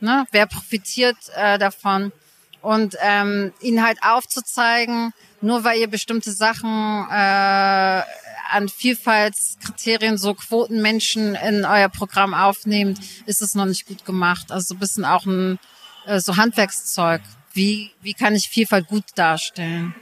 Ne? 0.00 0.26
Wer 0.30 0.46
profitiert 0.46 1.16
äh, 1.34 1.58
davon? 1.58 2.12
Und 2.60 2.96
ähm, 3.00 3.52
ihnen 3.60 3.84
halt 3.84 3.98
aufzuzeigen, 4.02 5.12
nur 5.40 5.64
weil 5.64 5.78
ihr 5.78 5.88
bestimmte 5.88 6.32
Sachen 6.32 7.06
äh, 7.10 8.02
an 8.50 8.68
Vielfaltskriterien 8.68 10.16
so 10.16 10.34
Quotenmenschen 10.34 11.34
in 11.34 11.64
euer 11.64 11.88
Programm 11.88 12.32
aufnehmt, 12.34 12.98
ist 13.26 13.42
es 13.42 13.54
noch 13.54 13.66
nicht 13.66 13.86
gut 13.86 14.04
gemacht. 14.04 14.50
Also 14.50 14.68
so 14.68 14.74
ein 14.74 14.80
bisschen 14.80 15.04
auch 15.04 15.26
ein 15.26 15.58
äh, 16.06 16.20
so 16.20 16.36
Handwerkszeug. 16.36 17.22
Wie, 17.52 17.90
wie 18.02 18.14
kann 18.14 18.34
ich 18.34 18.48
Vielfalt 18.48 18.88
gut 18.88 19.04
darstellen? 19.14 19.94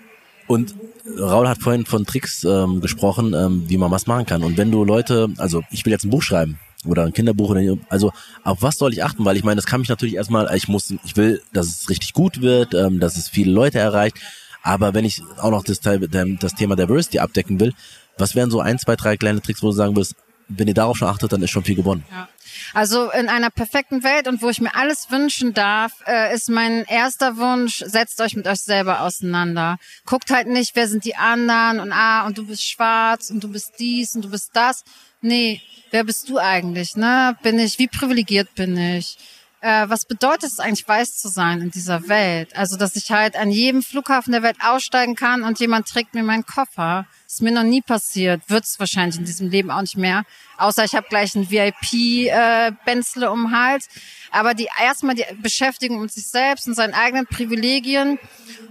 Und 0.47 0.75
Raul 1.19 1.49
hat 1.49 1.59
vorhin 1.59 1.87
von 1.87 2.05
Tricks 2.05 2.45
ähm, 2.45 2.81
gesprochen, 2.81 3.35
ähm, 3.35 3.65
wie 3.69 3.77
man 3.77 3.91
was 3.91 4.07
machen 4.07 4.27
kann. 4.27 4.43
Und 4.43 4.57
wenn 4.57 4.71
du 4.71 4.85
Leute, 4.85 5.29
also 5.39 5.63
ich 5.71 5.85
will 5.85 5.93
jetzt 5.93 6.05
ein 6.05 6.11
Buch 6.11 6.23
schreiben 6.23 6.59
oder 6.85 7.05
ein 7.05 7.13
Kinderbuch, 7.13 7.51
oder, 7.51 7.79
also 7.89 8.13
auf 8.43 8.63
was 8.63 8.77
soll 8.77 8.93
ich 8.93 9.05
achten? 9.05 9.25
Weil 9.25 9.37
ich 9.37 9.45
meine, 9.45 9.57
das 9.57 9.67
kann 9.67 9.81
mich 9.81 9.89
natürlich 9.89 10.17
erstmal, 10.17 10.55
ich 10.57 10.69
muss, 10.69 10.93
ich 11.05 11.17
will, 11.17 11.43
dass 11.53 11.67
es 11.67 11.89
richtig 11.89 12.13
gut 12.13 12.41
wird, 12.41 12.75
ähm, 12.75 13.01
dass 13.01 13.17
es 13.17 13.29
viele 13.29 13.53
Leute 13.53 13.79
erreicht. 13.79 14.19
Aber 14.63 14.95
wenn 14.95 15.05
ich 15.05 15.23
auch 15.39 15.51
noch 15.51 15.65
das, 15.65 15.81
das 15.81 16.55
Thema 16.55 16.77
Diversity 16.77 17.19
abdecken 17.19 17.61
will, 17.61 17.73
was 18.19 18.35
wären 18.35 18.51
so 18.51 18.61
ein, 18.61 18.79
zwei, 18.79 18.97
drei 18.97 19.17
kleine 19.17 19.41
Tricks, 19.41 19.63
wo 19.63 19.69
du 19.69 19.73
sagen 19.73 19.97
wirst, 19.97 20.15
wenn 20.57 20.69
ihr 20.69 20.75
darauf 20.75 20.97
schon 20.97 21.09
achtet, 21.09 21.33
dann 21.33 21.43
ist 21.43 21.51
schon 21.51 21.65
viel 21.65 21.77
gewonnen. 21.77 22.05
Ja. 22.11 22.29
Also 22.75 23.11
in 23.11 23.29
einer 23.29 23.51
perfekten 23.51 24.03
Welt 24.03 24.29
und 24.29 24.43
wo 24.43 24.49
ich 24.49 24.61
mir 24.61 24.75
alles 24.75 25.11
wünschen 25.11 25.55
darf, 25.55 25.93
äh, 26.07 26.35
ist 26.35 26.49
mein 26.49 26.85
erster 26.85 27.37
Wunsch, 27.37 27.83
setzt 27.87 28.21
euch 28.21 28.37
mit 28.37 28.47
euch 28.47 28.61
selber 28.61 29.01
auseinander. 29.01 29.79
Guckt 30.07 30.31
halt 30.31 30.47
nicht, 30.47 30.75
wer 30.75 30.89
sind 30.89 31.05
die 31.05 31.17
anderen 31.17 31.81
und 31.81 31.93
ah, 31.93 32.27
und 32.27 32.39
du 32.39 32.47
bist 32.47 32.69
schwarz 32.69 33.31
und 33.31 33.43
du 33.45 33.49
bist 33.49 33.75
dies 33.79 34.15
und 34.15 34.25
du 34.25 34.31
bist 34.31 34.51
das. 34.55 34.85
Nee, 35.21 35.61
wer 35.91 36.05
bist 36.05 36.29
du 36.29 36.39
eigentlich, 36.39 36.97
ne? 36.97 37.37
Bin 37.43 37.59
ich, 37.59 37.79
wie 37.79 37.89
privilegiert 37.89 38.55
bin 38.55 38.77
ich? 38.77 39.19
äh, 39.63 39.89
was 39.89 40.05
bedeutet 40.05 40.51
es 40.51 40.59
eigentlich, 40.59 40.87
weiß 40.87 41.17
zu 41.17 41.29
sein 41.29 41.61
in 41.61 41.71
dieser 41.71 42.09
Welt? 42.09 42.55
Also, 42.57 42.77
dass 42.77 42.97
ich 42.97 43.11
halt 43.11 43.37
an 43.37 43.51
jedem 43.51 43.83
Flughafen 43.83 44.33
der 44.33 44.43
Welt 44.43 44.57
aussteigen 44.61 45.15
kann 45.15 45.45
und 45.45 45.61
jemand 45.61 45.87
trägt 45.87 46.15
mir 46.15 46.25
meinen 46.25 46.45
Koffer. 46.45 47.07
Ist 47.33 47.41
mir 47.41 47.51
noch 47.51 47.63
nie 47.63 47.81
passiert, 47.81 48.43
wird 48.49 48.65
es 48.65 48.79
wahrscheinlich 48.79 49.19
in 49.19 49.25
diesem 49.25 49.49
Leben 49.49 49.71
auch 49.71 49.81
nicht 49.81 49.97
mehr. 49.97 50.25
Außer 50.59 50.85
ich 50.85 50.95
habe 50.95 51.07
gleich 51.09 51.35
ein 51.35 51.51
VIP-Benzle 51.51 53.25
äh, 53.25 53.29
um 53.31 53.45
den 53.45 53.57
Hals. 53.57 53.89
Aber 54.31 54.53
die 54.53 54.69
erstmal 54.79 55.15
die 55.15 55.25
Beschäftigung 55.41 56.03
mit 56.03 56.13
sich 56.13 56.27
selbst 56.27 56.69
und 56.69 56.75
seinen 56.75 56.93
eigenen 56.93 57.27
Privilegien. 57.27 58.19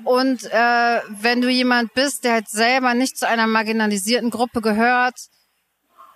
Und 0.03 0.43
äh, 0.43 0.99
wenn 1.09 1.41
du 1.41 1.49
jemand 1.49 1.95
bist, 1.95 2.23
der 2.23 2.33
halt 2.33 2.49
selber 2.49 2.93
nicht 2.93 3.17
zu 3.17 3.27
einer 3.27 3.47
marginalisierten 3.47 4.29
Gruppe 4.29 4.61
gehört, 4.61 5.15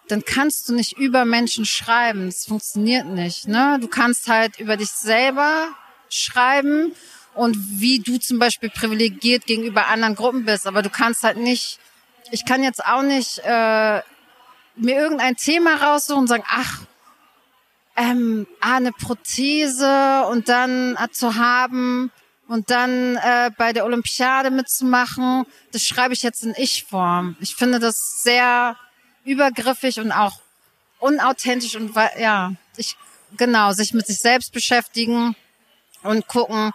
dann 0.07 0.23
kannst 0.23 0.69
du 0.69 0.75
nicht 0.75 0.99
über 0.99 1.25
Menschen 1.25 1.65
schreiben. 1.65 2.27
Das 2.27 2.45
funktioniert 2.45 3.07
nicht. 3.07 3.47
Ne? 3.47 3.79
Du 3.81 3.87
kannst 3.87 4.27
halt 4.27 4.59
über 4.59 4.77
dich 4.77 4.91
selber 4.91 5.69
schreiben 6.09 6.93
und 7.33 7.57
wie 7.81 7.97
du 7.97 8.19
zum 8.19 8.37
Beispiel 8.37 8.69
privilegiert 8.69 9.47
gegenüber 9.47 9.87
anderen 9.87 10.13
Gruppen 10.13 10.45
bist. 10.45 10.67
Aber 10.67 10.83
du 10.83 10.91
kannst 10.91 11.23
halt 11.23 11.37
nicht, 11.37 11.79
ich 12.31 12.45
kann 12.45 12.63
jetzt 12.63 12.85
auch 12.85 13.01
nicht 13.01 13.39
äh, 13.39 14.01
mir 14.75 14.95
irgendein 14.95 15.35
Thema 15.35 15.75
raussuchen 15.75 16.21
und 16.21 16.27
sagen, 16.27 16.43
ach, 16.47 16.81
ähm, 17.95 18.45
ah, 18.59 18.75
eine 18.75 18.91
Prothese 18.91 20.25
und 20.29 20.49
dann 20.49 20.95
äh, 20.97 21.09
zu 21.11 21.35
haben 21.35 22.11
und 22.47 22.69
dann 22.69 23.15
äh, 23.15 23.51
bei 23.57 23.73
der 23.73 23.85
Olympiade 23.85 24.51
mitzumachen, 24.51 25.45
das 25.71 25.83
schreibe 25.83 26.13
ich 26.13 26.21
jetzt 26.21 26.43
in 26.43 26.53
Ich-Form. 26.57 27.37
Ich 27.39 27.55
finde 27.55 27.79
das 27.79 28.21
sehr 28.21 28.75
übergriffig 29.23 29.99
und 29.99 30.11
auch 30.11 30.41
unauthentisch 30.99 31.75
und 31.75 31.95
ja, 32.19 32.53
ich, 32.77 32.97
genau, 33.37 33.71
sich 33.71 33.93
mit 33.93 34.07
sich 34.07 34.17
selbst 34.17 34.51
beschäftigen 34.51 35.35
und 36.03 36.27
gucken, 36.27 36.71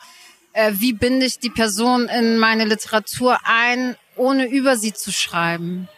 äh, 0.52 0.72
wie 0.74 0.92
binde 0.92 1.26
ich 1.26 1.38
die 1.38 1.50
Person 1.50 2.08
in 2.08 2.38
meine 2.38 2.64
Literatur 2.64 3.38
ein, 3.44 3.96
ohne 4.20 4.46
über 4.46 4.76
sie 4.76 4.92
zu 4.92 5.10
schreiben. 5.10 5.88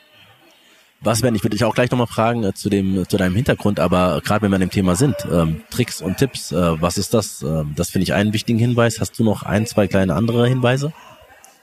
Was 1.00 1.22
werden, 1.22 1.34
ich 1.34 1.42
würde 1.42 1.56
dich 1.56 1.64
auch 1.64 1.74
gleich 1.74 1.90
nochmal 1.90 2.06
fragen 2.06 2.44
äh, 2.44 2.54
zu 2.54 2.70
dem, 2.70 3.08
zu 3.08 3.16
deinem 3.16 3.34
Hintergrund, 3.34 3.80
aber 3.80 4.20
gerade 4.24 4.42
wenn 4.42 4.52
wir 4.52 4.54
an 4.54 4.60
dem 4.60 4.70
Thema 4.70 4.94
sind, 4.94 5.16
ähm, 5.30 5.62
Tricks 5.68 6.00
und 6.00 6.16
Tipps, 6.16 6.52
äh, 6.52 6.80
was 6.80 6.96
ist 6.96 7.12
das? 7.12 7.42
Ähm, 7.42 7.72
das 7.74 7.90
finde 7.90 8.04
ich 8.04 8.12
einen 8.12 8.32
wichtigen 8.32 8.60
Hinweis. 8.60 9.00
Hast 9.00 9.18
du 9.18 9.24
noch 9.24 9.42
ein, 9.42 9.66
zwei 9.66 9.88
kleine 9.88 10.14
andere 10.14 10.46
Hinweise? 10.48 10.92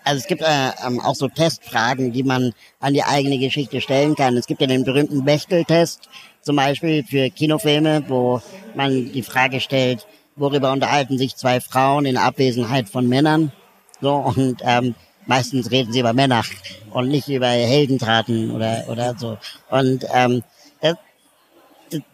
Also 0.03 0.19
es 0.19 0.27
gibt 0.27 0.41
äh, 0.41 0.71
ähm, 0.85 0.99
auch 0.99 1.15
so 1.15 1.29
Testfragen, 1.29 2.11
die 2.11 2.23
man 2.23 2.51
an 2.81 2.93
die 2.93 3.03
eigene 3.03 3.39
Geschichte 3.39 3.79
stellen 3.79 4.15
kann. 4.15 4.35
Es 4.35 4.45
gibt 4.45 4.59
ja 4.59 4.67
den 4.67 4.83
berühmten 4.83 5.23
Bechtel-Test, 5.23 6.09
zum 6.41 6.57
Beispiel 6.57 7.05
für 7.05 7.29
Kinofilme, 7.29 8.03
wo 8.09 8.41
man 8.75 9.13
die 9.13 9.23
Frage 9.23 9.61
stellt, 9.61 10.05
worüber 10.35 10.73
unterhalten 10.73 11.17
sich 11.17 11.37
zwei 11.37 11.61
Frauen 11.61 12.05
in 12.05 12.17
Abwesenheit 12.17 12.89
von 12.89 13.07
Männern? 13.07 13.53
So 14.01 14.15
und 14.15 14.61
ähm, 14.63 14.95
meistens 15.29 15.69
reden 15.69 15.93
sie 15.93 15.99
über 15.99 16.13
Männer 16.13 16.43
und 16.91 17.07
nicht 17.07 17.29
über 17.29 17.47
Heldentaten 17.47 18.51
oder 18.51 18.85
oder 18.89 19.15
so. 19.17 19.37
Und 19.69 20.05
ähm, 20.11 20.43
das, 20.81 20.95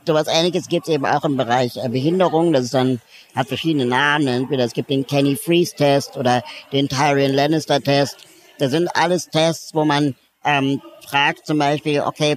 sowas 0.05 0.27
Ähnliches 0.27 0.67
gibt 0.67 0.87
es 0.87 0.93
eben 0.93 1.05
auch 1.05 1.23
im 1.23 1.37
Bereich 1.37 1.77
äh, 1.77 1.87
Behinderung. 1.89 2.51
Das 2.53 2.65
ist 2.65 2.73
dann 2.73 2.99
hat 3.33 3.47
verschiedene 3.47 3.85
Namen. 3.85 4.27
Entweder 4.27 4.65
es 4.65 4.73
gibt 4.73 4.89
den 4.89 5.07
Kenny 5.07 5.37
Freeze 5.37 5.75
Test 5.75 6.17
oder 6.17 6.43
den 6.73 6.89
Tyrion 6.89 7.33
Lannister 7.33 7.81
Test. 7.81 8.17
Das 8.59 8.71
sind 8.71 8.89
alles 8.93 9.29
Tests, 9.29 9.73
wo 9.73 9.85
man 9.85 10.15
ähm, 10.43 10.81
fragt 11.07 11.45
zum 11.45 11.57
Beispiel, 11.57 12.01
okay, 12.01 12.35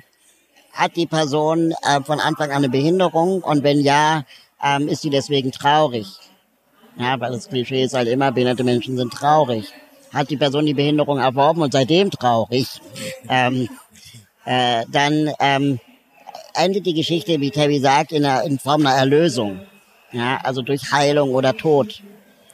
hat 0.72 0.96
die 0.96 1.06
Person 1.06 1.72
äh, 1.82 2.00
von 2.02 2.20
Anfang 2.20 2.50
an 2.50 2.58
eine 2.58 2.68
Behinderung 2.68 3.42
und 3.42 3.64
wenn 3.64 3.80
ja, 3.80 4.24
ähm, 4.62 4.86
ist 4.88 5.02
sie 5.02 5.10
deswegen 5.10 5.50
traurig? 5.50 6.06
Ja, 6.96 7.18
weil 7.20 7.32
das 7.32 7.48
Klischee 7.48 7.84
ist 7.84 7.94
halt 7.94 8.08
immer, 8.08 8.32
behinderte 8.32 8.64
Menschen 8.64 8.96
sind 8.96 9.12
traurig. 9.12 9.72
Hat 10.12 10.30
die 10.30 10.36
Person 10.36 10.66
die 10.66 10.74
Behinderung 10.74 11.18
erworben 11.18 11.62
und 11.62 11.72
seitdem 11.72 12.10
traurig? 12.10 12.80
Ähm, 13.28 13.68
äh, 14.44 14.84
dann 14.90 15.30
ähm, 15.40 15.80
endet 16.54 16.86
die 16.86 16.94
Geschichte, 16.94 17.40
wie 17.40 17.50
Terry 17.50 17.78
sagt, 17.78 18.12
in, 18.12 18.24
einer, 18.24 18.42
in 18.44 18.58
Form 18.58 18.86
einer 18.86 18.96
Erlösung 18.96 19.60
ja, 20.12 20.38
also 20.42 20.62
durch 20.62 20.92
Heilung 20.92 21.34
oder 21.34 21.56
Tod. 21.56 22.02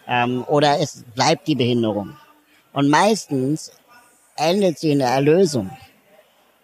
Ähm, 0.06 0.44
oder 0.46 0.80
es 0.80 1.04
bleibt 1.14 1.46
die 1.48 1.54
Behinderung. 1.54 2.16
Und 2.72 2.88
meistens 2.88 3.72
endet 4.36 4.78
sie 4.78 4.90
in 4.90 4.98
der 4.98 5.08
Erlösung. 5.08 5.70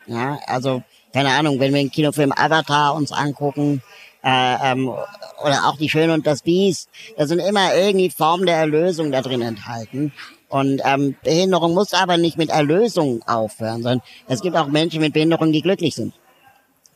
Ja, 0.06 0.38
also, 0.46 0.82
keine 1.12 1.30
Ahnung, 1.30 1.60
wenn 1.60 1.72
wir 1.72 1.80
den 1.80 1.90
Kinofilm 1.90 2.32
Avatar 2.32 2.94
uns 2.94 3.12
angucken, 3.12 3.82
äh, 4.22 4.72
ähm, 4.72 4.88
oder 4.88 5.66
auch 5.66 5.76
die 5.78 5.88
Schöne 5.88 6.12
und 6.12 6.26
das 6.26 6.42
Biest, 6.42 6.90
da 7.16 7.26
sind 7.26 7.38
immer 7.38 7.74
irgendwie 7.74 8.10
Formen 8.10 8.44
der 8.44 8.56
Erlösung 8.56 9.12
da 9.12 9.22
drin 9.22 9.40
enthalten. 9.40 10.12
Und 10.50 10.82
ähm, 10.84 11.14
Behinderung 11.22 11.74
muss 11.74 11.94
aber 11.94 12.16
nicht 12.16 12.36
mit 12.36 12.50
Erlösung 12.50 13.22
aufhören, 13.26 13.82
sondern 13.82 14.02
es 14.26 14.42
gibt 14.42 14.56
auch 14.56 14.66
Menschen 14.66 15.00
mit 15.00 15.12
Behinderung, 15.12 15.52
die 15.52 15.62
glücklich 15.62 15.94
sind. 15.94 16.12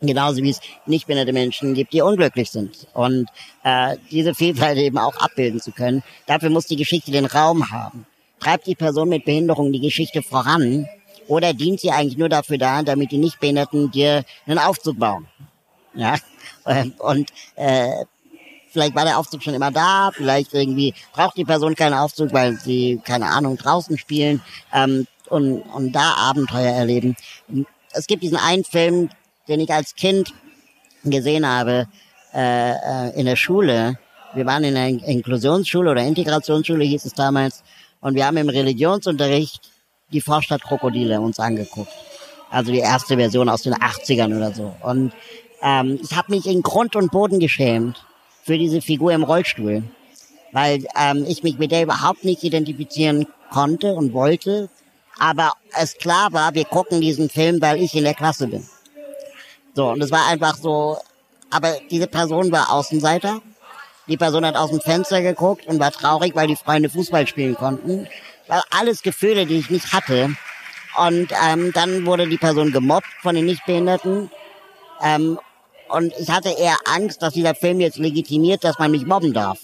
Genauso 0.00 0.42
wie 0.42 0.50
es 0.50 0.60
nicht 0.86 1.06
behinderte 1.06 1.32
Menschen 1.32 1.72
gibt, 1.72 1.92
die 1.92 2.02
unglücklich 2.02 2.50
sind. 2.50 2.88
Und 2.94 3.28
äh, 3.62 3.96
diese 4.10 4.34
Vielfalt 4.34 4.76
eben 4.76 4.98
auch 4.98 5.16
abbilden 5.16 5.60
zu 5.60 5.70
können, 5.70 6.02
dafür 6.26 6.50
muss 6.50 6.66
die 6.66 6.76
Geschichte 6.76 7.12
den 7.12 7.26
Raum 7.26 7.70
haben. 7.70 8.06
Treibt 8.40 8.66
die 8.66 8.74
Person 8.74 9.08
mit 9.08 9.24
Behinderung 9.24 9.72
die 9.72 9.80
Geschichte 9.80 10.20
voran 10.20 10.88
oder 11.28 11.54
dient 11.54 11.80
sie 11.80 11.92
eigentlich 11.92 12.18
nur 12.18 12.28
dafür 12.28 12.58
da, 12.58 12.82
damit 12.82 13.12
die 13.12 13.18
Nichtbehinderten 13.18 13.92
dir 13.92 14.24
einen 14.46 14.58
Aufzug 14.58 14.98
bauen? 14.98 15.28
Ja, 15.94 16.16
und 16.98 17.30
äh, 17.54 18.04
vielleicht 18.74 18.94
war 18.94 19.04
der 19.04 19.18
Aufzug 19.18 19.42
schon 19.42 19.54
immer 19.54 19.70
da, 19.70 20.10
vielleicht 20.12 20.52
irgendwie 20.52 20.92
braucht 21.12 21.38
die 21.38 21.44
Person 21.44 21.74
keinen 21.74 21.94
Aufzug, 21.94 22.34
weil 22.34 22.58
sie, 22.58 23.00
keine 23.02 23.26
Ahnung, 23.26 23.56
draußen 23.56 23.96
spielen 23.96 24.42
ähm, 24.74 25.06
und, 25.30 25.62
und 25.62 25.92
da 25.92 26.14
Abenteuer 26.18 26.72
erleben. 26.72 27.16
Es 27.92 28.06
gibt 28.06 28.22
diesen 28.22 28.36
einen 28.36 28.64
Film, 28.64 29.08
den 29.48 29.60
ich 29.60 29.72
als 29.72 29.94
Kind 29.94 30.34
gesehen 31.04 31.46
habe 31.46 31.86
äh, 32.34 32.72
äh, 32.72 33.18
in 33.18 33.26
der 33.26 33.36
Schule. 33.36 33.98
Wir 34.34 34.44
waren 34.44 34.64
in 34.64 34.76
einer 34.76 35.04
Inklusionsschule 35.06 35.92
oder 35.92 36.02
Integrationsschule 36.02 36.84
hieß 36.84 37.04
es 37.04 37.14
damals 37.14 37.62
und 38.00 38.16
wir 38.16 38.26
haben 38.26 38.36
im 38.36 38.48
Religionsunterricht 38.48 39.70
die 40.12 40.20
Vorstadt 40.20 40.62
Krokodile 40.62 41.20
uns 41.20 41.38
angeguckt. 41.38 41.92
Also 42.50 42.72
die 42.72 42.80
erste 42.80 43.16
Version 43.16 43.48
aus 43.48 43.62
den 43.62 43.74
80ern 43.74 44.36
oder 44.36 44.52
so. 44.52 44.74
Und 44.82 45.12
ähm, 45.62 46.00
ich 46.02 46.16
habe 46.16 46.32
mich 46.32 46.46
in 46.46 46.62
Grund 46.62 46.96
und 46.96 47.12
Boden 47.12 47.38
geschämt 47.38 48.04
für 48.44 48.58
diese 48.58 48.80
Figur 48.80 49.12
im 49.12 49.24
Rollstuhl, 49.24 49.82
weil 50.52 50.84
ähm, 50.96 51.24
ich 51.26 51.42
mich 51.42 51.58
mit 51.58 51.72
der 51.72 51.82
überhaupt 51.82 52.24
nicht 52.24 52.44
identifizieren 52.44 53.26
konnte 53.50 53.94
und 53.94 54.12
wollte. 54.12 54.68
Aber 55.18 55.52
es 55.80 55.96
klar 55.96 56.32
war, 56.32 56.54
wir 56.54 56.64
gucken 56.64 57.00
diesen 57.00 57.30
Film, 57.30 57.60
weil 57.60 57.80
ich 57.80 57.94
in 57.94 58.04
der 58.04 58.14
Klasse 58.14 58.48
bin. 58.48 58.68
So, 59.74 59.88
und 59.90 60.02
es 60.02 60.10
war 60.10 60.28
einfach 60.28 60.56
so, 60.56 60.98
aber 61.50 61.76
diese 61.90 62.06
Person 62.06 62.52
war 62.52 62.70
Außenseiter. 62.70 63.40
Die 64.06 64.16
Person 64.16 64.44
hat 64.44 64.56
aus 64.56 64.70
dem 64.70 64.80
Fenster 64.80 65.22
geguckt 65.22 65.66
und 65.66 65.80
war 65.80 65.90
traurig, 65.90 66.34
weil 66.34 66.46
die 66.46 66.56
Freunde 66.56 66.90
Fußball 66.90 67.26
spielen 67.26 67.54
konnten. 67.54 68.06
War 68.48 68.62
alles 68.70 69.02
Gefühle, 69.02 69.46
die 69.46 69.56
ich 69.56 69.70
nicht 69.70 69.92
hatte. 69.92 70.36
Und 70.96 71.28
ähm, 71.48 71.72
dann 71.72 72.04
wurde 72.04 72.28
die 72.28 72.36
Person 72.36 72.70
gemobbt 72.70 73.08
von 73.22 73.34
den 73.34 73.46
Nichtbehinderten. 73.46 74.30
Ähm, 75.02 75.38
und 75.94 76.12
ich 76.18 76.30
hatte 76.30 76.50
eher 76.50 76.76
Angst, 76.84 77.22
dass 77.22 77.34
dieser 77.34 77.54
Film 77.54 77.80
jetzt 77.80 77.98
legitimiert, 77.98 78.64
dass 78.64 78.78
man 78.78 78.90
mich 78.90 79.06
mobben 79.06 79.32
darf. 79.32 79.58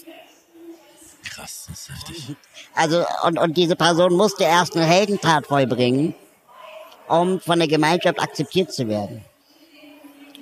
Krass, 1.28 1.66
das 1.68 1.80
ist 1.80 1.88
heftig. 1.90 2.36
Also, 2.74 3.04
und, 3.24 3.38
und 3.38 3.56
diese 3.56 3.76
Person 3.76 4.14
musste 4.14 4.44
erst 4.44 4.76
eine 4.76 4.86
Heldentat 4.86 5.46
vollbringen 5.46 6.14
um 7.10 7.40
von 7.40 7.58
der 7.58 7.68
Gemeinschaft 7.68 8.20
akzeptiert 8.20 8.72
zu 8.72 8.88
werden. 8.88 9.22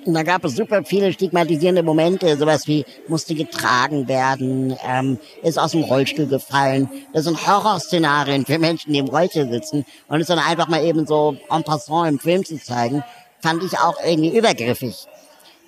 Und 0.05 0.13
da 0.13 0.23
gab 0.23 0.45
es 0.45 0.55
super 0.55 0.83
viele 0.85 1.11
stigmatisierende 1.11 1.83
Momente, 1.83 2.37
sowas 2.37 2.67
wie 2.67 2.85
musste 3.09 3.35
getragen 3.35 4.07
werden, 4.07 4.75
ähm, 4.87 5.19
ist 5.43 5.59
aus 5.59 5.71
dem 5.71 5.83
Rollstuhl 5.83 6.27
gefallen. 6.27 6.89
Das 7.13 7.25
sind 7.25 7.45
Horrorszenarien 7.45 8.45
für 8.45 8.59
Menschen, 8.59 8.93
die 8.93 8.99
im 8.99 9.09
Rollstuhl 9.09 9.49
sitzen. 9.49 9.85
Und 10.07 10.21
es 10.21 10.27
dann 10.27 10.39
einfach 10.39 10.69
mal 10.69 10.83
eben 10.85 11.05
so 11.05 11.35
en 11.49 11.63
passant 11.63 12.07
im 12.07 12.19
Film 12.19 12.45
zu 12.45 12.57
zeigen, 12.57 13.03
fand 13.41 13.61
ich 13.63 13.77
auch 13.77 13.97
irgendwie 14.05 14.37
übergriffig. 14.37 15.05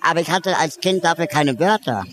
Aber 0.02 0.20
ich 0.20 0.30
hatte 0.30 0.56
als 0.58 0.80
Kind 0.80 1.04
dafür 1.04 1.26
keine 1.26 1.58
Wörter. 1.58 2.04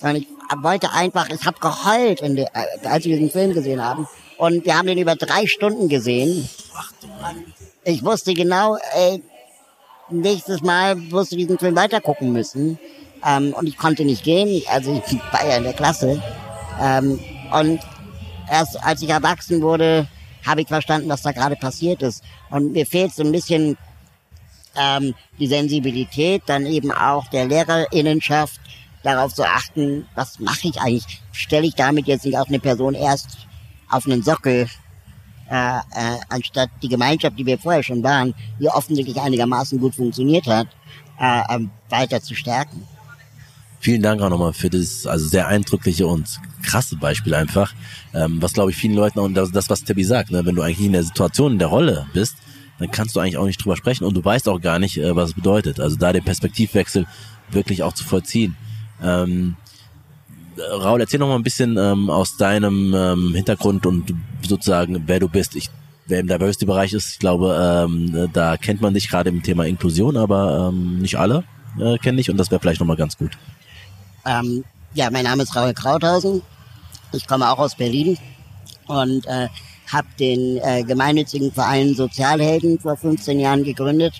Und 0.00 0.16
ich 0.16 0.28
wollte 0.62 0.92
einfach, 0.92 1.28
ich 1.30 1.44
habe 1.44 1.58
geheult, 1.58 2.20
der, 2.20 2.50
äh, 2.54 2.86
als 2.86 3.04
wir 3.04 3.16
diesen 3.16 3.30
Film 3.30 3.54
gesehen 3.54 3.82
haben. 3.82 4.06
Und 4.38 4.64
wir 4.64 4.76
haben 4.76 4.86
den 4.86 4.98
über 4.98 5.16
drei 5.16 5.46
Stunden 5.46 5.88
gesehen. 5.88 6.48
Ich 7.84 8.04
wusste 8.04 8.34
genau, 8.34 8.76
ey, 8.94 9.22
nächstes 10.10 10.60
Mal 10.60 11.10
wirst 11.10 11.32
du 11.32 11.36
diesen 11.36 11.58
Film 11.58 11.74
weitergucken 11.74 12.32
müssen. 12.32 12.78
Ähm, 13.26 13.54
und 13.54 13.66
ich 13.66 13.78
konnte 13.78 14.04
nicht 14.04 14.22
gehen, 14.22 14.62
also 14.70 15.02
ich 15.06 15.18
war 15.32 15.48
ja 15.48 15.56
in 15.56 15.64
der 15.64 15.72
Klasse. 15.72 16.22
Ähm, 16.80 17.18
und 17.52 17.80
erst 18.50 18.82
als 18.84 19.02
ich 19.02 19.08
erwachsen 19.08 19.62
wurde, 19.62 20.06
habe 20.46 20.60
ich 20.60 20.68
verstanden, 20.68 21.08
was 21.08 21.22
da 21.22 21.32
gerade 21.32 21.56
passiert 21.56 22.02
ist. 22.02 22.22
Und 22.50 22.72
mir 22.72 22.86
fehlt 22.86 23.14
so 23.14 23.22
ein 23.22 23.32
bisschen 23.32 23.76
ähm, 24.78 25.14
die 25.38 25.46
Sensibilität, 25.46 26.42
dann 26.46 26.66
eben 26.66 26.92
auch 26.92 27.28
der 27.28 27.46
Lehrerinnenschaft, 27.46 28.60
darauf 29.06 29.32
zu 29.32 29.44
achten, 29.44 30.06
was 30.14 30.40
mache 30.40 30.68
ich 30.68 30.80
eigentlich? 30.80 31.22
Stelle 31.32 31.66
ich 31.66 31.74
damit 31.74 32.06
jetzt 32.06 32.24
nicht 32.24 32.36
auch 32.36 32.48
eine 32.48 32.58
Person 32.58 32.94
erst 32.94 33.38
auf 33.88 34.04
einen 34.06 34.22
Sockel, 34.22 34.66
äh, 35.48 35.78
äh, 35.78 36.18
anstatt 36.28 36.70
die 36.82 36.88
Gemeinschaft, 36.88 37.38
die 37.38 37.46
wir 37.46 37.58
vorher 37.58 37.82
schon 37.82 38.02
waren, 38.02 38.34
die 38.58 38.68
offensichtlich 38.68 39.20
einigermaßen 39.20 39.78
gut 39.78 39.94
funktioniert 39.94 40.46
hat, 40.46 40.66
äh, 41.20 41.40
äh, 41.48 41.66
weiter 41.88 42.20
zu 42.20 42.34
stärken. 42.34 42.82
Vielen 43.78 44.02
Dank 44.02 44.20
auch 44.22 44.30
nochmal 44.30 44.52
für 44.52 44.70
das 44.70 45.06
also 45.06 45.28
sehr 45.28 45.46
eindrückliche 45.46 46.06
und 46.06 46.40
krasse 46.62 46.96
Beispiel 46.96 47.34
einfach, 47.34 47.72
ähm, 48.12 48.42
was 48.42 48.54
glaube 48.54 48.72
ich 48.72 48.76
vielen 48.76 48.94
Leuten 48.94 49.20
auch 49.20 49.28
das, 49.28 49.52
das 49.52 49.70
was 49.70 49.84
Tabby 49.84 50.02
sagt, 50.02 50.32
ne? 50.32 50.44
wenn 50.44 50.56
du 50.56 50.62
eigentlich 50.62 50.86
in 50.86 50.92
der 50.92 51.04
Situation, 51.04 51.52
in 51.52 51.58
der 51.60 51.68
Rolle 51.68 52.06
bist, 52.12 52.36
dann 52.78 52.90
kannst 52.90 53.16
du 53.16 53.20
eigentlich 53.20 53.38
auch 53.38 53.46
nicht 53.46 53.62
drüber 53.64 53.76
sprechen 53.76 54.04
und 54.04 54.14
du 54.14 54.24
weißt 54.24 54.48
auch 54.48 54.60
gar 54.60 54.78
nicht, 54.78 54.98
äh, 54.98 55.14
was 55.16 55.30
es 55.30 55.34
bedeutet. 55.34 55.80
Also 55.80 55.96
da 55.96 56.12
den 56.12 56.24
Perspektivwechsel 56.24 57.06
wirklich 57.50 57.82
auch 57.82 57.92
zu 57.92 58.04
vollziehen. 58.04 58.56
Ähm, 59.02 59.56
Raul, 60.58 61.00
erzähl 61.00 61.20
noch 61.20 61.28
mal 61.28 61.36
ein 61.36 61.42
bisschen 61.42 61.76
ähm, 61.76 62.08
aus 62.10 62.36
deinem 62.36 62.94
ähm, 62.94 63.34
Hintergrund 63.34 63.86
und 63.86 64.14
sozusagen, 64.46 65.02
wer 65.06 65.20
du 65.20 65.28
bist. 65.28 65.54
Ich, 65.54 65.70
wer 66.06 66.20
im 66.20 66.28
Diversity-Bereich 66.28 66.92
ist, 66.92 67.12
ich 67.12 67.18
glaube, 67.18 67.56
ähm, 67.60 68.30
da 68.32 68.56
kennt 68.56 68.80
man 68.80 68.94
dich 68.94 69.08
gerade 69.08 69.28
im 69.28 69.42
Thema 69.42 69.66
Inklusion, 69.66 70.16
aber 70.16 70.70
ähm, 70.70 70.98
nicht 70.98 71.18
alle 71.18 71.44
äh, 71.78 71.98
kennen 71.98 72.16
dich 72.16 72.30
und 72.30 72.36
das 72.36 72.50
wäre 72.50 72.60
vielleicht 72.60 72.80
noch 72.80 72.86
mal 72.86 72.96
ganz 72.96 73.16
gut. 73.16 73.32
Ähm, 74.24 74.64
ja, 74.94 75.10
mein 75.10 75.24
Name 75.24 75.42
ist 75.42 75.54
Raul 75.54 75.74
Krauthausen. 75.74 76.42
Ich 77.12 77.26
komme 77.26 77.50
auch 77.50 77.58
aus 77.58 77.74
Berlin 77.74 78.18
und 78.86 79.26
äh, 79.26 79.48
habe 79.92 80.06
den 80.18 80.58
äh, 80.58 80.82
gemeinnützigen 80.82 81.52
Verein 81.52 81.94
Sozialhelden 81.94 82.78
vor 82.78 82.96
15 82.96 83.38
Jahren 83.38 83.64
gegründet, 83.64 84.14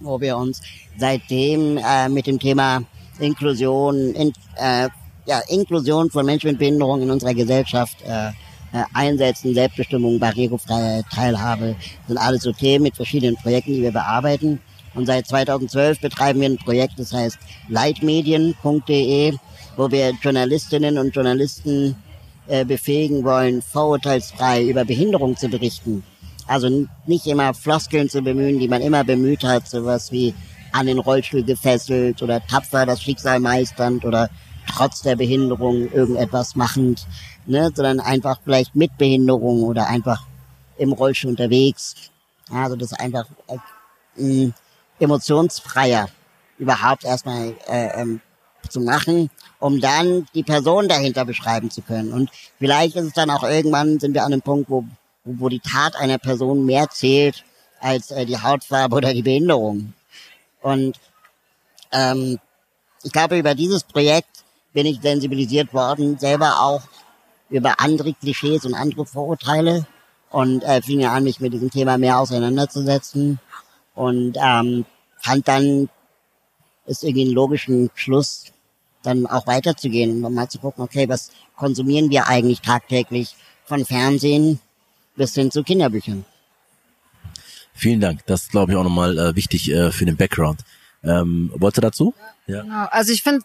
wo 0.00 0.20
wir 0.20 0.36
uns 0.36 0.60
seitdem 0.98 1.78
äh, 1.78 2.08
mit 2.08 2.26
dem 2.26 2.38
Thema 2.38 2.82
Inklusion, 3.18 4.14
in, 4.14 4.32
äh, 4.56 4.88
ja, 5.26 5.40
Inklusion 5.48 6.10
von 6.10 6.26
Menschen 6.26 6.50
mit 6.50 6.58
Behinderung 6.58 7.02
in 7.02 7.10
unserer 7.10 7.34
Gesellschaft 7.34 7.96
äh, 8.02 8.30
äh, 8.72 8.84
einsetzen, 8.94 9.54
Selbstbestimmung, 9.54 10.18
Barrierefreiheit, 10.18 11.04
Teilhabe, 11.12 11.76
sind 12.08 12.16
alles 12.16 12.42
so 12.42 12.52
Themen 12.52 12.84
mit 12.84 12.96
verschiedenen 12.96 13.36
Projekten, 13.36 13.74
die 13.74 13.82
wir 13.82 13.92
bearbeiten. 13.92 14.60
Und 14.94 15.06
seit 15.06 15.26
2012 15.26 16.00
betreiben 16.00 16.40
wir 16.40 16.48
ein 16.48 16.56
Projekt, 16.56 16.98
das 16.98 17.12
heißt 17.12 17.38
leitmedien.de, 17.68 19.34
wo 19.76 19.90
wir 19.90 20.12
Journalistinnen 20.22 20.98
und 20.98 21.14
Journalisten 21.14 21.96
äh, 22.46 22.64
befähigen 22.64 23.24
wollen, 23.24 23.62
vorurteilsfrei 23.62 24.64
über 24.64 24.84
Behinderung 24.84 25.36
zu 25.36 25.48
berichten. 25.48 26.04
Also 26.46 26.86
nicht 27.06 27.26
immer 27.26 27.54
Floskeln 27.54 28.08
zu 28.08 28.22
bemühen, 28.22 28.58
die 28.58 28.68
man 28.68 28.82
immer 28.82 29.04
bemüht 29.04 29.44
hat, 29.44 29.68
sowas 29.68 30.10
wie 30.10 30.34
an 30.72 30.86
den 30.86 30.98
Rollstuhl 30.98 31.44
gefesselt 31.44 32.22
oder 32.22 32.44
tapfer 32.46 32.86
das 32.86 33.02
Schicksal 33.02 33.40
meisternd 33.40 34.04
oder 34.04 34.28
trotz 34.66 35.02
der 35.02 35.16
Behinderung 35.16 35.92
irgendetwas 35.92 36.56
machend, 36.56 37.06
ne, 37.46 37.70
sondern 37.74 38.00
einfach 38.00 38.40
vielleicht 38.42 38.74
mit 38.74 38.96
Behinderung 38.98 39.62
oder 39.62 39.86
einfach 39.86 40.26
im 40.78 40.92
Rollstuhl 40.92 41.30
unterwegs. 41.30 41.94
Also 42.50 42.76
das 42.76 42.92
einfach 42.92 43.26
äh, 44.16 44.50
emotionsfreier 44.98 46.08
überhaupt 46.58 47.04
erstmal 47.04 47.54
äh, 47.68 48.00
ähm, 48.00 48.20
zu 48.72 48.80
machen, 48.80 49.30
um 49.60 49.80
dann 49.80 50.26
die 50.34 50.42
Person 50.42 50.88
dahinter 50.88 51.24
beschreiben 51.24 51.70
zu 51.70 51.82
können. 51.82 52.12
Und 52.12 52.30
vielleicht 52.58 52.96
ist 52.96 53.06
es 53.06 53.12
dann 53.12 53.30
auch 53.30 53.44
irgendwann, 53.44 54.00
sind 54.00 54.14
wir 54.14 54.24
an 54.24 54.32
einem 54.32 54.42
Punkt, 54.42 54.70
wo, 54.70 54.84
wo 55.24 55.48
die 55.48 55.60
Tat 55.60 55.94
einer 55.96 56.18
Person 56.18 56.64
mehr 56.64 56.88
zählt 56.90 57.44
als 57.80 58.10
äh, 58.10 58.26
die 58.26 58.38
Hautfarbe 58.38 58.96
oder 58.96 59.12
die 59.12 59.22
Behinderung. 59.22 59.92
Und 60.62 60.98
ähm, 61.92 62.38
ich 63.02 63.12
glaube, 63.12 63.38
über 63.38 63.54
dieses 63.54 63.84
Projekt 63.84 64.44
bin 64.72 64.86
ich 64.86 65.00
sensibilisiert 65.00 65.74
worden, 65.74 66.18
selber 66.18 66.60
auch 66.60 66.82
über 67.50 67.80
andere 67.80 68.14
Klischees 68.14 68.64
und 68.64 68.74
andere 68.74 69.04
Vorurteile 69.04 69.86
und 70.30 70.62
äh, 70.62 70.80
fing 70.80 71.04
an, 71.04 71.24
mich 71.24 71.40
mit 71.40 71.52
diesem 71.52 71.70
Thema 71.70 71.98
mehr 71.98 72.18
auseinanderzusetzen 72.18 73.38
und 73.94 74.38
ähm, 74.40 74.86
fand 75.18 75.46
dann 75.46 75.88
ist 76.86 77.04
irgendwie 77.04 77.26
einen 77.26 77.34
logischen 77.34 77.90
Schluss, 77.94 78.51
dann 79.02 79.26
auch 79.26 79.46
weiterzugehen 79.46 80.24
und 80.24 80.34
mal 80.34 80.48
zu 80.48 80.58
gucken, 80.58 80.84
okay, 80.84 81.08
was 81.08 81.30
konsumieren 81.56 82.10
wir 82.10 82.28
eigentlich 82.28 82.60
tagtäglich 82.60 83.34
von 83.64 83.84
Fernsehen 83.84 84.60
bis 85.16 85.34
hin 85.34 85.50
zu 85.50 85.62
Kinderbüchern. 85.62 86.24
Vielen 87.74 88.00
Dank. 88.00 88.24
Das 88.26 88.42
ist, 88.42 88.50
glaube 88.50 88.72
ich, 88.72 88.78
auch 88.78 88.84
nochmal 88.84 89.18
äh, 89.18 89.36
wichtig 89.36 89.70
äh, 89.70 89.90
für 89.92 90.04
den 90.04 90.16
Background. 90.16 90.60
Ähm, 91.02 91.50
wolltest 91.54 91.78
du 91.78 91.80
dazu? 91.80 92.14
Ja. 92.46 92.62
Genau. 92.62 92.86
Also 92.90 93.12
ich 93.12 93.22
finde, 93.22 93.44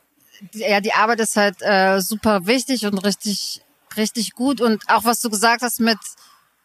ja, 0.54 0.82
die 0.82 0.94
Arbeit 0.94 1.20
ist 1.20 1.36
halt 1.36 1.62
äh, 1.62 2.00
super 2.02 2.46
wichtig 2.46 2.86
und 2.86 2.98
richtig, 3.00 3.62
richtig 3.96 4.34
gut. 4.34 4.62
Und 4.62 4.84
auch 4.88 5.06
was 5.06 5.22
du 5.22 5.30
gesagt 5.30 5.62
hast 5.62 5.80
mit 5.80 5.98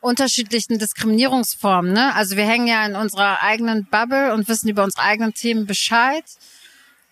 unterschiedlichen 0.01 0.79
Diskriminierungsformen. 0.79 1.93
Ne? 1.93 2.15
Also 2.15 2.37
wir 2.37 2.45
hängen 2.45 2.67
ja 2.67 2.85
in 2.85 2.97
unserer 2.97 3.43
eigenen 3.43 3.87
Bubble 3.87 4.35
und 4.35 4.49
wissen 4.49 4.69
über 4.69 4.85
unsere 4.85 5.05
eigenen 5.05 5.33
Themen 5.33 5.65
Bescheid. 5.65 6.25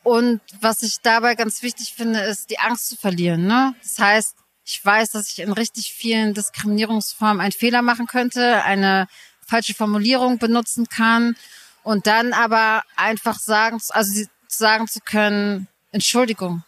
Und 0.03 0.40
was 0.61 0.82
ich 0.82 1.01
dabei 1.03 1.34
ganz 1.34 1.62
wichtig 1.62 1.94
finde, 1.94 2.20
ist 2.20 2.51
die 2.51 2.59
Angst 2.59 2.88
zu 2.88 2.96
verlieren. 2.96 3.46
Ne? 3.46 3.74
Das 3.82 3.98
heißt, 3.98 4.34
ich 4.64 4.84
weiß, 4.84 5.11
dass 5.11 5.28
ich 5.28 5.40
in 5.40 5.53
richtig 5.53 5.92
vielen 5.92 6.32
Diskriminierungsformen 6.32 7.40
einen 7.40 7.53
Fehler 7.53 7.82
machen 7.82 8.07
könnte, 8.07 8.62
eine 8.62 9.09
falsche 9.46 9.74
Formulierung 9.74 10.38
benutzen 10.38 10.88
kann 10.88 11.36
und 11.82 12.07
dann 12.07 12.32
aber 12.32 12.82
einfach 12.96 13.38
sagen, 13.38 13.80
also 13.90 14.24
sagen 14.46 14.86
zu 14.86 15.01
können, 15.01 15.66
Entschuldigung, 15.92 16.62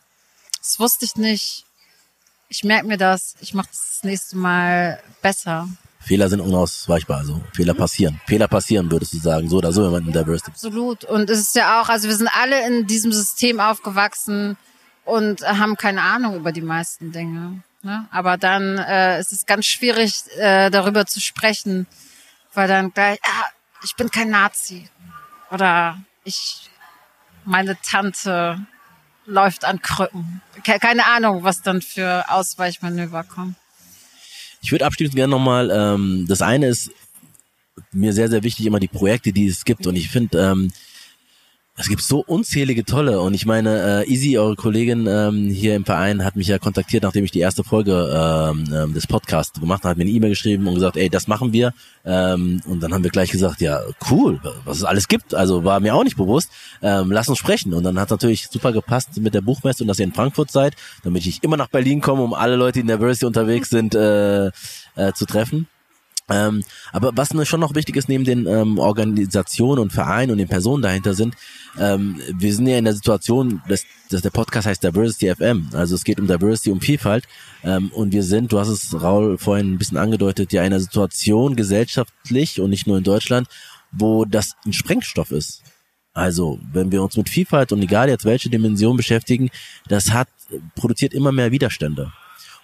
das 0.59 0.79
wusste 0.79 1.05
ich 1.05 1.17
nicht. 1.17 1.65
Ich 2.49 2.65
merke 2.65 2.87
mir 2.87 2.99
das, 2.99 3.37
ich 3.41 3.55
mache 3.55 3.69
das, 3.69 3.93
das 3.93 4.05
nächste 4.05 4.37
Mal 4.37 5.03
besser. 5.23 5.69
Fehler 6.05 6.29
sind 6.29 6.41
unausweichbar, 6.41 7.19
also 7.19 7.41
Fehler 7.55 7.75
passieren. 7.75 8.21
Fehler 8.27 8.49
passieren, 8.49 8.91
würdest 8.91 9.13
du 9.15 9.19
sagen, 9.19 9.49
so 9.49 9.59
oder 9.59 9.73
so, 9.73 9.85
wenn 9.85 9.93
man 9.93 10.07
in 10.07 10.13
Diversity. 10.13 10.51
Absolut. 10.51 11.05
Und 11.05 11.31
es 11.31 11.39
ist 11.39 11.55
ja 11.55 11.81
auch, 11.81 11.89
also 11.89 12.09
wir 12.09 12.17
sind 12.17 12.29
alle 12.41 12.67
in 12.67 12.87
diesem 12.87 13.13
System 13.13 13.61
aufgewachsen 13.61 14.57
und 15.05 15.43
haben 15.43 15.77
keine 15.77 16.03
Ahnung 16.03 16.37
über 16.37 16.53
die 16.53 16.61
meisten 16.61 17.13
Dinge. 17.13 17.63
Ne? 17.83 18.07
Aber 18.11 18.37
dann 18.37 18.79
äh, 18.79 19.21
ist 19.21 19.33
es 19.33 19.47
ganz 19.47 19.67
schwierig, 19.67 20.15
äh, 20.37 20.71
darüber 20.71 21.07
zu 21.07 21.21
sprechen, 21.21 21.87
weil 22.55 22.69
dann 22.69 22.93
gleich, 22.93 23.19
ah, 23.25 23.47
ich 23.85 23.97
bin 23.97 24.11
kein 24.11 24.31
Nazi. 24.31 24.89
Oder 25.51 25.99
ich, 26.25 26.71
meine 27.45 27.77
Tante 27.83 28.59
läuft 29.27 29.65
an 29.65 29.81
Krücken. 29.83 30.43
Keine 30.65 31.07
Ahnung, 31.07 31.45
was 31.45 31.63
dann 31.63 31.83
für 31.83 32.25
Ausweichmanöver 32.29 33.25
kommen. 33.25 33.57
Ich 34.63 34.71
würde 34.73 34.87
abschließend 34.87 35.17
gerne 35.17 35.31
nochmal, 35.31 35.71
ähm, 35.71 36.25
das 36.29 36.41
eine 36.41 36.69
ist 36.69 36.91
mir 37.91 38.13
sehr, 38.13 38.29
sehr 38.29 38.43
wichtig, 38.43 38.65
immer 38.67 38.81
die 38.81 38.89
Projekte, 38.89 39.33
die 39.33 39.47
es 39.47 39.65
gibt. 39.65 39.87
Und 39.87 39.97
ich 39.97 40.09
finde, 40.09 40.39
ähm, 40.39 40.73
es 41.79 41.89
gibt 41.89 42.03
so 42.03 42.23
unzählige 42.27 42.85
tolle 42.85 43.21
und 43.21 43.33
ich 43.33 43.47
meine, 43.47 44.05
äh, 44.05 44.11
Easy, 44.11 44.37
eure 44.37 44.57
Kollegin 44.57 45.07
ähm, 45.07 45.49
hier 45.49 45.75
im 45.75 45.87
Verein, 45.87 46.23
hat 46.23 46.37
mich 46.37 46.47
ja 46.47 46.59
kontaktiert, 46.59 47.03
nachdem 47.03 47.25
ich 47.25 47.31
die 47.31 47.41
erste 47.41 47.65
Folge 47.65 48.13
ähm, 48.15 48.65
ähm, 48.75 48.93
des 48.93 49.07
Podcasts 49.07 49.59
gemacht 49.59 49.83
habe, 49.83 49.93
hat 49.93 49.97
mir 49.97 50.03
eine 50.03 50.11
E-Mail 50.11 50.31
geschrieben 50.31 50.67
und 50.69 50.75
gesagt, 50.75 50.99
ey, 50.99 51.09
das 51.09 51.29
machen 51.29 51.55
wir. 51.55 51.73
Ähm, 52.05 52.61
und 52.67 52.83
dann 52.83 52.93
haben 52.93 53.05
wir 53.05 53.11
gleich 53.11 53.31
gesagt, 53.31 53.63
ja, 53.63 53.81
cool, 54.11 54.39
was 54.67 54.79
es 54.79 54.85
alles 54.85 55.09
gibt. 55.09 55.35
Also 55.35 55.65
war 55.65 55.81
mir 55.81 55.95
auch 55.95 56.05
nicht 56.05 56.19
bewusst. 56.19 56.51
Ähm, 56.83 57.11
lass 57.11 57.31
uns 57.31 57.39
sprechen. 57.39 57.73
Und 57.73 57.85
dann 57.85 57.99
hat 57.99 58.11
natürlich 58.11 58.49
super 58.49 58.73
gepasst 58.73 59.17
mit 59.19 59.33
der 59.33 59.41
Buchmesse 59.41 59.83
und 59.83 59.89
dass 59.89 59.99
ihr 59.99 60.05
in 60.05 60.13
Frankfurt 60.13 60.51
seid, 60.51 60.75
damit 61.05 61.25
ich 61.25 61.43
immer 61.43 61.57
nach 61.57 61.69
Berlin 61.69 62.03
komme, 62.03 62.23
um 62.23 62.35
alle 62.35 62.57
Leute, 62.57 62.75
die 62.75 62.81
in 62.81 62.89
der 62.89 62.99
Diversity 62.99 63.25
unterwegs 63.25 63.71
sind, 63.71 63.95
äh, 63.95 64.49
äh, 64.49 65.13
zu 65.15 65.25
treffen. 65.25 65.69
Ähm, 66.31 66.63
aber 66.93 67.13
was 67.15 67.31
schon 67.47 67.61
noch 67.61 67.75
wichtig 67.75 67.97
ist, 67.97 68.09
neben 68.09 68.25
den 68.25 68.47
ähm, 68.47 68.79
Organisationen 68.79 69.81
und 69.81 69.93
Vereinen 69.93 70.33
und 70.33 70.39
den 70.39 70.49
Personen 70.49 70.83
dahinter 70.83 71.15
sind, 71.15 71.35
ähm, 71.79 72.21
wir 72.33 72.55
sind 72.55 72.67
ja 72.67 72.79
in 72.79 72.85
der 72.85 72.95
Situation, 72.95 73.63
dass, 73.69 73.85
dass 74.11 74.23
der 74.23 74.31
Podcast 74.31 74.67
heißt 74.67 74.83
Diversity 74.83 75.35
FM. 75.35 75.69
Also 75.73 75.95
es 75.95 76.05
geht 76.05 76.21
um 76.21 76.27
Diversity, 76.27 76.71
um 76.71 76.81
Vielfalt. 76.81 77.25
Ähm, 77.65 77.91
und 77.93 78.13
wir 78.13 78.23
sind, 78.23 78.53
du 78.53 78.59
hast 78.59 78.69
es, 78.69 79.01
Raul, 79.01 79.39
vorhin 79.39 79.75
ein 79.75 79.79
bisschen 79.79 79.97
angedeutet, 79.99 80.53
ja 80.53 80.63
in 80.63 80.67
einer 80.67 80.81
Situation 80.81 81.57
gesellschaftlich 81.57 82.61
und 82.61 82.71
nicht 82.71 82.87
nur 82.87 82.99
in 82.99 83.05
Deutschland, 83.05 83.49
wo 83.91 84.25
das 84.25 84.55
ein 84.67 84.73
Sprengstoff 84.73 85.31
ist. 85.31 85.63
Also, 86.15 86.59
wenn 86.73 86.93
wir 86.93 87.03
uns 87.03 87.17
mit 87.17 87.31
Vielfalt 87.31 87.73
und 87.73 87.83
egal 87.83 88.09
jetzt 88.09 88.27
welche 88.27 88.51
Dimension 88.51 88.97
beschäftigen, 88.99 89.49
das 89.89 90.13
hat, 90.13 90.29
produziert 90.75 91.15
immer 91.15 91.33
mehr 91.33 91.53
Widerstände. 91.53 92.13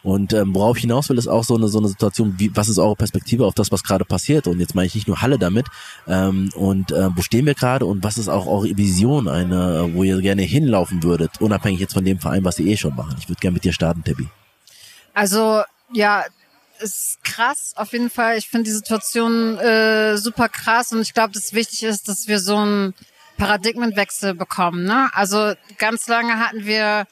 Und 0.03 0.33
ähm, 0.33 0.55
worauf 0.55 0.77
ich 0.77 0.83
hinaus 0.83 1.09
will, 1.09 1.19
ist 1.19 1.27
auch 1.27 1.45
so 1.45 1.57
eine 1.57 1.69
so 1.69 1.79
eine 1.79 1.89
Situation, 1.89 2.35
wie, 2.39 2.55
was 2.55 2.69
ist 2.69 2.79
eure 2.79 2.95
Perspektive 2.95 3.45
auf 3.47 3.55
das, 3.55 3.73
was 3.73 3.83
gerade 3.83 4.05
passiert? 4.05 4.47
Und 4.47 4.61
jetzt 4.61 4.75
meine 4.75 4.87
ich 4.87 4.95
nicht 4.95 5.09
nur 5.09 5.21
Halle 5.21 5.39
damit. 5.39 5.67
Ähm, 6.07 6.51
und 6.55 6.93
äh, 6.93 7.09
wo 7.17 7.23
stehen 7.23 7.47
wir 7.47 7.55
gerade 7.55 7.85
und 7.85 8.05
was 8.05 8.17
ist 8.17 8.29
auch 8.29 8.47
eure 8.47 8.77
Vision, 8.77 9.29
eine, 9.29 9.91
wo 9.93 10.05
ihr 10.05 10.21
gerne 10.21 10.43
hinlaufen 10.43 11.03
würdet, 11.03 11.41
unabhängig 11.41 11.81
jetzt 11.81 11.95
von 11.95 12.05
dem 12.05 12.21
Verein, 12.21 12.45
was 12.45 12.59
ihr 12.59 12.67
eh 12.67 12.77
schon 12.77 12.95
machen. 12.95 13.17
Ich 13.19 13.29
würde 13.29 13.41
gerne 13.41 13.55
mit 13.55 13.65
dir 13.65 13.73
starten, 13.73 14.05
Tabby. 14.05 14.29
Also 15.15 15.63
ja, 15.93 16.25
ist 16.81 17.19
krass 17.25 17.73
auf 17.75 17.93
jeden 17.93 18.11
Fall. 18.11 18.39
Ich 18.39 18.49
finde 18.49 18.65
die 18.65 18.77
Situation 18.77 19.59
äh, 19.59 20.17
super 20.17 20.49
krass 20.49 20.93
und 20.93 21.01
ich 21.01 21.13
glaube, 21.13 21.33
dass 21.33 21.53
wichtig 21.53 21.83
ist, 21.83 22.09
dass 22.09 22.29
wir 22.29 22.39
so 22.39 22.57
einen 22.57 22.95
Paradigmenwechsel 23.37 24.35
bekommen. 24.35 24.85
Ne? 24.85 25.11
Also 25.13 25.55
ganz 25.79 26.07
lange 26.09 26.39
hatten 26.39 26.65
wir 26.67 27.07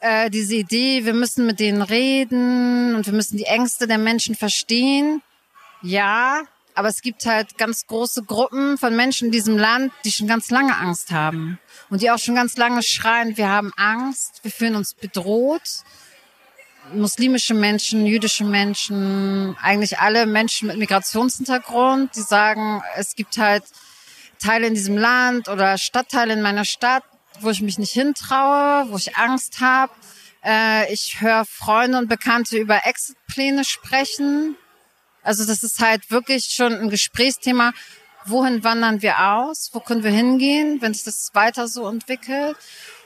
äh, 0.00 0.30
diese 0.30 0.56
Idee, 0.56 1.04
wir 1.04 1.14
müssen 1.14 1.46
mit 1.46 1.60
denen 1.60 1.82
reden 1.82 2.94
und 2.94 3.06
wir 3.06 3.12
müssen 3.12 3.36
die 3.36 3.44
Ängste 3.44 3.86
der 3.86 3.98
Menschen 3.98 4.34
verstehen. 4.34 5.22
Ja, 5.82 6.42
aber 6.74 6.88
es 6.88 7.02
gibt 7.02 7.26
halt 7.26 7.58
ganz 7.58 7.86
große 7.86 8.22
Gruppen 8.22 8.78
von 8.78 8.94
Menschen 8.94 9.26
in 9.26 9.32
diesem 9.32 9.58
Land, 9.58 9.92
die 10.04 10.12
schon 10.12 10.28
ganz 10.28 10.50
lange 10.50 10.76
Angst 10.76 11.10
haben 11.10 11.58
und 11.90 12.02
die 12.02 12.10
auch 12.10 12.18
schon 12.18 12.36
ganz 12.36 12.56
lange 12.56 12.82
schreien, 12.82 13.36
wir 13.36 13.48
haben 13.48 13.72
Angst, 13.76 14.40
wir 14.44 14.52
fühlen 14.52 14.76
uns 14.76 14.94
bedroht. 14.94 15.82
Muslimische 16.94 17.52
Menschen, 17.52 18.06
jüdische 18.06 18.44
Menschen, 18.44 19.56
eigentlich 19.60 19.98
alle 19.98 20.24
Menschen 20.24 20.68
mit 20.68 20.78
Migrationshintergrund, 20.78 22.14
die 22.14 22.22
sagen, 22.22 22.80
es 22.96 23.14
gibt 23.14 23.38
halt 23.38 23.64
Teile 24.38 24.68
in 24.68 24.74
diesem 24.74 24.96
Land 24.96 25.48
oder 25.48 25.76
Stadtteile 25.78 26.32
in 26.32 26.42
meiner 26.42 26.64
Stadt, 26.64 27.02
wo 27.40 27.50
ich 27.50 27.62
mich 27.62 27.78
nicht 27.78 27.92
hintraue, 27.92 28.86
wo 28.90 28.96
ich 28.96 29.16
Angst 29.16 29.60
habe. 29.60 29.92
Äh, 30.44 30.92
ich 30.92 31.20
höre 31.20 31.44
Freunde 31.44 31.98
und 31.98 32.08
Bekannte 32.08 32.56
über 32.58 32.86
Exitpläne 32.86 33.64
sprechen. 33.64 34.56
Also 35.22 35.44
das 35.44 35.62
ist 35.62 35.80
halt 35.80 36.10
wirklich 36.10 36.46
schon 36.46 36.74
ein 36.74 36.90
Gesprächsthema. 36.90 37.72
Wohin 38.24 38.62
wandern 38.64 39.02
wir 39.02 39.32
aus? 39.32 39.70
Wo 39.72 39.80
können 39.80 40.02
wir 40.02 40.10
hingehen, 40.10 40.80
wenn 40.80 40.94
sich 40.94 41.04
das 41.04 41.30
weiter 41.34 41.68
so 41.68 41.88
entwickelt? 41.88 42.56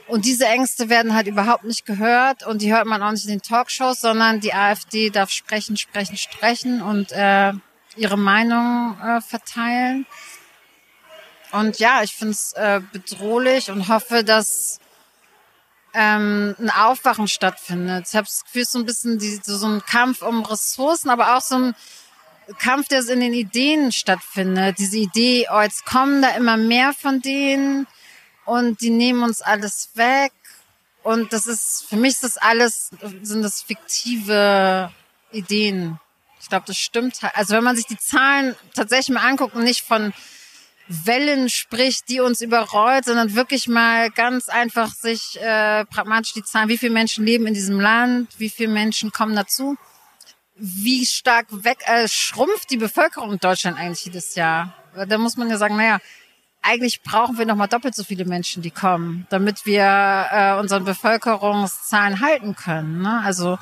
Und 0.08 0.24
diese 0.24 0.46
Ängste 0.46 0.88
werden 0.88 1.14
halt 1.14 1.26
überhaupt 1.26 1.64
nicht 1.64 1.86
gehört 1.86 2.44
und 2.44 2.60
die 2.60 2.74
hört 2.74 2.86
man 2.86 3.02
auch 3.02 3.12
nicht 3.12 3.24
in 3.24 3.30
den 3.30 3.42
Talkshows, 3.42 4.00
sondern 4.00 4.40
die 4.40 4.52
AfD 4.52 5.10
darf 5.10 5.30
sprechen, 5.30 5.76
sprechen, 5.76 6.16
sprechen 6.16 6.82
und 6.82 7.12
äh, 7.12 7.52
ihre 7.96 8.18
Meinung 8.18 8.96
äh, 9.00 9.20
verteilen. 9.20 10.06
Und 11.52 11.78
ja, 11.78 12.02
ich 12.02 12.14
finde 12.14 12.32
es 12.32 12.54
äh, 12.54 12.80
bedrohlich 12.92 13.70
und 13.70 13.88
hoffe, 13.88 14.24
dass 14.24 14.80
ähm, 15.94 16.56
ein 16.58 16.70
Aufwachen 16.70 17.28
stattfindet. 17.28 18.06
Ich 18.08 18.14
habe 18.14 18.26
das 18.26 18.44
Gefühl, 18.44 18.64
so 18.64 18.78
ein 18.78 18.86
bisschen 18.86 19.18
die, 19.18 19.38
so, 19.44 19.66
ein 19.66 19.84
Kampf 19.84 20.22
um 20.22 20.44
Ressourcen, 20.44 21.10
aber 21.10 21.36
auch 21.36 21.42
so 21.42 21.56
ein 21.56 21.74
Kampf, 22.58 22.88
der 22.88 23.06
in 23.08 23.20
den 23.20 23.34
Ideen 23.34 23.92
stattfindet. 23.92 24.78
Diese 24.78 24.96
Idee, 24.96 25.46
oh, 25.52 25.60
jetzt 25.60 25.84
kommen 25.84 26.22
da 26.22 26.30
immer 26.30 26.56
mehr 26.56 26.94
von 26.94 27.20
denen 27.20 27.86
und 28.46 28.80
die 28.80 28.90
nehmen 28.90 29.22
uns 29.22 29.42
alles 29.42 29.90
weg. 29.94 30.32
Und 31.02 31.32
das 31.34 31.46
ist, 31.46 31.84
für 31.88 31.96
mich 31.96 32.12
ist 32.14 32.24
das 32.24 32.38
alles, 32.38 32.90
sind 33.22 33.42
das 33.42 33.62
fiktive 33.62 34.90
Ideen. 35.32 35.98
Ich 36.40 36.48
glaube, 36.48 36.64
das 36.66 36.76
stimmt. 36.76 37.18
Also 37.34 37.54
wenn 37.54 37.64
man 37.64 37.76
sich 37.76 37.86
die 37.86 37.98
Zahlen 37.98 38.56
tatsächlich 38.74 39.14
mal 39.14 39.28
anguckt 39.28 39.54
und 39.54 39.64
nicht 39.64 39.82
von 39.82 40.12
Wellen 41.04 41.48
spricht, 41.48 42.08
die 42.08 42.20
uns 42.20 42.40
überrollt, 42.40 43.04
sondern 43.04 43.34
wirklich 43.34 43.68
mal 43.68 44.10
ganz 44.10 44.48
einfach 44.48 44.92
sich 44.92 45.40
äh, 45.40 45.84
pragmatisch 45.86 46.34
die 46.34 46.42
Zahlen, 46.42 46.68
wie 46.68 46.78
viele 46.78 46.92
Menschen 46.92 47.24
leben 47.24 47.46
in 47.46 47.54
diesem 47.54 47.80
Land, 47.80 48.28
wie 48.38 48.50
viele 48.50 48.70
Menschen 48.70 49.10
kommen 49.10 49.34
dazu, 49.34 49.76
wie 50.56 51.06
stark 51.06 51.46
weg 51.50 51.78
äh, 51.86 52.06
schrumpft 52.08 52.70
die 52.70 52.76
Bevölkerung 52.76 53.32
in 53.32 53.38
Deutschland 53.38 53.78
eigentlich 53.78 54.04
jedes 54.04 54.34
Jahr. 54.34 54.74
Da 55.08 55.18
muss 55.18 55.36
man 55.36 55.48
ja 55.48 55.56
sagen, 55.56 55.76
naja, 55.76 55.98
eigentlich 56.60 57.02
brauchen 57.02 57.38
wir 57.38 57.46
noch 57.46 57.56
mal 57.56 57.66
doppelt 57.66 57.94
so 57.94 58.04
viele 58.04 58.24
Menschen, 58.24 58.62
die 58.62 58.70
kommen, 58.70 59.26
damit 59.30 59.66
wir 59.66 60.26
äh, 60.30 60.60
unseren 60.60 60.84
Bevölkerungszahlen 60.84 62.20
halten 62.20 62.54
können. 62.54 63.02
Ne? 63.02 63.20
Also 63.24 63.58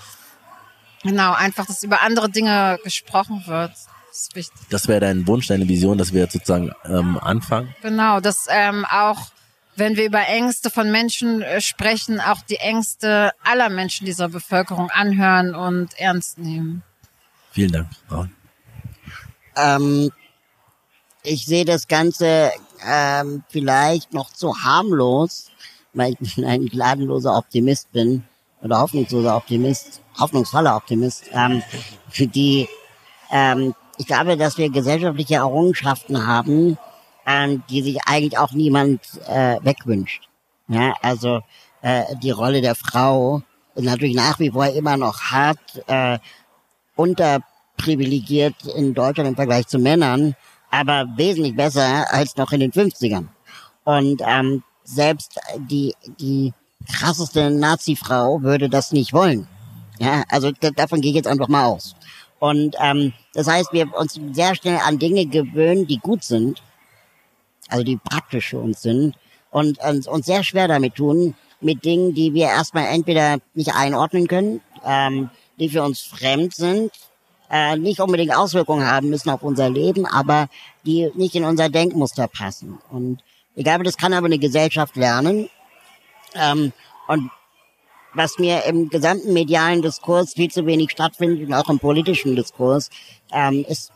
genau, 1.03 1.33
einfach, 1.33 1.66
dass 1.66 1.83
über 1.83 2.03
andere 2.03 2.28
Dinge 2.28 2.78
gesprochen 2.85 3.45
wird. 3.47 3.72
Das 4.11 4.23
ist 4.23 4.35
wichtig. 4.35 4.61
Das 4.71 4.89
wäre 4.89 5.01
dein 5.01 5.27
Wunsch, 5.29 5.47
deine 5.47 5.69
Vision, 5.69 5.97
dass 5.97 6.13
wir 6.13 6.23
jetzt 6.23 6.33
sozusagen 6.33 6.73
ähm, 6.85 7.17
anfangen? 7.19 7.75
Genau, 7.81 8.19
dass 8.19 8.47
ähm, 8.51 8.85
auch 8.91 9.31
wenn 9.77 9.97
wir 9.97 10.05
über 10.05 10.27
Ängste 10.27 10.69
von 10.69 10.91
Menschen 10.91 11.43
äh, 11.43 11.61
sprechen, 11.61 12.21
auch 12.21 12.41
die 12.43 12.57
Ängste 12.57 13.31
aller 13.45 13.69
Menschen 13.69 14.07
dieser 14.07 14.29
Bevölkerung 14.29 14.91
anhören 14.91 15.55
und 15.55 15.99
ernst 15.99 16.39
nehmen. 16.39 16.83
Vielen 17.53 17.71
Dank, 17.73 17.89
Raun. 18.11 18.33
Ähm, 19.57 20.11
ich 21.23 21.47
sehe 21.47 21.65
das 21.65 21.87
Ganze 21.87 22.51
ähm, 22.85 23.45
vielleicht 23.49 24.13
noch 24.13 24.33
zu 24.33 24.57
harmlos, 24.57 25.51
weil 25.93 26.17
ich 26.21 26.37
ein 26.45 26.67
gnadenloser 26.67 27.37
Optimist 27.37 27.93
bin 27.93 28.25
oder 28.61 28.81
hoffnungsloser 28.81 29.37
Optimist, 29.37 30.03
hoffnungsvoller 30.19 30.77
Optimist, 30.77 31.25
ähm, 31.33 31.63
für 32.11 32.27
die 32.27 32.69
ähm, 33.31 33.75
ich 34.01 34.07
glaube, 34.07 34.39
dass 34.39 34.57
wir 34.57 34.71
gesellschaftliche 34.71 35.35
Errungenschaften 35.35 36.27
haben, 36.27 36.79
ähm, 37.27 37.63
die 37.69 37.83
sich 37.83 37.99
eigentlich 38.07 38.39
auch 38.39 38.53
niemand 38.53 39.03
äh, 39.29 39.59
wegwünscht. 39.63 40.27
Ja, 40.69 40.95
also 41.03 41.43
äh, 41.83 42.05
die 42.23 42.31
Rolle 42.31 42.63
der 42.63 42.75
Frau 42.75 43.43
ist 43.75 43.85
natürlich 43.85 44.17
nach 44.17 44.39
wie 44.39 44.53
vor 44.53 44.67
immer 44.69 44.97
noch 44.97 45.21
hart 45.21 45.59
äh, 45.87 46.19
unterprivilegiert 46.97 48.55
in 48.75 48.95
Deutschland 48.95 49.29
im 49.29 49.37
Vergleich 49.37 49.67
zu 49.67 49.79
Männern, 49.79 50.35
aber 50.71 51.07
wesentlich 51.17 51.55
besser 51.55 52.07
als 52.11 52.37
noch 52.37 52.53
in 52.53 52.61
den 52.61 52.73
50ern. 52.73 53.27
Und 53.85 54.23
ähm, 54.27 54.63
selbst 54.83 55.39
die, 55.59 55.95
die 56.19 56.55
krasseste 56.91 57.51
Nazi-Frau 57.51 58.41
würde 58.41 58.71
das 58.71 58.93
nicht 58.93 59.13
wollen. 59.13 59.47
Ja, 59.99 60.25
also 60.31 60.53
davon 60.53 61.03
gehe 61.03 61.11
ich 61.11 61.17
jetzt 61.17 61.29
einfach 61.29 61.49
mal 61.49 61.67
aus. 61.67 61.95
Und 62.41 62.74
ähm, 62.80 63.12
das 63.34 63.47
heißt, 63.47 63.72
wir 63.72 63.95
uns 63.95 64.18
sehr 64.32 64.55
schnell 64.57 64.78
an 64.78 64.99
Dinge 64.99 65.26
gewöhnen, 65.26 65.86
die 65.86 65.99
gut 65.99 66.24
sind, 66.24 66.62
also 67.68 67.84
die 67.84 67.99
praktisch 67.99 68.49
für 68.49 68.59
uns 68.59 68.82
sind, 68.82 69.14
und 69.51 69.78
uns, 69.78 70.09
uns 70.09 70.26
sehr 70.26 70.43
schwer 70.43 70.66
damit 70.66 70.95
tun, 70.97 71.34
mit 71.61 71.84
Dingen, 71.84 72.14
die 72.14 72.32
wir 72.34 72.47
erstmal 72.47 72.86
entweder 72.86 73.38
nicht 73.55 73.74
einordnen 73.74 74.26
können, 74.26 74.61
ähm, 74.84 75.30
die 75.59 75.68
für 75.68 75.82
uns 75.82 76.01
fremd 76.01 76.55
sind, 76.55 76.91
äh, 77.51 77.76
nicht 77.76 78.01
unbedingt 78.01 78.34
Auswirkungen 78.34 78.86
haben 78.86 79.11
müssen 79.11 79.28
auf 79.28 79.43
unser 79.43 79.68
Leben, 79.68 80.07
aber 80.07 80.49
die 80.86 81.11
nicht 81.14 81.34
in 81.34 81.45
unser 81.45 81.68
Denkmuster 81.68 82.28
passen. 82.28 82.78
Und 82.91 83.22
ich 83.55 83.64
glaube, 83.64 83.84
das 83.84 83.99
kann 83.99 84.14
aber 84.14 84.26
eine 84.26 84.38
Gesellschaft 84.38 84.97
lernen. 84.97 85.51
Ähm, 86.34 86.72
und 87.09 87.30
was 88.15 88.39
mir 88.39 88.65
im 88.65 88.89
gesamten 88.89 89.33
medialen 89.33 89.83
Diskurs 89.83 90.35
viel 90.35 90.51
zu 90.51 90.67
wenig 90.67 90.91
stattfindet 90.91 91.47
und 91.47 91.55
auch 91.55 91.69
im 91.69 91.79
politischen 91.79 92.37
Diskurs, 92.37 92.91
ähm, 93.33 93.65
ist, 93.69 93.93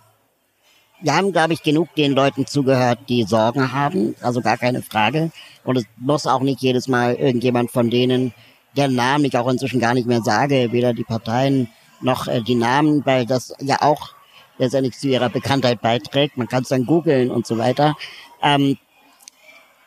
wir 1.01 1.15
haben, 1.15 1.33
glaube 1.33 1.53
ich, 1.53 1.63
genug 1.63 1.95
den 1.95 2.13
Leuten 2.13 2.47
zugehört, 2.47 3.01
die 3.09 3.25
Sorgen 3.25 3.73
haben, 3.73 4.15
also 4.21 4.41
gar 4.41 4.57
keine 4.57 4.83
Frage. 4.83 5.31
Und 5.65 5.77
es 5.77 5.85
muss 5.97 6.27
auch 6.27 6.41
nicht 6.41 6.61
jedes 6.61 6.89
Mal 6.89 7.15
irgendjemand 7.15 7.71
von 7.71 7.91
denen, 7.91 8.33
deren 8.77 8.95
Namen 8.95 9.25
ich 9.25 9.37
auch 9.37 9.49
inzwischen 9.49 9.81
gar 9.81 9.95
nicht 9.95 10.07
mehr 10.07 10.23
sage, 10.23 10.69
weder 10.73 10.95
die 10.95 11.05
Parteien 11.05 11.69
noch 12.01 12.29
äh, 12.29 12.41
die 12.41 12.55
Namen, 12.55 13.05
weil 13.05 13.27
das 13.27 13.55
ja 13.61 13.83
auch 13.83 14.15
letztendlich 14.59 14.99
zu 14.99 15.09
ihrer 15.09 15.31
Bekanntheit 15.31 15.81
beiträgt. 15.81 16.37
Man 16.37 16.49
kann 16.49 16.63
es 16.63 16.69
dann 16.69 16.87
googeln 16.87 17.31
und 17.31 17.47
so 17.47 17.59
weiter. 17.59 17.97
Ähm, 18.43 18.79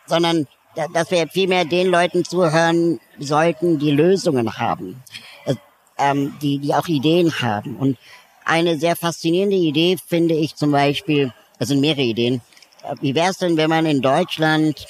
sondern 0.06 0.48
dass 0.94 1.12
wir 1.12 1.28
vielmehr 1.28 1.66
den 1.66 1.88
Leuten 1.88 2.24
zuhören 2.24 3.00
sollten, 3.20 3.80
die 3.80 3.92
Lösungen 3.92 4.58
haben, 4.58 5.04
äh, 5.46 5.56
ähm, 5.98 6.38
die, 6.42 6.60
die 6.60 6.74
auch 6.74 6.88
Ideen 6.88 7.42
haben. 7.42 7.76
Und 7.78 7.98
eine 8.46 8.78
sehr 8.78 8.96
faszinierende 8.96 9.56
Idee 9.56 9.98
finde 10.08 10.36
ich 10.36 10.56
zum 10.56 10.72
Beispiel, 10.72 11.34
das 11.60 11.70
sind 11.70 11.82
mehrere 11.82 12.04
Ideen, 12.04 12.42
äh, 12.84 12.96
wie 13.02 13.16
wäre 13.16 13.32
es 13.32 13.38
denn, 13.38 13.58
wenn 13.58 13.70
man 13.70 13.86
in 13.86 14.02
Deutschland 14.02 14.86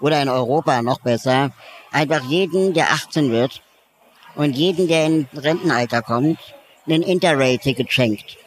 oder 0.00 0.22
in 0.22 0.28
Europa 0.28 0.80
noch 0.82 1.00
besser, 1.00 1.52
einfach 1.90 2.22
jeden, 2.24 2.72
der 2.72 2.90
18 2.92 3.30
wird 3.30 3.62
und 4.34 4.56
jeden, 4.56 4.88
der 4.88 5.06
in 5.06 5.28
Rentenalter 5.34 6.02
kommt, 6.02 6.38
ein 6.86 7.02
Interrail-Ticket 7.02 7.92
schenkt. 7.92 8.38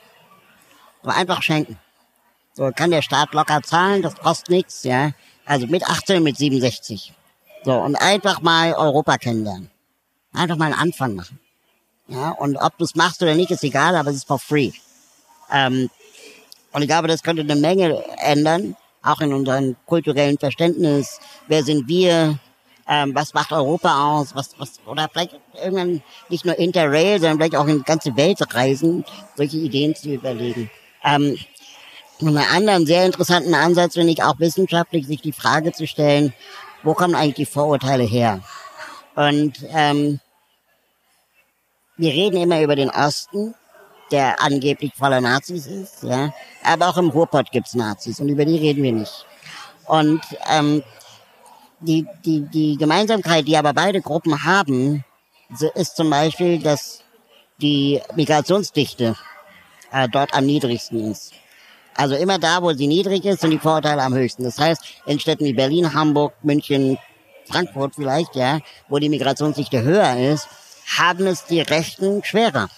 So 1.03 1.09
einfach 1.09 1.41
schenken. 1.41 1.77
So 2.53 2.71
kann 2.75 2.91
der 2.91 3.01
Staat 3.01 3.33
locker 3.33 3.61
zahlen, 3.61 4.01
das 4.01 4.15
kostet 4.15 4.49
nichts, 4.49 4.83
ja. 4.83 5.11
Also 5.45 5.67
mit 5.67 5.83
18, 5.83 6.21
mit 6.23 6.37
67. 6.37 7.13
So, 7.63 7.73
und 7.73 7.95
einfach 7.95 8.41
mal 8.41 8.73
Europa 8.73 9.17
kennenlernen. 9.17 9.69
Einfach 10.33 10.57
mal 10.57 10.65
einen 10.65 10.75
Anfang 10.75 11.15
machen. 11.15 11.39
Ja, 12.07 12.31
und 12.31 12.57
ob 12.57 12.77
du 12.77 12.83
es 12.83 12.95
machst 12.95 13.21
oder 13.21 13.35
nicht, 13.35 13.51
ist 13.51 13.63
egal, 13.63 13.95
aber 13.95 14.09
es 14.09 14.17
ist 14.17 14.27
for 14.27 14.39
free. 14.39 14.71
Ähm, 15.51 15.89
und 16.71 16.81
ich 16.81 16.87
glaube, 16.87 17.07
das 17.07 17.23
könnte 17.23 17.41
eine 17.41 17.55
Menge 17.55 18.03
ändern, 18.17 18.75
auch 19.01 19.21
in 19.21 19.33
unserem 19.33 19.75
kulturellen 19.85 20.37
Verständnis. 20.37 21.19
Wer 21.47 21.63
sind 21.63 21.87
wir? 21.87 22.39
Ähm, 22.87 23.15
was 23.15 23.33
macht 23.33 23.51
Europa 23.51 24.19
aus? 24.19 24.35
Was, 24.35 24.57
was, 24.57 24.79
oder 24.85 25.07
vielleicht 25.09 25.39
irgendwann 25.61 26.01
nicht 26.29 26.45
nur 26.45 26.57
Interrail, 26.57 27.19
sondern 27.19 27.37
vielleicht 27.37 27.55
auch 27.55 27.67
in 27.67 27.77
die 27.77 27.83
ganze 27.83 28.15
Welt 28.17 28.39
reisen, 28.53 29.05
solche 29.35 29.57
Ideen 29.57 29.95
zu 29.95 30.13
überlegen. 30.13 30.69
Ähm, 31.03 31.37
einen 32.29 32.37
anderen 32.37 32.85
sehr 32.85 33.05
interessanten 33.05 33.53
Ansatz 33.53 33.93
finde 33.93 34.13
ich 34.13 34.23
auch 34.23 34.39
wissenschaftlich, 34.39 35.07
sich 35.07 35.21
die 35.21 35.33
Frage 35.33 35.71
zu 35.71 35.87
stellen, 35.87 36.33
wo 36.83 36.93
kommen 36.93 37.15
eigentlich 37.15 37.35
die 37.35 37.45
Vorurteile 37.45 38.03
her? 38.03 38.41
Und 39.15 39.53
ähm, 39.69 40.19
wir 41.97 42.11
reden 42.11 42.41
immer 42.41 42.61
über 42.61 42.75
den 42.75 42.89
Osten, 42.89 43.53
der 44.11 44.41
angeblich 44.41 44.93
voller 44.95 45.21
Nazis 45.21 45.67
ist, 45.67 46.03
ja. 46.03 46.33
Aber 46.63 46.89
auch 46.89 46.97
im 46.97 47.09
Ruhrpott 47.09 47.51
gibt's 47.51 47.75
Nazis 47.75 48.19
und 48.19 48.29
über 48.29 48.45
die 48.45 48.57
reden 48.57 48.83
wir 48.83 48.91
nicht. 48.91 49.25
Und 49.85 50.21
ähm, 50.49 50.83
die, 51.79 52.07
die, 52.25 52.41
die 52.41 52.77
Gemeinsamkeit, 52.77 53.47
die 53.47 53.57
aber 53.57 53.73
beide 53.73 54.01
Gruppen 54.01 54.43
haben, 54.43 55.03
ist 55.75 55.95
zum 55.95 56.09
Beispiel, 56.09 56.59
dass 56.59 57.03
die 57.61 58.01
Migrationsdichte 58.15 59.15
äh, 59.91 60.07
dort 60.09 60.33
am 60.33 60.45
niedrigsten 60.45 61.11
ist. 61.11 61.33
Also 62.01 62.15
immer 62.15 62.39
da, 62.39 62.63
wo 62.63 62.73
sie 62.73 62.87
niedrig 62.87 63.25
ist, 63.25 63.41
sind 63.41 63.51
die 63.51 63.59
Vorurteile 63.59 64.01
am 64.01 64.15
höchsten. 64.15 64.43
Das 64.43 64.57
heißt, 64.57 64.81
in 65.05 65.19
Städten 65.19 65.45
wie 65.45 65.53
Berlin, 65.53 65.93
Hamburg, 65.93 66.33
München, 66.41 66.97
Frankfurt 67.45 67.93
vielleicht, 67.93 68.35
ja, 68.35 68.57
wo 68.89 68.97
die 68.97 69.07
Migrationsdichte 69.07 69.83
höher 69.83 70.17
ist, 70.17 70.47
haben 70.97 71.27
es 71.27 71.45
die 71.45 71.61
Rechten 71.61 72.23
schwerer. 72.23 72.69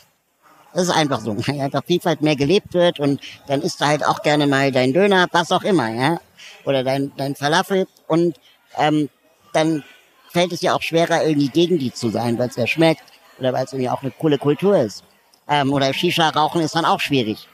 Das 0.74 0.84
ist 0.84 0.90
einfach 0.90 1.22
so, 1.22 1.38
weil 1.48 1.62
einfach 1.62 1.86
Vielfalt 1.86 2.22
mehr 2.22 2.36
gelebt 2.36 2.74
wird 2.74 3.00
und 3.00 3.22
dann 3.48 3.62
isst 3.62 3.80
du 3.80 3.86
halt 3.86 4.06
auch 4.06 4.24
gerne 4.24 4.46
mal 4.46 4.74
dein 4.74 4.92
Döner, 4.92 5.28
was 5.32 5.54
auch 5.54 5.64
immer, 5.64 5.88
ja, 5.88 6.20
oder 6.66 6.84
dein, 6.84 7.14
dein 7.16 7.34
Falafel 7.34 7.88
und 8.10 8.38
ähm, 8.78 9.08
dann 9.54 9.86
fällt 10.32 10.52
es 10.52 10.60
ja 10.60 10.74
auch 10.74 10.82
schwerer, 10.82 11.24
irgendwie 11.24 11.48
gegen 11.48 11.80
die 11.80 11.94
zu 11.94 12.10
sein, 12.10 12.38
weil 12.38 12.50
es 12.50 12.58
ja 12.58 12.68
schmeckt 12.68 13.04
oder 13.40 13.54
weil 13.54 13.64
es 13.64 13.72
irgendwie 13.72 13.90
auch 13.90 14.02
eine 14.02 14.12
coole 14.12 14.38
Kultur 14.38 14.76
ist. 14.76 15.06
Ähm, 15.48 15.72
oder 15.72 15.94
Shisha 15.94 16.28
rauchen 16.28 16.60
ist 16.60 16.76
dann 16.76 16.84
auch 16.84 17.00
schwierig. 17.00 17.48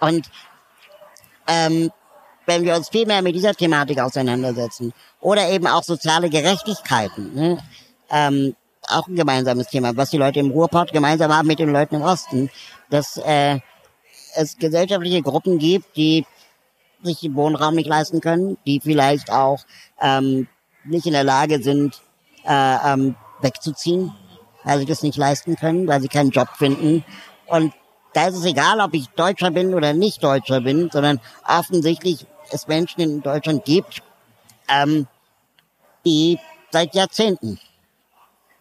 Und 0.00 0.30
ähm, 1.52 1.90
wenn 2.46 2.64
wir 2.64 2.74
uns 2.74 2.88
viel 2.88 3.06
mehr 3.06 3.22
mit 3.22 3.34
dieser 3.34 3.54
Thematik 3.54 4.00
auseinandersetzen 4.00 4.92
oder 5.20 5.48
eben 5.50 5.66
auch 5.66 5.82
soziale 5.82 6.28
Gerechtigkeiten, 6.30 7.34
ne? 7.34 7.58
ähm, 8.10 8.56
auch 8.88 9.06
ein 9.06 9.14
gemeinsames 9.14 9.68
Thema, 9.68 9.96
was 9.96 10.10
die 10.10 10.18
Leute 10.18 10.40
im 10.40 10.50
Ruhrpott 10.50 10.92
gemeinsam 10.92 11.34
haben 11.34 11.46
mit 11.46 11.60
den 11.60 11.72
Leuten 11.72 11.96
im 11.96 12.02
Osten, 12.02 12.50
dass 12.90 13.16
äh, 13.18 13.60
es 14.34 14.56
gesellschaftliche 14.56 15.22
Gruppen 15.22 15.58
gibt, 15.58 15.96
die 15.96 16.26
sich 17.02 17.20
den 17.20 17.34
Wohnraum 17.34 17.74
nicht 17.74 17.88
leisten 17.88 18.20
können, 18.20 18.56
die 18.66 18.80
vielleicht 18.80 19.30
auch 19.30 19.60
ähm, 20.00 20.48
nicht 20.84 21.06
in 21.06 21.12
der 21.12 21.24
Lage 21.24 21.62
sind, 21.62 22.02
äh, 22.44 22.92
ähm, 22.92 23.14
wegzuziehen, 23.40 24.12
weil 24.64 24.80
sie 24.80 24.86
das 24.86 25.02
nicht 25.02 25.16
leisten 25.16 25.56
können, 25.56 25.86
weil 25.86 26.00
sie 26.00 26.08
keinen 26.08 26.30
Job 26.30 26.48
finden. 26.56 27.04
Und 27.46 27.72
da 28.12 28.28
ist 28.28 28.36
es 28.36 28.44
egal, 28.44 28.80
ob 28.80 28.94
ich 28.94 29.08
Deutscher 29.10 29.50
bin 29.50 29.74
oder 29.74 29.92
nicht 29.92 30.22
Deutscher 30.22 30.60
bin, 30.60 30.90
sondern 30.92 31.20
offensichtlich 31.46 32.26
es 32.50 32.68
Menschen 32.68 33.00
in 33.00 33.22
Deutschland 33.22 33.64
gibt, 33.64 34.02
ähm, 34.68 35.06
die 36.04 36.38
seit 36.70 36.94
Jahrzehnten 36.94 37.58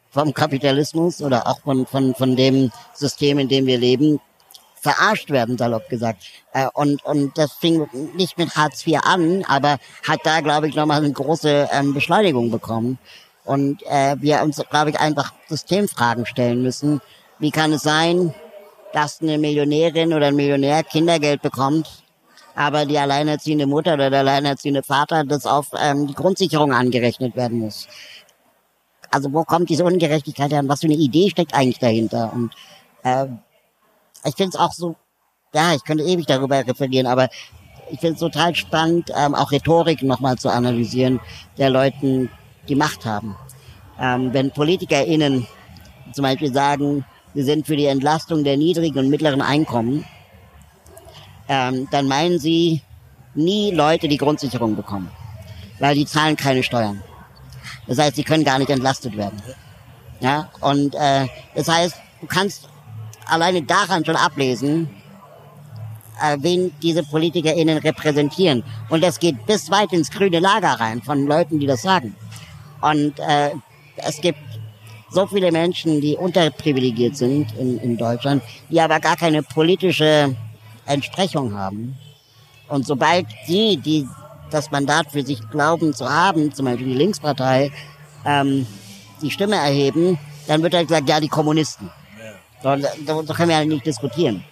vom 0.10 0.34
Kapitalismus 0.34 1.22
oder 1.22 1.47
auch 1.47 1.62
von, 1.62 1.86
von, 1.86 2.14
von 2.16 2.36
dem 2.36 2.72
System, 2.93 3.39
in 3.39 3.47
dem 3.47 3.66
wir 3.66 3.78
leben, 3.78 4.20
verarscht 4.76 5.30
werden, 5.30 5.58
salopp 5.58 5.88
gesagt. 5.89 6.24
Äh, 6.54 6.68
und, 6.74 7.04
und 7.06 7.38
das 7.38 7.54
fing 7.54 7.88
nicht 8.16 8.38
mit 8.38 8.56
Hartz 8.56 8.86
IV 8.86 8.99
an, 9.04 9.45
aber 9.47 9.78
hat 10.08 10.20
da, 10.24 10.41
glaube 10.41 10.68
ich, 10.68 10.76
nochmal 10.76 11.04
eine 11.04 11.14
große 11.14 11.70
ähm, 11.72 11.93
Beschleunigung 11.93 12.52
bekommen. 12.52 12.97
Und 13.45 13.84
äh, 13.84 14.16
wir 14.20 14.41
uns, 14.41 14.62
glaube 14.70 14.89
ich, 14.89 14.99
einfach 14.99 15.34
Systemfragen 15.47 16.26
stellen 16.26 16.62
müssen. 16.62 17.02
Wie 17.39 17.52
kann 17.52 17.74
es 17.74 17.84
sein, 17.84 18.34
dass 18.94 19.22
eine 19.22 19.38
Millionärin 19.38 20.14
oder 20.14 20.28
ein 20.28 20.36
Millionär 20.36 20.84
Kindergeld 20.84 21.42
bekommt, 21.42 22.04
aber 22.56 22.86
die 22.86 22.98
alleinerziehende 22.98 23.66
Mutter 23.66 23.94
oder 23.94 24.10
der 24.10 24.20
alleinerziehende 24.20 24.84
Vater 24.84 25.24
das 25.24 25.46
auf 25.46 25.68
ähm, 25.80 26.08
die 26.08 26.14
Grundsicherung 26.14 26.74
angerechnet 26.74 27.36
werden 27.36 27.60
muss? 27.60 27.88
Also 29.10 29.32
wo 29.34 29.44
kommt 29.44 29.70
diese 29.70 29.84
Ungerechtigkeit 29.84 30.52
her 30.52 30.60
und 30.60 30.70
was 30.70 30.82
für 30.82 30.88
eine 30.88 30.96
Idee 30.96 31.30
steckt 31.30 31.54
eigentlich 31.54 31.80
dahinter? 31.80 32.32
Und 32.34 32.54
äh, 33.04 33.28
ich 34.26 34.36
finde 34.36 34.50
es 34.50 34.56
auch 34.56 34.72
so, 34.72 34.96
ja, 35.54 35.74
ich 35.74 35.84
könnte 35.84 36.04
ewig 36.04 36.26
darüber 36.26 36.66
referieren, 36.66 37.08
aber 37.08 37.30
ich 37.89 38.00
finde 38.00 38.14
es 38.14 38.20
total 38.20 38.56
spannend, 38.56 39.12
ähm, 39.16 39.36
auch 39.36 39.52
Rhetorik 39.52 40.02
nochmal 40.04 40.38
zu 40.38 40.50
analysieren, 40.50 41.20
der 41.58 41.70
Leuten, 41.70 42.30
die 42.70 42.76
Macht 42.76 43.06
haben. 43.06 43.36
Ähm, 44.00 44.34
wenn 44.34 44.52
PolitikerInnen 44.52 45.46
zum 46.14 46.24
Beispiel 46.24 46.54
sagen, 46.54 47.06
wir 47.34 47.46
sind 47.46 47.68
für 47.68 47.76
die 47.76 47.86
Entlastung 47.86 48.44
der 48.44 48.58
niedrigen 48.58 49.00
und 49.00 49.10
mittleren 49.10 49.42
Einkommen, 49.42 50.06
ähm, 51.48 51.88
dann 51.92 52.08
meinen 52.08 52.40
sie 52.40 52.82
nie 53.36 53.72
Leute, 53.72 54.08
die 54.08 54.18
Grundsicherung 54.18 54.76
bekommen, 54.76 55.10
weil 55.80 55.96
die 55.96 56.06
zahlen 56.06 56.36
keine 56.36 56.64
Steuern. 56.64 57.02
Das 57.88 57.98
heißt, 57.98 58.16
sie 58.16 58.24
können 58.24 58.44
gar 58.44 58.60
nicht 58.60 58.70
entlastet 58.70 59.18
werden. 59.18 59.42
Ja, 60.20 60.50
und 60.60 60.94
äh, 60.96 61.28
das 61.56 61.68
heißt, 61.68 61.96
du 62.22 62.28
kannst 62.28 62.70
alleine 63.26 63.64
daran 63.64 64.06
schon 64.06 64.16
ablesen, 64.16 64.90
äh, 66.22 66.38
wen 66.40 66.72
diese 66.82 67.04
PolitikerInnen 67.04 67.80
repräsentieren. 67.80 68.64
Und 68.90 69.04
das 69.04 69.20
geht 69.20 69.46
bis 69.46 69.72
weit 69.72 69.94
ins 69.94 70.12
grüne 70.12 70.40
Lager 70.40 70.80
rein 70.80 71.02
von 71.02 71.26
Leuten, 71.26 71.60
die 71.60 71.66
das 71.66 71.82
sagen. 71.82 72.16
Und 72.82 73.20
äh, 73.20 73.52
es 73.96 74.22
gibt 74.22 74.40
so 75.12 75.28
viele 75.28 75.51
Menschen, 75.51 76.01
die 76.01 76.16
unterprivilegiert 76.16 77.18
sind 77.18 77.53
in, 77.57 77.78
in 77.80 77.97
Deutschland, 77.97 78.41
die 78.70 78.80
aber 78.80 78.99
gar 78.99 79.18
keine 79.18 79.43
politische 79.43 80.36
Entsprechung 80.86 81.53
haben. 81.53 81.97
Und 82.68 82.86
sobald 82.86 83.28
die, 83.47 83.78
die 83.78 84.07
das 84.49 84.72
Mandat 84.72 85.12
für 85.12 85.24
sich 85.24 85.39
glauben 85.49 85.93
zu 85.93 86.09
haben, 86.09 86.53
zum 86.53 86.66
Beispiel 86.66 86.88
die 86.88 86.93
Linkspartei, 86.93 87.72
ähm, 88.26 88.66
die 89.22 89.32
Stimme 89.32 89.55
erheben, 89.55 90.18
dann 90.47 90.64
wird 90.64 90.74
halt 90.74 90.88
gesagt, 90.88 91.07
ja, 91.09 91.20
die 91.20 91.28
Kommunisten. 91.28 91.89
So, 92.64 92.76
so, 93.07 93.24
so 93.24 93.34
können 93.34 93.49
wir 93.49 93.59
ja 93.59 93.66
nicht 93.66 93.86
diskutieren. 93.86 94.43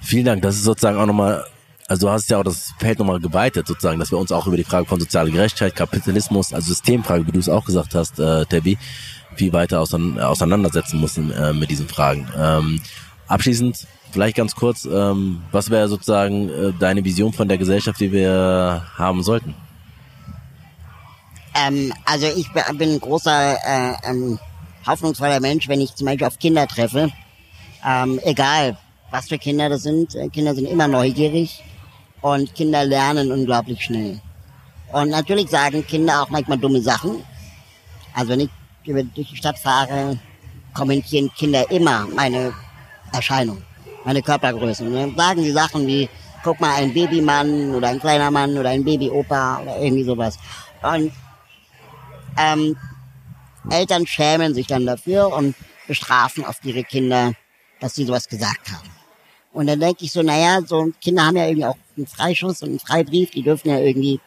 Vielen 0.00 0.24
Dank. 0.24 0.42
Das 0.42 0.56
ist 0.56 0.64
sozusagen 0.64 0.98
auch 0.98 1.06
nochmal, 1.06 1.44
also 1.88 2.06
du 2.06 2.12
hast 2.12 2.30
ja 2.30 2.38
auch 2.38 2.44
das 2.44 2.72
Feld 2.78 2.98
nochmal 2.98 3.20
geweitet, 3.20 3.66
sozusagen, 3.66 3.98
dass 3.98 4.10
wir 4.10 4.18
uns 4.18 4.32
auch 4.32 4.46
über 4.46 4.56
die 4.56 4.64
Frage 4.64 4.86
von 4.86 4.98
sozialer 4.98 5.30
Gerechtigkeit, 5.30 5.74
Kapitalismus, 5.74 6.52
also 6.52 6.68
Systemfrage, 6.68 7.26
wie 7.26 7.32
du 7.32 7.38
es 7.38 7.48
auch 7.48 7.64
gesagt 7.64 7.94
hast, 7.94 8.18
äh, 8.18 8.44
Tabby, 8.46 8.78
viel 9.36 9.52
weiter 9.52 9.80
auseinandersetzen 9.80 11.00
müssen 11.00 11.30
äh, 11.30 11.52
mit 11.52 11.70
diesen 11.70 11.88
Fragen. 11.88 12.26
Ähm, 12.36 12.80
abschließend 13.28 13.86
Vielleicht 14.16 14.36
ganz 14.36 14.54
kurz, 14.54 14.86
ähm, 14.86 15.42
was 15.52 15.68
wäre 15.68 15.88
sozusagen 15.88 16.48
äh, 16.48 16.72
deine 16.78 17.04
Vision 17.04 17.34
von 17.34 17.48
der 17.48 17.58
Gesellschaft, 17.58 18.00
die 18.00 18.12
wir 18.12 18.82
haben 18.96 19.22
sollten? 19.22 19.54
Ähm, 21.54 21.92
also 22.06 22.26
ich 22.26 22.50
bin 22.52 22.90
ein 22.92 22.98
großer 22.98 23.56
äh, 23.62 24.10
ähm, 24.10 24.38
hoffnungsvoller 24.86 25.40
Mensch, 25.40 25.68
wenn 25.68 25.82
ich 25.82 25.94
zum 25.94 26.06
Beispiel 26.06 26.26
auf 26.26 26.38
Kinder 26.38 26.66
treffe. 26.66 27.10
Ähm, 27.86 28.18
egal, 28.24 28.78
was 29.10 29.28
für 29.28 29.36
Kinder 29.36 29.68
das 29.68 29.82
sind. 29.82 30.14
Äh, 30.14 30.28
Kinder 30.28 30.54
sind 30.54 30.66
immer 30.66 30.88
neugierig 30.88 31.62
und 32.34 32.54
Kinder 32.54 32.84
lernen 32.84 33.30
unglaublich 33.30 33.82
schnell. 33.82 34.20
Und 34.92 35.10
natürlich 35.10 35.48
sagen 35.48 35.86
Kinder 35.86 36.22
auch 36.22 36.30
manchmal 36.30 36.58
dumme 36.58 36.80
Sachen. 36.80 37.24
Also 38.14 38.30
wenn 38.30 38.40
ich 38.40 38.50
durch 38.84 39.28
die 39.30 39.36
Stadt 39.36 39.58
fahre, 39.58 40.18
kommentieren 40.74 41.30
Kinder 41.36 41.70
immer 41.70 42.06
meine 42.14 42.52
Erscheinung 43.12 43.62
meine 44.06 44.22
Körpergröße. 44.22 44.84
Und 44.84 44.94
dann 44.94 45.16
sagen 45.16 45.42
die 45.42 45.50
Sachen 45.50 45.86
wie, 45.86 46.08
guck 46.44 46.60
mal, 46.60 46.76
ein 46.76 46.94
Babymann 46.94 47.74
oder 47.74 47.88
ein 47.88 48.00
kleiner 48.00 48.30
Mann 48.30 48.56
oder 48.56 48.70
ein 48.70 48.84
Babyopa 48.84 49.60
oder 49.62 49.78
irgendwie 49.80 50.04
sowas. 50.04 50.38
Und 50.80 51.12
ähm, 52.38 52.76
Eltern 53.68 54.06
schämen 54.06 54.54
sich 54.54 54.68
dann 54.68 54.86
dafür 54.86 55.32
und 55.32 55.56
bestrafen 55.88 56.44
oft 56.44 56.64
ihre 56.64 56.84
Kinder, 56.84 57.32
dass 57.80 57.96
sie 57.96 58.04
sowas 58.04 58.28
gesagt 58.28 58.70
haben. 58.70 58.95
Und 59.56 59.68
dann 59.68 59.80
denke 59.80 60.04
ich 60.04 60.12
so, 60.12 60.20
naja, 60.20 60.60
so 60.66 60.90
Kinder 61.00 61.24
haben 61.24 61.36
ja 61.38 61.46
irgendwie 61.46 61.64
auch 61.64 61.78
einen 61.96 62.06
Freischuss 62.06 62.60
und 62.60 62.68
einen 62.68 62.78
Freibrief, 62.78 63.30
die 63.30 63.42
dürfen 63.42 63.70
ja 63.70 63.78
irgendwie, 63.78 64.20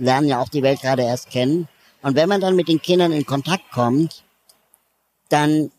lernen 0.00 0.26
ja 0.26 0.40
auch 0.40 0.48
die 0.48 0.64
Welt 0.64 0.80
gerade 0.80 1.02
erst 1.02 1.30
kennen. 1.30 1.68
Und 2.02 2.16
wenn 2.16 2.28
man 2.28 2.40
dann 2.40 2.56
mit 2.56 2.66
den 2.66 2.82
Kindern 2.82 3.12
in 3.12 3.24
Kontakt 3.24 3.70
kommt, 3.70 4.24
dann 5.28 5.70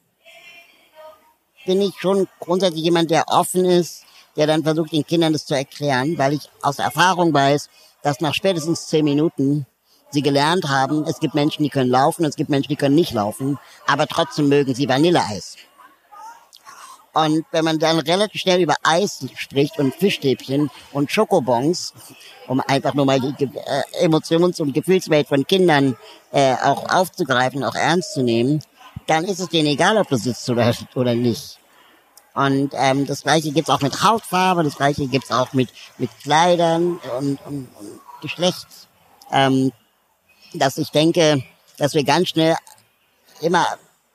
bin 1.66 1.82
ich 1.82 1.94
schon 2.00 2.30
grundsätzlich 2.40 2.86
jemand, 2.86 3.12
der 3.12 3.26
offen 3.28 3.66
ist, 3.66 4.06
der 4.38 4.48
dann 4.48 4.64
versucht, 4.64 4.94
den 4.94 5.06
Kindern 5.06 5.34
das 5.34 5.46
zu 5.46 5.56
erklären, 5.56 6.18
weil 6.18 6.32
ich 6.32 6.50
aus 6.62 6.80
Erfahrung 6.80 7.34
weiß, 7.34 7.70
dass 8.02 8.22
nach 8.22 8.34
spätestens 8.34 8.88
zehn 8.88 9.04
Minuten 9.04 9.66
sie 10.12 10.22
gelernt 10.22 10.70
haben, 10.70 11.04
es 11.04 11.20
gibt 11.20 11.36
Menschen, 11.36 11.64
die 11.64 11.70
können 11.70 11.90
laufen, 11.90 12.24
es 12.24 12.38
gibt 12.38 12.50
Menschen, 12.50 12.70
die 12.70 12.78
können 12.78 12.96
nicht 12.96 13.12
laufen, 13.12 13.60
aber 13.88 14.08
trotzdem 14.08 14.48
mögen 14.48 14.74
sie 14.74 14.88
Vanilleeis. 14.88 15.58
Und 17.16 17.46
wenn 17.52 17.64
man 17.64 17.80
dann 17.80 18.00
relativ 18.00 18.42
schnell 18.42 18.62
über 18.62 18.76
Eis 18.84 19.26
spricht 19.38 19.80
und 19.80 19.96
Fischstäbchen 19.96 20.70
und 20.92 21.10
Schokobons, 21.10 21.94
um 22.48 22.60
einfach 22.60 22.94
nur 22.94 23.06
mal 23.06 23.22
die 23.22 23.46
äh, 23.46 24.04
Emotions- 24.04 24.60
und 24.60 24.74
Gefühlswelt 24.74 25.30
von 25.30 25.48
Kindern 25.48 25.96
äh, 26.34 26.56
auch 26.56 26.90
aufzugreifen, 26.94 27.64
auch 27.64 27.74
ernst 27.74 28.16
zu 28.16 28.22
nehmen, 28.22 28.62
dann 29.08 29.24
ist 29.24 29.40
es 29.40 29.48
denen 29.48 29.70
egal, 29.70 29.96
ob 29.96 30.10
du 30.10 30.18
sitzt 30.18 30.50
oder, 30.50 30.76
oder 30.96 31.16
nicht. 31.16 31.58
Und 32.34 32.72
ähm, 32.74 33.06
das 33.06 33.24
gleiche 33.24 33.54
gibt's 33.54 33.70
auch 33.70 33.82
mit 33.82 34.04
Hautfarbe, 34.04 34.66
das 34.66 34.76
gleiche 34.76 35.08
gibt's 35.08 35.32
auch 35.32 35.54
mit, 35.54 35.70
mit 35.98 36.10
Kleidern 36.22 37.00
und, 37.18 37.40
und, 37.46 37.70
und 37.80 38.00
Geschlecht. 38.22 38.68
Ähm, 39.32 39.72
dass 40.54 40.78
ich 40.78 40.90
denke, 40.92 41.42
dass 41.78 41.94
wir 41.94 42.04
ganz 42.04 42.28
schnell 42.28 42.58
immer 43.40 43.66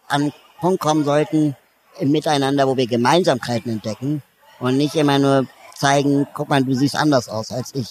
an 0.06 0.24
den 0.24 0.32
Punkt 0.60 0.80
kommen 0.80 1.04
sollten 1.04 1.56
im 2.00 2.10
Miteinander, 2.10 2.66
wo 2.66 2.76
wir 2.76 2.86
Gemeinsamkeiten 2.86 3.72
entdecken 3.72 4.22
und 4.58 4.76
nicht 4.76 4.94
immer 4.94 5.18
nur 5.18 5.46
zeigen, 5.76 6.26
guck 6.34 6.48
mal, 6.48 6.62
du 6.62 6.74
siehst 6.74 6.96
anders 6.96 7.28
aus 7.28 7.50
als 7.50 7.74
ich. 7.74 7.88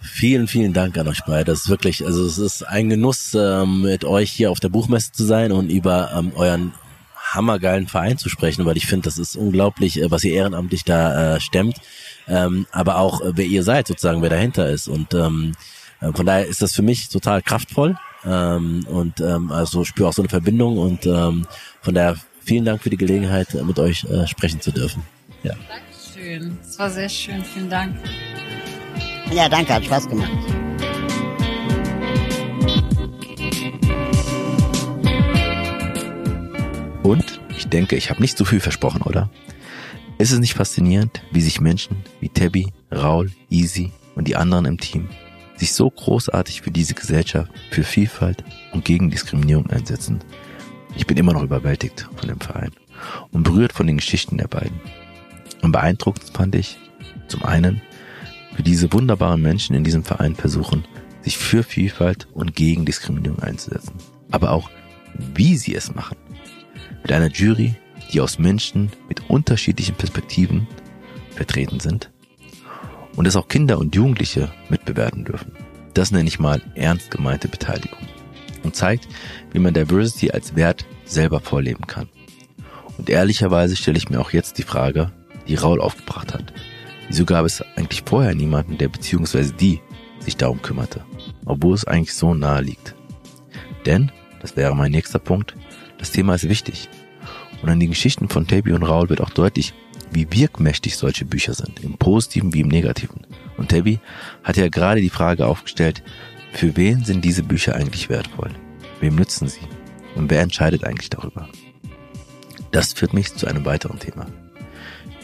Vielen, 0.00 0.48
vielen 0.48 0.72
Dank 0.72 0.98
an 0.98 1.08
euch 1.08 1.20
beide. 1.26 1.44
Das 1.44 1.60
ist 1.60 1.68
wirklich, 1.68 2.04
also 2.04 2.24
es 2.26 2.38
ist 2.38 2.62
ein 2.66 2.88
Genuss, 2.88 3.34
ähm, 3.34 3.82
mit 3.82 4.04
euch 4.04 4.30
hier 4.30 4.50
auf 4.50 4.60
der 4.60 4.68
Buchmesse 4.68 5.12
zu 5.12 5.24
sein 5.24 5.52
und 5.52 5.70
über 5.70 6.12
ähm, 6.14 6.32
euren 6.34 6.74
hammergeilen 7.16 7.86
Verein 7.86 8.18
zu 8.18 8.28
sprechen, 8.28 8.64
weil 8.66 8.76
ich 8.76 8.86
finde, 8.86 9.04
das 9.04 9.18
ist 9.18 9.36
unglaublich, 9.36 10.00
äh, 10.00 10.10
was 10.10 10.24
ihr 10.24 10.34
ehrenamtlich 10.34 10.84
da 10.84 11.36
äh, 11.36 11.40
stemmt, 11.40 11.76
ähm, 12.28 12.66
aber 12.72 12.98
auch 12.98 13.20
äh, 13.20 13.32
wer 13.34 13.46
ihr 13.46 13.62
seid 13.62 13.86
sozusagen, 13.86 14.22
wer 14.22 14.30
dahinter 14.30 14.68
ist 14.68 14.88
und 14.88 15.14
ähm, 15.14 15.52
äh, 16.00 16.12
von 16.12 16.26
daher 16.26 16.46
ist 16.46 16.62
das 16.62 16.74
für 16.74 16.82
mich 16.82 17.08
total 17.08 17.40
kraftvoll 17.42 17.96
ähm, 18.24 18.84
und 18.88 19.20
ähm, 19.20 19.50
also 19.50 19.84
spüre 19.84 20.08
auch 20.08 20.12
so 20.12 20.22
eine 20.22 20.28
Verbindung 20.28 20.78
und 20.78 21.06
ähm, 21.06 21.46
von 21.80 21.94
daher 21.94 22.16
vielen 22.44 22.64
Dank 22.64 22.82
für 22.82 22.90
die 22.90 22.96
Gelegenheit, 22.96 23.54
mit 23.54 23.78
euch 23.78 24.04
äh, 24.04 24.26
sprechen 24.26 24.60
zu 24.60 24.70
dürfen. 24.70 25.02
Ja. 25.42 25.54
Dankeschön, 25.68 26.58
es 26.62 26.78
war 26.78 26.90
sehr 26.90 27.08
schön, 27.08 27.44
vielen 27.44 27.70
Dank. 27.70 27.96
Ja, 29.32 29.48
danke, 29.48 29.74
hat 29.74 29.84
Spaß 29.84 30.08
gemacht. 30.08 30.30
Und 37.02 37.40
ich 37.56 37.68
denke, 37.68 37.96
ich 37.96 38.10
habe 38.10 38.20
nicht 38.20 38.38
zu 38.38 38.44
viel 38.44 38.60
versprochen, 38.60 39.02
oder? 39.02 39.30
Ist 40.18 40.30
es 40.30 40.38
nicht 40.38 40.54
faszinierend, 40.54 41.22
wie 41.32 41.40
sich 41.40 41.60
Menschen 41.60 41.96
wie 42.20 42.28
Tabby, 42.28 42.72
Raul, 42.92 43.32
Easy 43.50 43.90
und 44.14 44.28
die 44.28 44.36
anderen 44.36 44.66
im 44.66 44.78
Team 44.78 45.08
sich 45.56 45.72
so 45.74 45.90
großartig 45.90 46.62
für 46.62 46.70
diese 46.70 46.94
Gesellschaft, 46.94 47.50
für 47.70 47.84
Vielfalt 47.84 48.44
und 48.72 48.84
gegen 48.84 49.10
Diskriminierung 49.10 49.70
einsetzen? 49.70 50.20
Ich 50.94 51.06
bin 51.06 51.16
immer 51.16 51.32
noch 51.32 51.42
überwältigt 51.42 52.08
von 52.16 52.28
dem 52.28 52.40
Verein 52.40 52.72
und 53.30 53.42
berührt 53.42 53.72
von 53.72 53.86
den 53.86 53.96
Geschichten 53.96 54.38
der 54.38 54.48
beiden. 54.48 54.80
Und 55.62 55.72
beeindruckend 55.72 56.30
fand 56.34 56.54
ich 56.54 56.78
zum 57.28 57.44
einen, 57.44 57.80
wie 58.56 58.62
diese 58.62 58.92
wunderbaren 58.92 59.40
Menschen 59.40 59.74
in 59.74 59.84
diesem 59.84 60.04
Verein 60.04 60.34
versuchen, 60.34 60.84
sich 61.22 61.38
für 61.38 61.62
Vielfalt 61.62 62.28
und 62.34 62.54
gegen 62.54 62.84
Diskriminierung 62.84 63.38
einzusetzen. 63.40 63.94
Aber 64.30 64.50
auch, 64.50 64.70
wie 65.34 65.56
sie 65.56 65.74
es 65.74 65.94
machen. 65.94 66.16
Mit 67.02 67.12
einer 67.12 67.30
Jury, 67.30 67.74
die 68.12 68.20
aus 68.20 68.38
Menschen 68.38 68.90
mit 69.08 69.30
unterschiedlichen 69.30 69.94
Perspektiven 69.94 70.66
vertreten 71.30 71.80
sind 71.80 72.10
und 73.16 73.26
es 73.26 73.36
auch 73.36 73.48
Kinder 73.48 73.78
und 73.78 73.94
Jugendliche 73.94 74.52
mitbewerten 74.68 75.24
dürfen. 75.24 75.52
Das 75.94 76.10
nenne 76.10 76.28
ich 76.28 76.38
mal 76.38 76.60
ernst 76.74 77.10
gemeinte 77.10 77.48
Beteiligung 77.48 77.98
und 78.62 78.76
zeigt, 78.76 79.08
wie 79.52 79.58
man 79.58 79.74
Diversity 79.74 80.30
als 80.30 80.56
Wert 80.56 80.86
selber 81.04 81.40
vorleben 81.40 81.86
kann. 81.86 82.08
Und 82.98 83.10
ehrlicherweise 83.10 83.76
stelle 83.76 83.98
ich 83.98 84.10
mir 84.10 84.20
auch 84.20 84.32
jetzt 84.32 84.58
die 84.58 84.62
Frage, 84.62 85.12
die 85.48 85.54
Raul 85.54 85.80
aufgebracht 85.80 86.34
hat. 86.34 86.52
Wieso 87.08 87.24
gab 87.24 87.44
es 87.44 87.62
eigentlich 87.76 88.02
vorher 88.06 88.34
niemanden, 88.34 88.78
der 88.78 88.88
beziehungsweise 88.88 89.52
die 89.52 89.80
sich 90.20 90.36
darum 90.36 90.62
kümmerte, 90.62 91.04
obwohl 91.44 91.74
es 91.74 91.84
eigentlich 91.84 92.14
so 92.14 92.34
nahe 92.34 92.62
liegt? 92.62 92.94
Denn, 93.86 94.12
das 94.40 94.56
wäre 94.56 94.76
mein 94.76 94.92
nächster 94.92 95.18
Punkt, 95.18 95.54
das 95.98 96.12
Thema 96.12 96.34
ist 96.34 96.48
wichtig. 96.48 96.88
Und 97.62 97.68
an 97.68 97.80
den 97.80 97.90
Geschichten 97.90 98.28
von 98.28 98.46
Tabi 98.46 98.72
und 98.72 98.82
Raul 98.82 99.08
wird 99.08 99.20
auch 99.20 99.30
deutlich, 99.30 99.74
wie 100.10 100.30
wirkmächtig 100.30 100.96
solche 100.96 101.24
Bücher 101.24 101.54
sind, 101.54 101.80
im 101.80 101.94
Positiven 101.94 102.52
wie 102.52 102.60
im 102.60 102.68
Negativen. 102.68 103.26
Und 103.56 103.70
Tabby 103.70 104.00
hat 104.42 104.56
ja 104.56 104.68
gerade 104.68 105.00
die 105.00 105.10
Frage 105.10 105.46
aufgestellt, 105.46 106.02
für 106.52 106.76
wen 106.76 107.04
sind 107.04 107.24
diese 107.24 107.42
Bücher 107.42 107.74
eigentlich 107.74 108.08
wertvoll? 108.08 108.50
Wem 109.00 109.16
nützen 109.16 109.48
sie? 109.48 109.60
Und 110.14 110.30
wer 110.30 110.42
entscheidet 110.42 110.84
eigentlich 110.84 111.10
darüber? 111.10 111.48
Das 112.70 112.92
führt 112.92 113.14
mich 113.14 113.34
zu 113.34 113.46
einem 113.46 113.64
weiteren 113.64 113.98
Thema. 113.98 114.26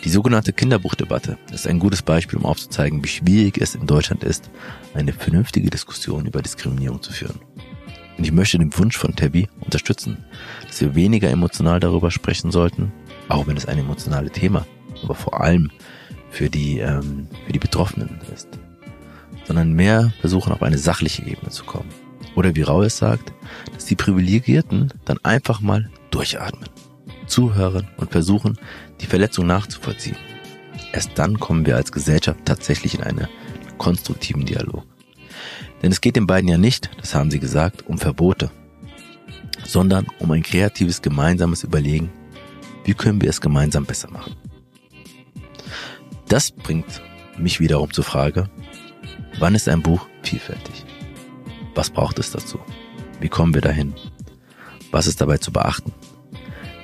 Die 0.05 0.11
sogenannte 0.11 0.53
Kinderbuchdebatte 0.53 1.39
ist 1.53 1.66
ein 1.66 1.79
gutes 1.79 2.03
Beispiel, 2.03 2.39
um 2.39 2.47
aufzuzeigen, 2.47 3.03
wie 3.03 3.09
schwierig 3.09 3.59
es 3.59 3.74
in 3.74 3.87
Deutschland 3.87 4.24
ist, 4.24 4.51
eine 4.95 5.12
vernünftige 5.12 5.70
Diskussion 5.70 6.26
über 6.26 6.41
Diskriminierung 6.41 7.03
zu 7.03 7.12
führen. 7.12 7.41
Und 8.16 8.24
ich 8.24 8.33
möchte 8.33 8.59
den 8.59 8.76
Wunsch 8.76 8.97
von 8.97 9.14
Tabby 9.14 9.49
unterstützen, 9.61 10.24
dass 10.66 10.81
wir 10.81 10.95
weniger 10.95 11.31
emotional 11.31 11.81
darüber 11.81 12.11
sprechen 12.11 12.51
sollten, 12.51 12.93
auch 13.29 13.47
wenn 13.47 13.57
es 13.57 13.66
ein 13.66 13.79
emotionales 13.79 14.33
Thema, 14.33 14.66
aber 15.03 15.14
vor 15.14 15.41
allem 15.41 15.70
für 16.31 16.49
die, 16.49 16.79
ähm, 16.79 17.29
für 17.47 17.53
die 17.53 17.59
Betroffenen 17.59 18.20
ist, 18.35 18.49
sondern 19.49 19.72
mehr 19.72 20.12
versuchen, 20.20 20.53
auf 20.53 20.62
eine 20.62 20.76
sachliche 20.76 21.22
Ebene 21.22 21.49
zu 21.49 21.64
kommen. 21.64 21.88
Oder 22.36 22.55
wie 22.55 22.62
Rau 22.62 22.82
es 22.82 22.99
sagt, 22.99 23.32
dass 23.72 23.86
die 23.86 23.96
Privilegierten 23.96 24.92
dann 25.07 25.18
einfach 25.24 25.62
mal 25.62 25.90
durchatmen, 26.11 26.68
zuhören 27.26 27.88
und 27.96 28.12
versuchen, 28.12 28.59
die 29.01 29.07
Verletzung 29.07 29.46
nachzuvollziehen. 29.46 30.18
Erst 30.92 31.12
dann 31.14 31.40
kommen 31.40 31.64
wir 31.64 31.76
als 31.76 31.92
Gesellschaft 31.92 32.40
tatsächlich 32.44 32.94
in 32.94 33.03
einen 33.03 33.26
konstruktiven 33.78 34.44
Dialog. 34.44 34.84
Denn 35.82 35.92
es 35.92 36.03
geht 36.03 36.16
den 36.16 36.26
beiden 36.26 36.49
ja 36.49 36.59
nicht, 36.59 36.90
das 37.01 37.14
haben 37.14 37.30
sie 37.30 37.40
gesagt, 37.40 37.86
um 37.86 37.96
Verbote, 37.96 38.51
sondern 39.64 40.07
um 40.18 40.30
ein 40.30 40.42
kreatives 40.42 41.01
gemeinsames 41.01 41.64
Überlegen, 41.64 42.11
wie 42.84 42.94
können 42.94 43.22
wir 43.22 43.30
es 43.30 43.40
gemeinsam 43.40 43.86
besser 43.86 44.11
machen. 44.11 44.36
Das 46.28 46.51
bringt 46.51 47.01
mich 47.38 47.61
wiederum 47.61 47.90
zur 47.92 48.05
Frage, 48.05 48.51
wann 49.39 49.55
ist 49.55 49.68
ein 49.68 49.82
Buch 49.82 50.07
vielfältig? 50.22 50.84
Was 51.74 51.91
braucht 51.91 52.18
es 52.18 52.30
dazu? 52.30 52.59
Wie 53.20 53.28
kommen 53.28 53.55
wir 53.55 53.61
dahin? 53.61 53.95
Was 54.91 55.07
ist 55.07 55.20
dabei 55.20 55.39
zu 55.39 55.53
beachten? 55.53 55.93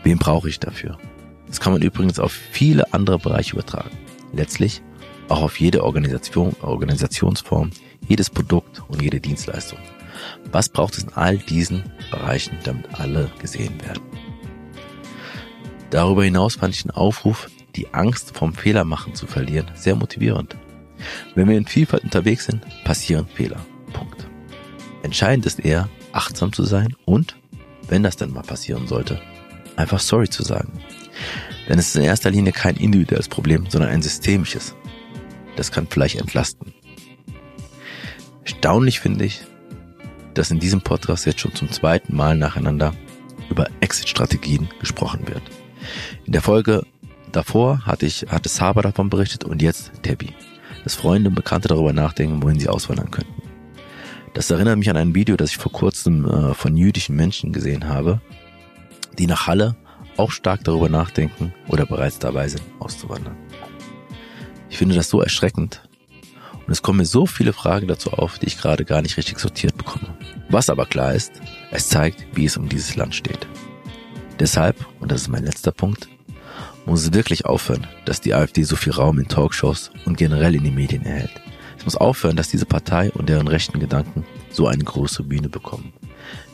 Wen 0.02 0.18
brauche 0.18 0.48
ich 0.48 0.61
dafür? 0.61 0.98
Das 1.46 1.61
kann 1.61 1.72
man 1.72 1.82
übrigens 1.82 2.18
auf 2.18 2.32
viele 2.32 2.92
andere 2.92 3.18
Bereiche 3.18 3.55
übertragen. 3.55 3.96
Letztlich 4.32 4.82
auch 5.28 5.42
auf 5.42 5.59
jede 5.59 5.84
Organisation, 5.84 6.55
Organisationsform, 6.61 7.70
jedes 8.09 8.28
Produkt 8.30 8.82
und 8.88 9.00
jede 9.00 9.20
Dienstleistung. 9.20 9.78
Was 10.52 10.68
braucht 10.68 10.96
es 10.96 11.05
in 11.05 11.12
all 11.14 11.38
diesen 11.38 11.84
Bereichen, 12.11 12.59
damit 12.64 12.86
alle 12.98 13.30
gesehen 13.40 13.80
werden? 13.82 14.02
Darüber 15.90 16.24
hinaus 16.24 16.57
fand 16.57 16.74
ich 16.74 16.82
den 16.82 16.90
Aufruf, 16.90 17.48
die 17.76 17.94
Angst 17.94 18.36
vom 18.36 18.52
Fehlermachen 18.52 19.14
zu 19.14 19.26
verlieren, 19.26 19.70
sehr 19.74 19.96
motivierend. 19.96 20.57
Wenn 21.34 21.49
wir 21.49 21.57
in 21.57 21.66
Vielfalt 21.66 22.05
unterwegs 22.05 22.47
sind, 22.47 22.62
passieren 22.84 23.26
Fehler. 23.26 23.64
Punkt. 23.92 24.26
Entscheidend 25.03 25.47
ist 25.47 25.61
eher, 25.61 25.88
achtsam 26.12 26.53
zu 26.53 26.64
sein 26.64 26.95
und, 27.05 27.36
wenn 27.88 28.03
das 28.03 28.16
dann 28.16 28.32
mal 28.32 28.42
passieren 28.42 28.86
sollte, 28.86 29.20
einfach 29.76 30.01
sorry 30.01 30.28
zu 30.28 30.42
sagen. 30.42 30.72
Denn 31.68 31.78
es 31.78 31.88
ist 31.88 31.97
in 31.97 32.03
erster 32.03 32.30
Linie 32.30 32.53
kein 32.53 32.76
individuelles 32.76 33.28
Problem, 33.28 33.66
sondern 33.68 33.90
ein 33.90 34.03
systemisches. 34.03 34.74
Das 35.57 35.70
kann 35.70 35.86
vielleicht 35.88 36.16
entlasten. 36.16 36.74
Erstaunlich 38.45 39.01
finde 39.01 39.24
ich, 39.24 39.42
dass 40.34 40.51
in 40.51 40.59
diesem 40.59 40.80
Podcast 40.80 41.26
jetzt 41.26 41.40
schon 41.40 41.55
zum 41.55 41.70
zweiten 41.70 42.14
Mal 42.14 42.36
nacheinander 42.36 42.95
über 43.51 43.68
Exit-Strategien 43.80 44.68
gesprochen 44.80 45.26
wird. 45.28 45.42
In 46.24 46.32
der 46.32 46.42
Folge 46.42 46.84
davor 47.32 47.86
hatte 47.86 48.07
ich, 48.07 48.26
hatte 48.28 48.49
Saba 48.49 48.82
davon 48.82 49.11
berichtet 49.11 49.45
und 49.45 49.62
jetzt 49.62 49.92
Tabby, 50.03 50.34
dass 50.85 50.95
Freunde 50.95 51.30
und 51.30 51.35
Bekannte 51.35 51.68
darüber 51.68 51.93
nachdenken, 51.93 52.43
wohin 52.43 52.61
sie 52.61 52.68
auswandern 52.68 53.11
könnten. 53.11 53.43
Das 54.35 54.51
erinnert 54.51 54.78
mich 54.78 54.91
an 54.91 54.97
ein 54.97 55.14
Video, 55.14 55.37
das 55.37 55.51
ich 55.51 55.57
vor 55.57 55.72
kurzem 55.72 56.24
äh, 56.26 56.55
von 56.55 56.76
jüdischen 56.76 57.16
Menschen 57.16 57.53
gesehen 57.53 57.89
habe, 57.89 58.20
die 59.18 59.26
nach 59.26 59.47
Halle 59.47 59.76
auch 60.16 60.30
stark 60.30 60.62
darüber 60.64 60.89
nachdenken 60.89 61.53
oder 61.68 61.87
bereits 61.87 62.18
dabei 62.18 62.49
sind, 62.49 62.62
auszuwandern. 62.78 63.37
Ich 64.68 64.78
finde 64.78 64.95
das 64.95 65.09
so 65.09 65.20
erschreckend, 65.20 65.82
und 66.66 66.72
es 66.72 66.82
kommen 66.82 66.99
mir 66.99 67.05
so 67.05 67.26
viele 67.26 67.53
Fragen 67.53 67.89
dazu 67.89 68.11
auf, 68.12 68.39
die 68.39 68.47
ich 68.47 68.59
gerade 68.59 68.85
gar 68.85 69.03
nicht 69.03 69.16
richtig 69.16 69.39
sortiert 69.39 69.76
bekomme. 69.76 70.16
Was 70.49 70.70
aber 70.70 70.87
klar 70.87 71.14
ist, 71.14 71.32
es 71.70 71.89
zeigt, 71.89 72.24
wie 72.35 72.47
es 72.47 72.57
um 72.57 72.68
dieses 72.68 72.97
Land 72.97 73.14
steht. 73.14 73.47
Deshalb, 74.41 74.76
und 75.01 75.12
das 75.12 75.22
ist 75.22 75.28
mein 75.28 75.45
letzter 75.45 75.72
Punkt, 75.72 76.09
muss 76.87 77.03
es 77.03 77.12
wirklich 77.12 77.47
aufhören, 77.47 77.87
dass 78.05 78.20
die 78.20 78.35
AfD 78.35 78.62
so 78.62 78.76
viel 78.76 78.93
Raum 78.93 79.18
in 79.18 79.28
Talkshows 79.28 79.91
und 80.05 80.16
generell 80.16 80.55
in 80.55 80.64
den 80.64 80.74
Medien 80.74 81.05
erhält. 81.05 81.41
Es 81.78 81.85
muss 81.85 81.97
aufhören, 81.97 82.37
dass 82.37 82.49
diese 82.49 82.66
Partei 82.66 83.11
und 83.12 83.28
deren 83.28 83.49
rechten 83.49 83.80
Gedanken 83.80 84.24
so 84.51 84.66
eine 84.66 84.85
große 84.85 85.22
Bühne 85.22 85.49
bekommen, 85.49 85.93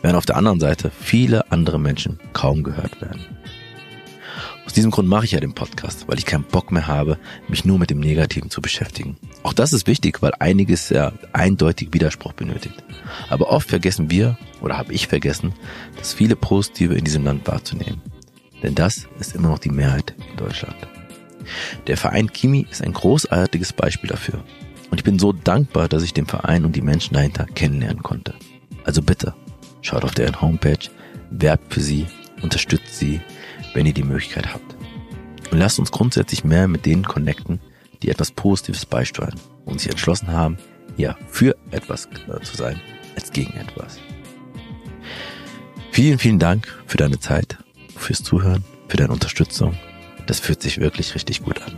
während 0.03 0.16
auf 0.16 0.26
der 0.26 0.37
anderen 0.37 0.61
Seite 0.61 0.91
viele 0.91 1.51
andere 1.51 1.78
Menschen 1.78 2.18
kaum 2.33 2.62
gehört 2.62 3.01
werden. 3.01 3.20
Aus 4.70 4.74
diesem 4.74 4.93
Grund 4.93 5.09
mache 5.09 5.24
ich 5.24 5.33
ja 5.33 5.41
den 5.41 5.53
Podcast, 5.53 6.07
weil 6.07 6.18
ich 6.18 6.26
keinen 6.26 6.45
Bock 6.45 6.70
mehr 6.70 6.87
habe, 6.87 7.18
mich 7.49 7.64
nur 7.64 7.78
mit 7.78 7.91
dem 7.91 7.99
Negativen 7.99 8.51
zu 8.51 8.62
beschäftigen. 8.62 9.16
Auch 9.43 9.53
das 9.53 9.72
ist 9.72 9.89
wichtig, 9.89 10.22
weil 10.22 10.33
einiges 10.39 10.91
ja 10.91 11.12
eindeutig 11.33 11.89
Widerspruch 11.93 12.35
benötigt. 12.35 12.76
Aber 13.31 13.51
oft 13.51 13.68
vergessen 13.68 14.11
wir, 14.12 14.39
oder 14.61 14.78
habe 14.78 14.93
ich 14.93 15.09
vergessen, 15.09 15.55
das 15.97 16.12
viele 16.14 16.37
Positive 16.37 16.95
in 16.95 17.05
diesem 17.05 17.24
Land 17.24 17.49
wahrzunehmen. 17.49 18.01
Denn 18.62 18.74
das 18.74 19.08
ist 19.18 19.34
immer 19.34 19.48
noch 19.48 19.58
die 19.58 19.70
Mehrheit 19.70 20.14
in 20.30 20.36
Deutschland. 20.36 20.76
Der 21.86 21.96
Verein 21.96 22.32
Kimi 22.32 22.66
ist 22.70 22.82
ein 22.82 22.92
großartiges 22.92 23.72
Beispiel 23.72 24.11
dafür. 24.11 24.42
Und 24.90 24.98
ich 24.98 25.04
bin 25.04 25.18
so 25.18 25.32
dankbar, 25.32 25.88
dass 25.88 26.02
ich 26.02 26.12
den 26.12 26.26
Verein 26.26 26.64
und 26.64 26.76
die 26.76 26.82
Menschen 26.82 27.14
dahinter 27.14 27.46
kennenlernen 27.46 28.02
konnte. 28.02 28.34
Also 28.84 29.02
bitte, 29.02 29.34
schaut 29.82 30.04
auf 30.04 30.14
deren 30.14 30.40
Homepage, 30.40 30.90
werbt 31.30 31.72
für 31.72 31.80
sie, 31.80 32.06
unterstützt 32.42 32.98
sie, 32.98 33.20
wenn 33.74 33.86
ihr 33.86 33.94
die 33.94 34.02
Möglichkeit 34.02 34.52
habt. 34.52 34.76
Und 35.50 35.58
lasst 35.58 35.78
uns 35.78 35.90
grundsätzlich 35.90 36.44
mehr 36.44 36.68
mit 36.68 36.86
denen 36.86 37.04
connecten, 37.04 37.61
die 38.02 38.08
etwas 38.08 38.30
Positives 38.30 38.86
beisteuern 38.86 39.34
und 39.64 39.80
sich 39.80 39.90
entschlossen 39.90 40.28
haben, 40.28 40.58
ja, 40.96 41.16
für 41.28 41.56
etwas 41.70 42.06
äh, 42.06 42.40
zu 42.42 42.56
sein, 42.56 42.80
als 43.14 43.30
gegen 43.30 43.52
etwas. 43.54 43.98
Vielen, 45.92 46.18
vielen 46.18 46.38
Dank 46.38 46.68
für 46.86 46.96
deine 46.96 47.18
Zeit, 47.18 47.58
fürs 48.01 48.22
Zuhören, 48.22 48.64
für 48.88 48.96
deine 48.96 49.12
Unterstützung. 49.12 49.76
Das 50.26 50.40
fühlt 50.40 50.62
sich 50.62 50.78
wirklich 50.78 51.14
richtig 51.14 51.42
gut 51.42 51.61
an. 51.62 51.72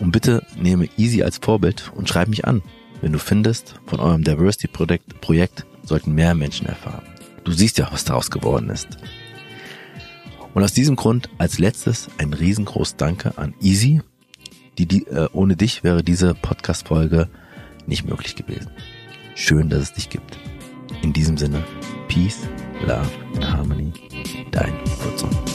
Und 0.00 0.12
bitte 0.12 0.44
nehme 0.56 0.88
Easy 0.96 1.22
als 1.22 1.38
Vorbild 1.38 1.92
und 1.94 2.08
schreib 2.08 2.28
mich 2.28 2.46
an, 2.46 2.62
wenn 3.00 3.12
du 3.12 3.18
findest, 3.18 3.74
von 3.86 4.00
eurem 4.00 4.24
Diversity-Projekt 4.24 5.20
Projekt 5.20 5.66
sollten 5.82 6.14
mehr 6.14 6.34
Menschen 6.34 6.66
erfahren. 6.66 7.02
Du 7.44 7.52
siehst 7.52 7.78
ja, 7.78 7.88
was 7.92 8.04
daraus 8.04 8.30
geworden 8.30 8.70
ist. 8.70 8.88
Und 10.54 10.62
aus 10.62 10.72
diesem 10.72 10.96
Grund 10.96 11.28
als 11.36 11.58
letztes 11.58 12.08
ein 12.18 12.32
riesengroß 12.32 12.96
Danke 12.96 13.36
an 13.36 13.54
Easy. 13.60 14.00
Die, 14.78 14.86
die, 14.86 15.06
äh, 15.06 15.28
ohne 15.32 15.56
dich 15.56 15.84
wäre 15.84 16.02
diese 16.02 16.34
Podcast-Folge 16.34 17.28
nicht 17.86 18.08
möglich 18.08 18.36
gewesen. 18.36 18.70
Schön, 19.34 19.68
dass 19.68 19.82
es 19.82 19.92
dich 19.92 20.08
gibt. 20.08 20.38
In 21.02 21.12
diesem 21.12 21.36
Sinne, 21.36 21.62
Peace, 22.08 22.48
Love 22.86 23.10
and 23.34 23.50
Harmony, 23.50 23.92
dein 24.50 24.74
Wurzum. 25.02 25.53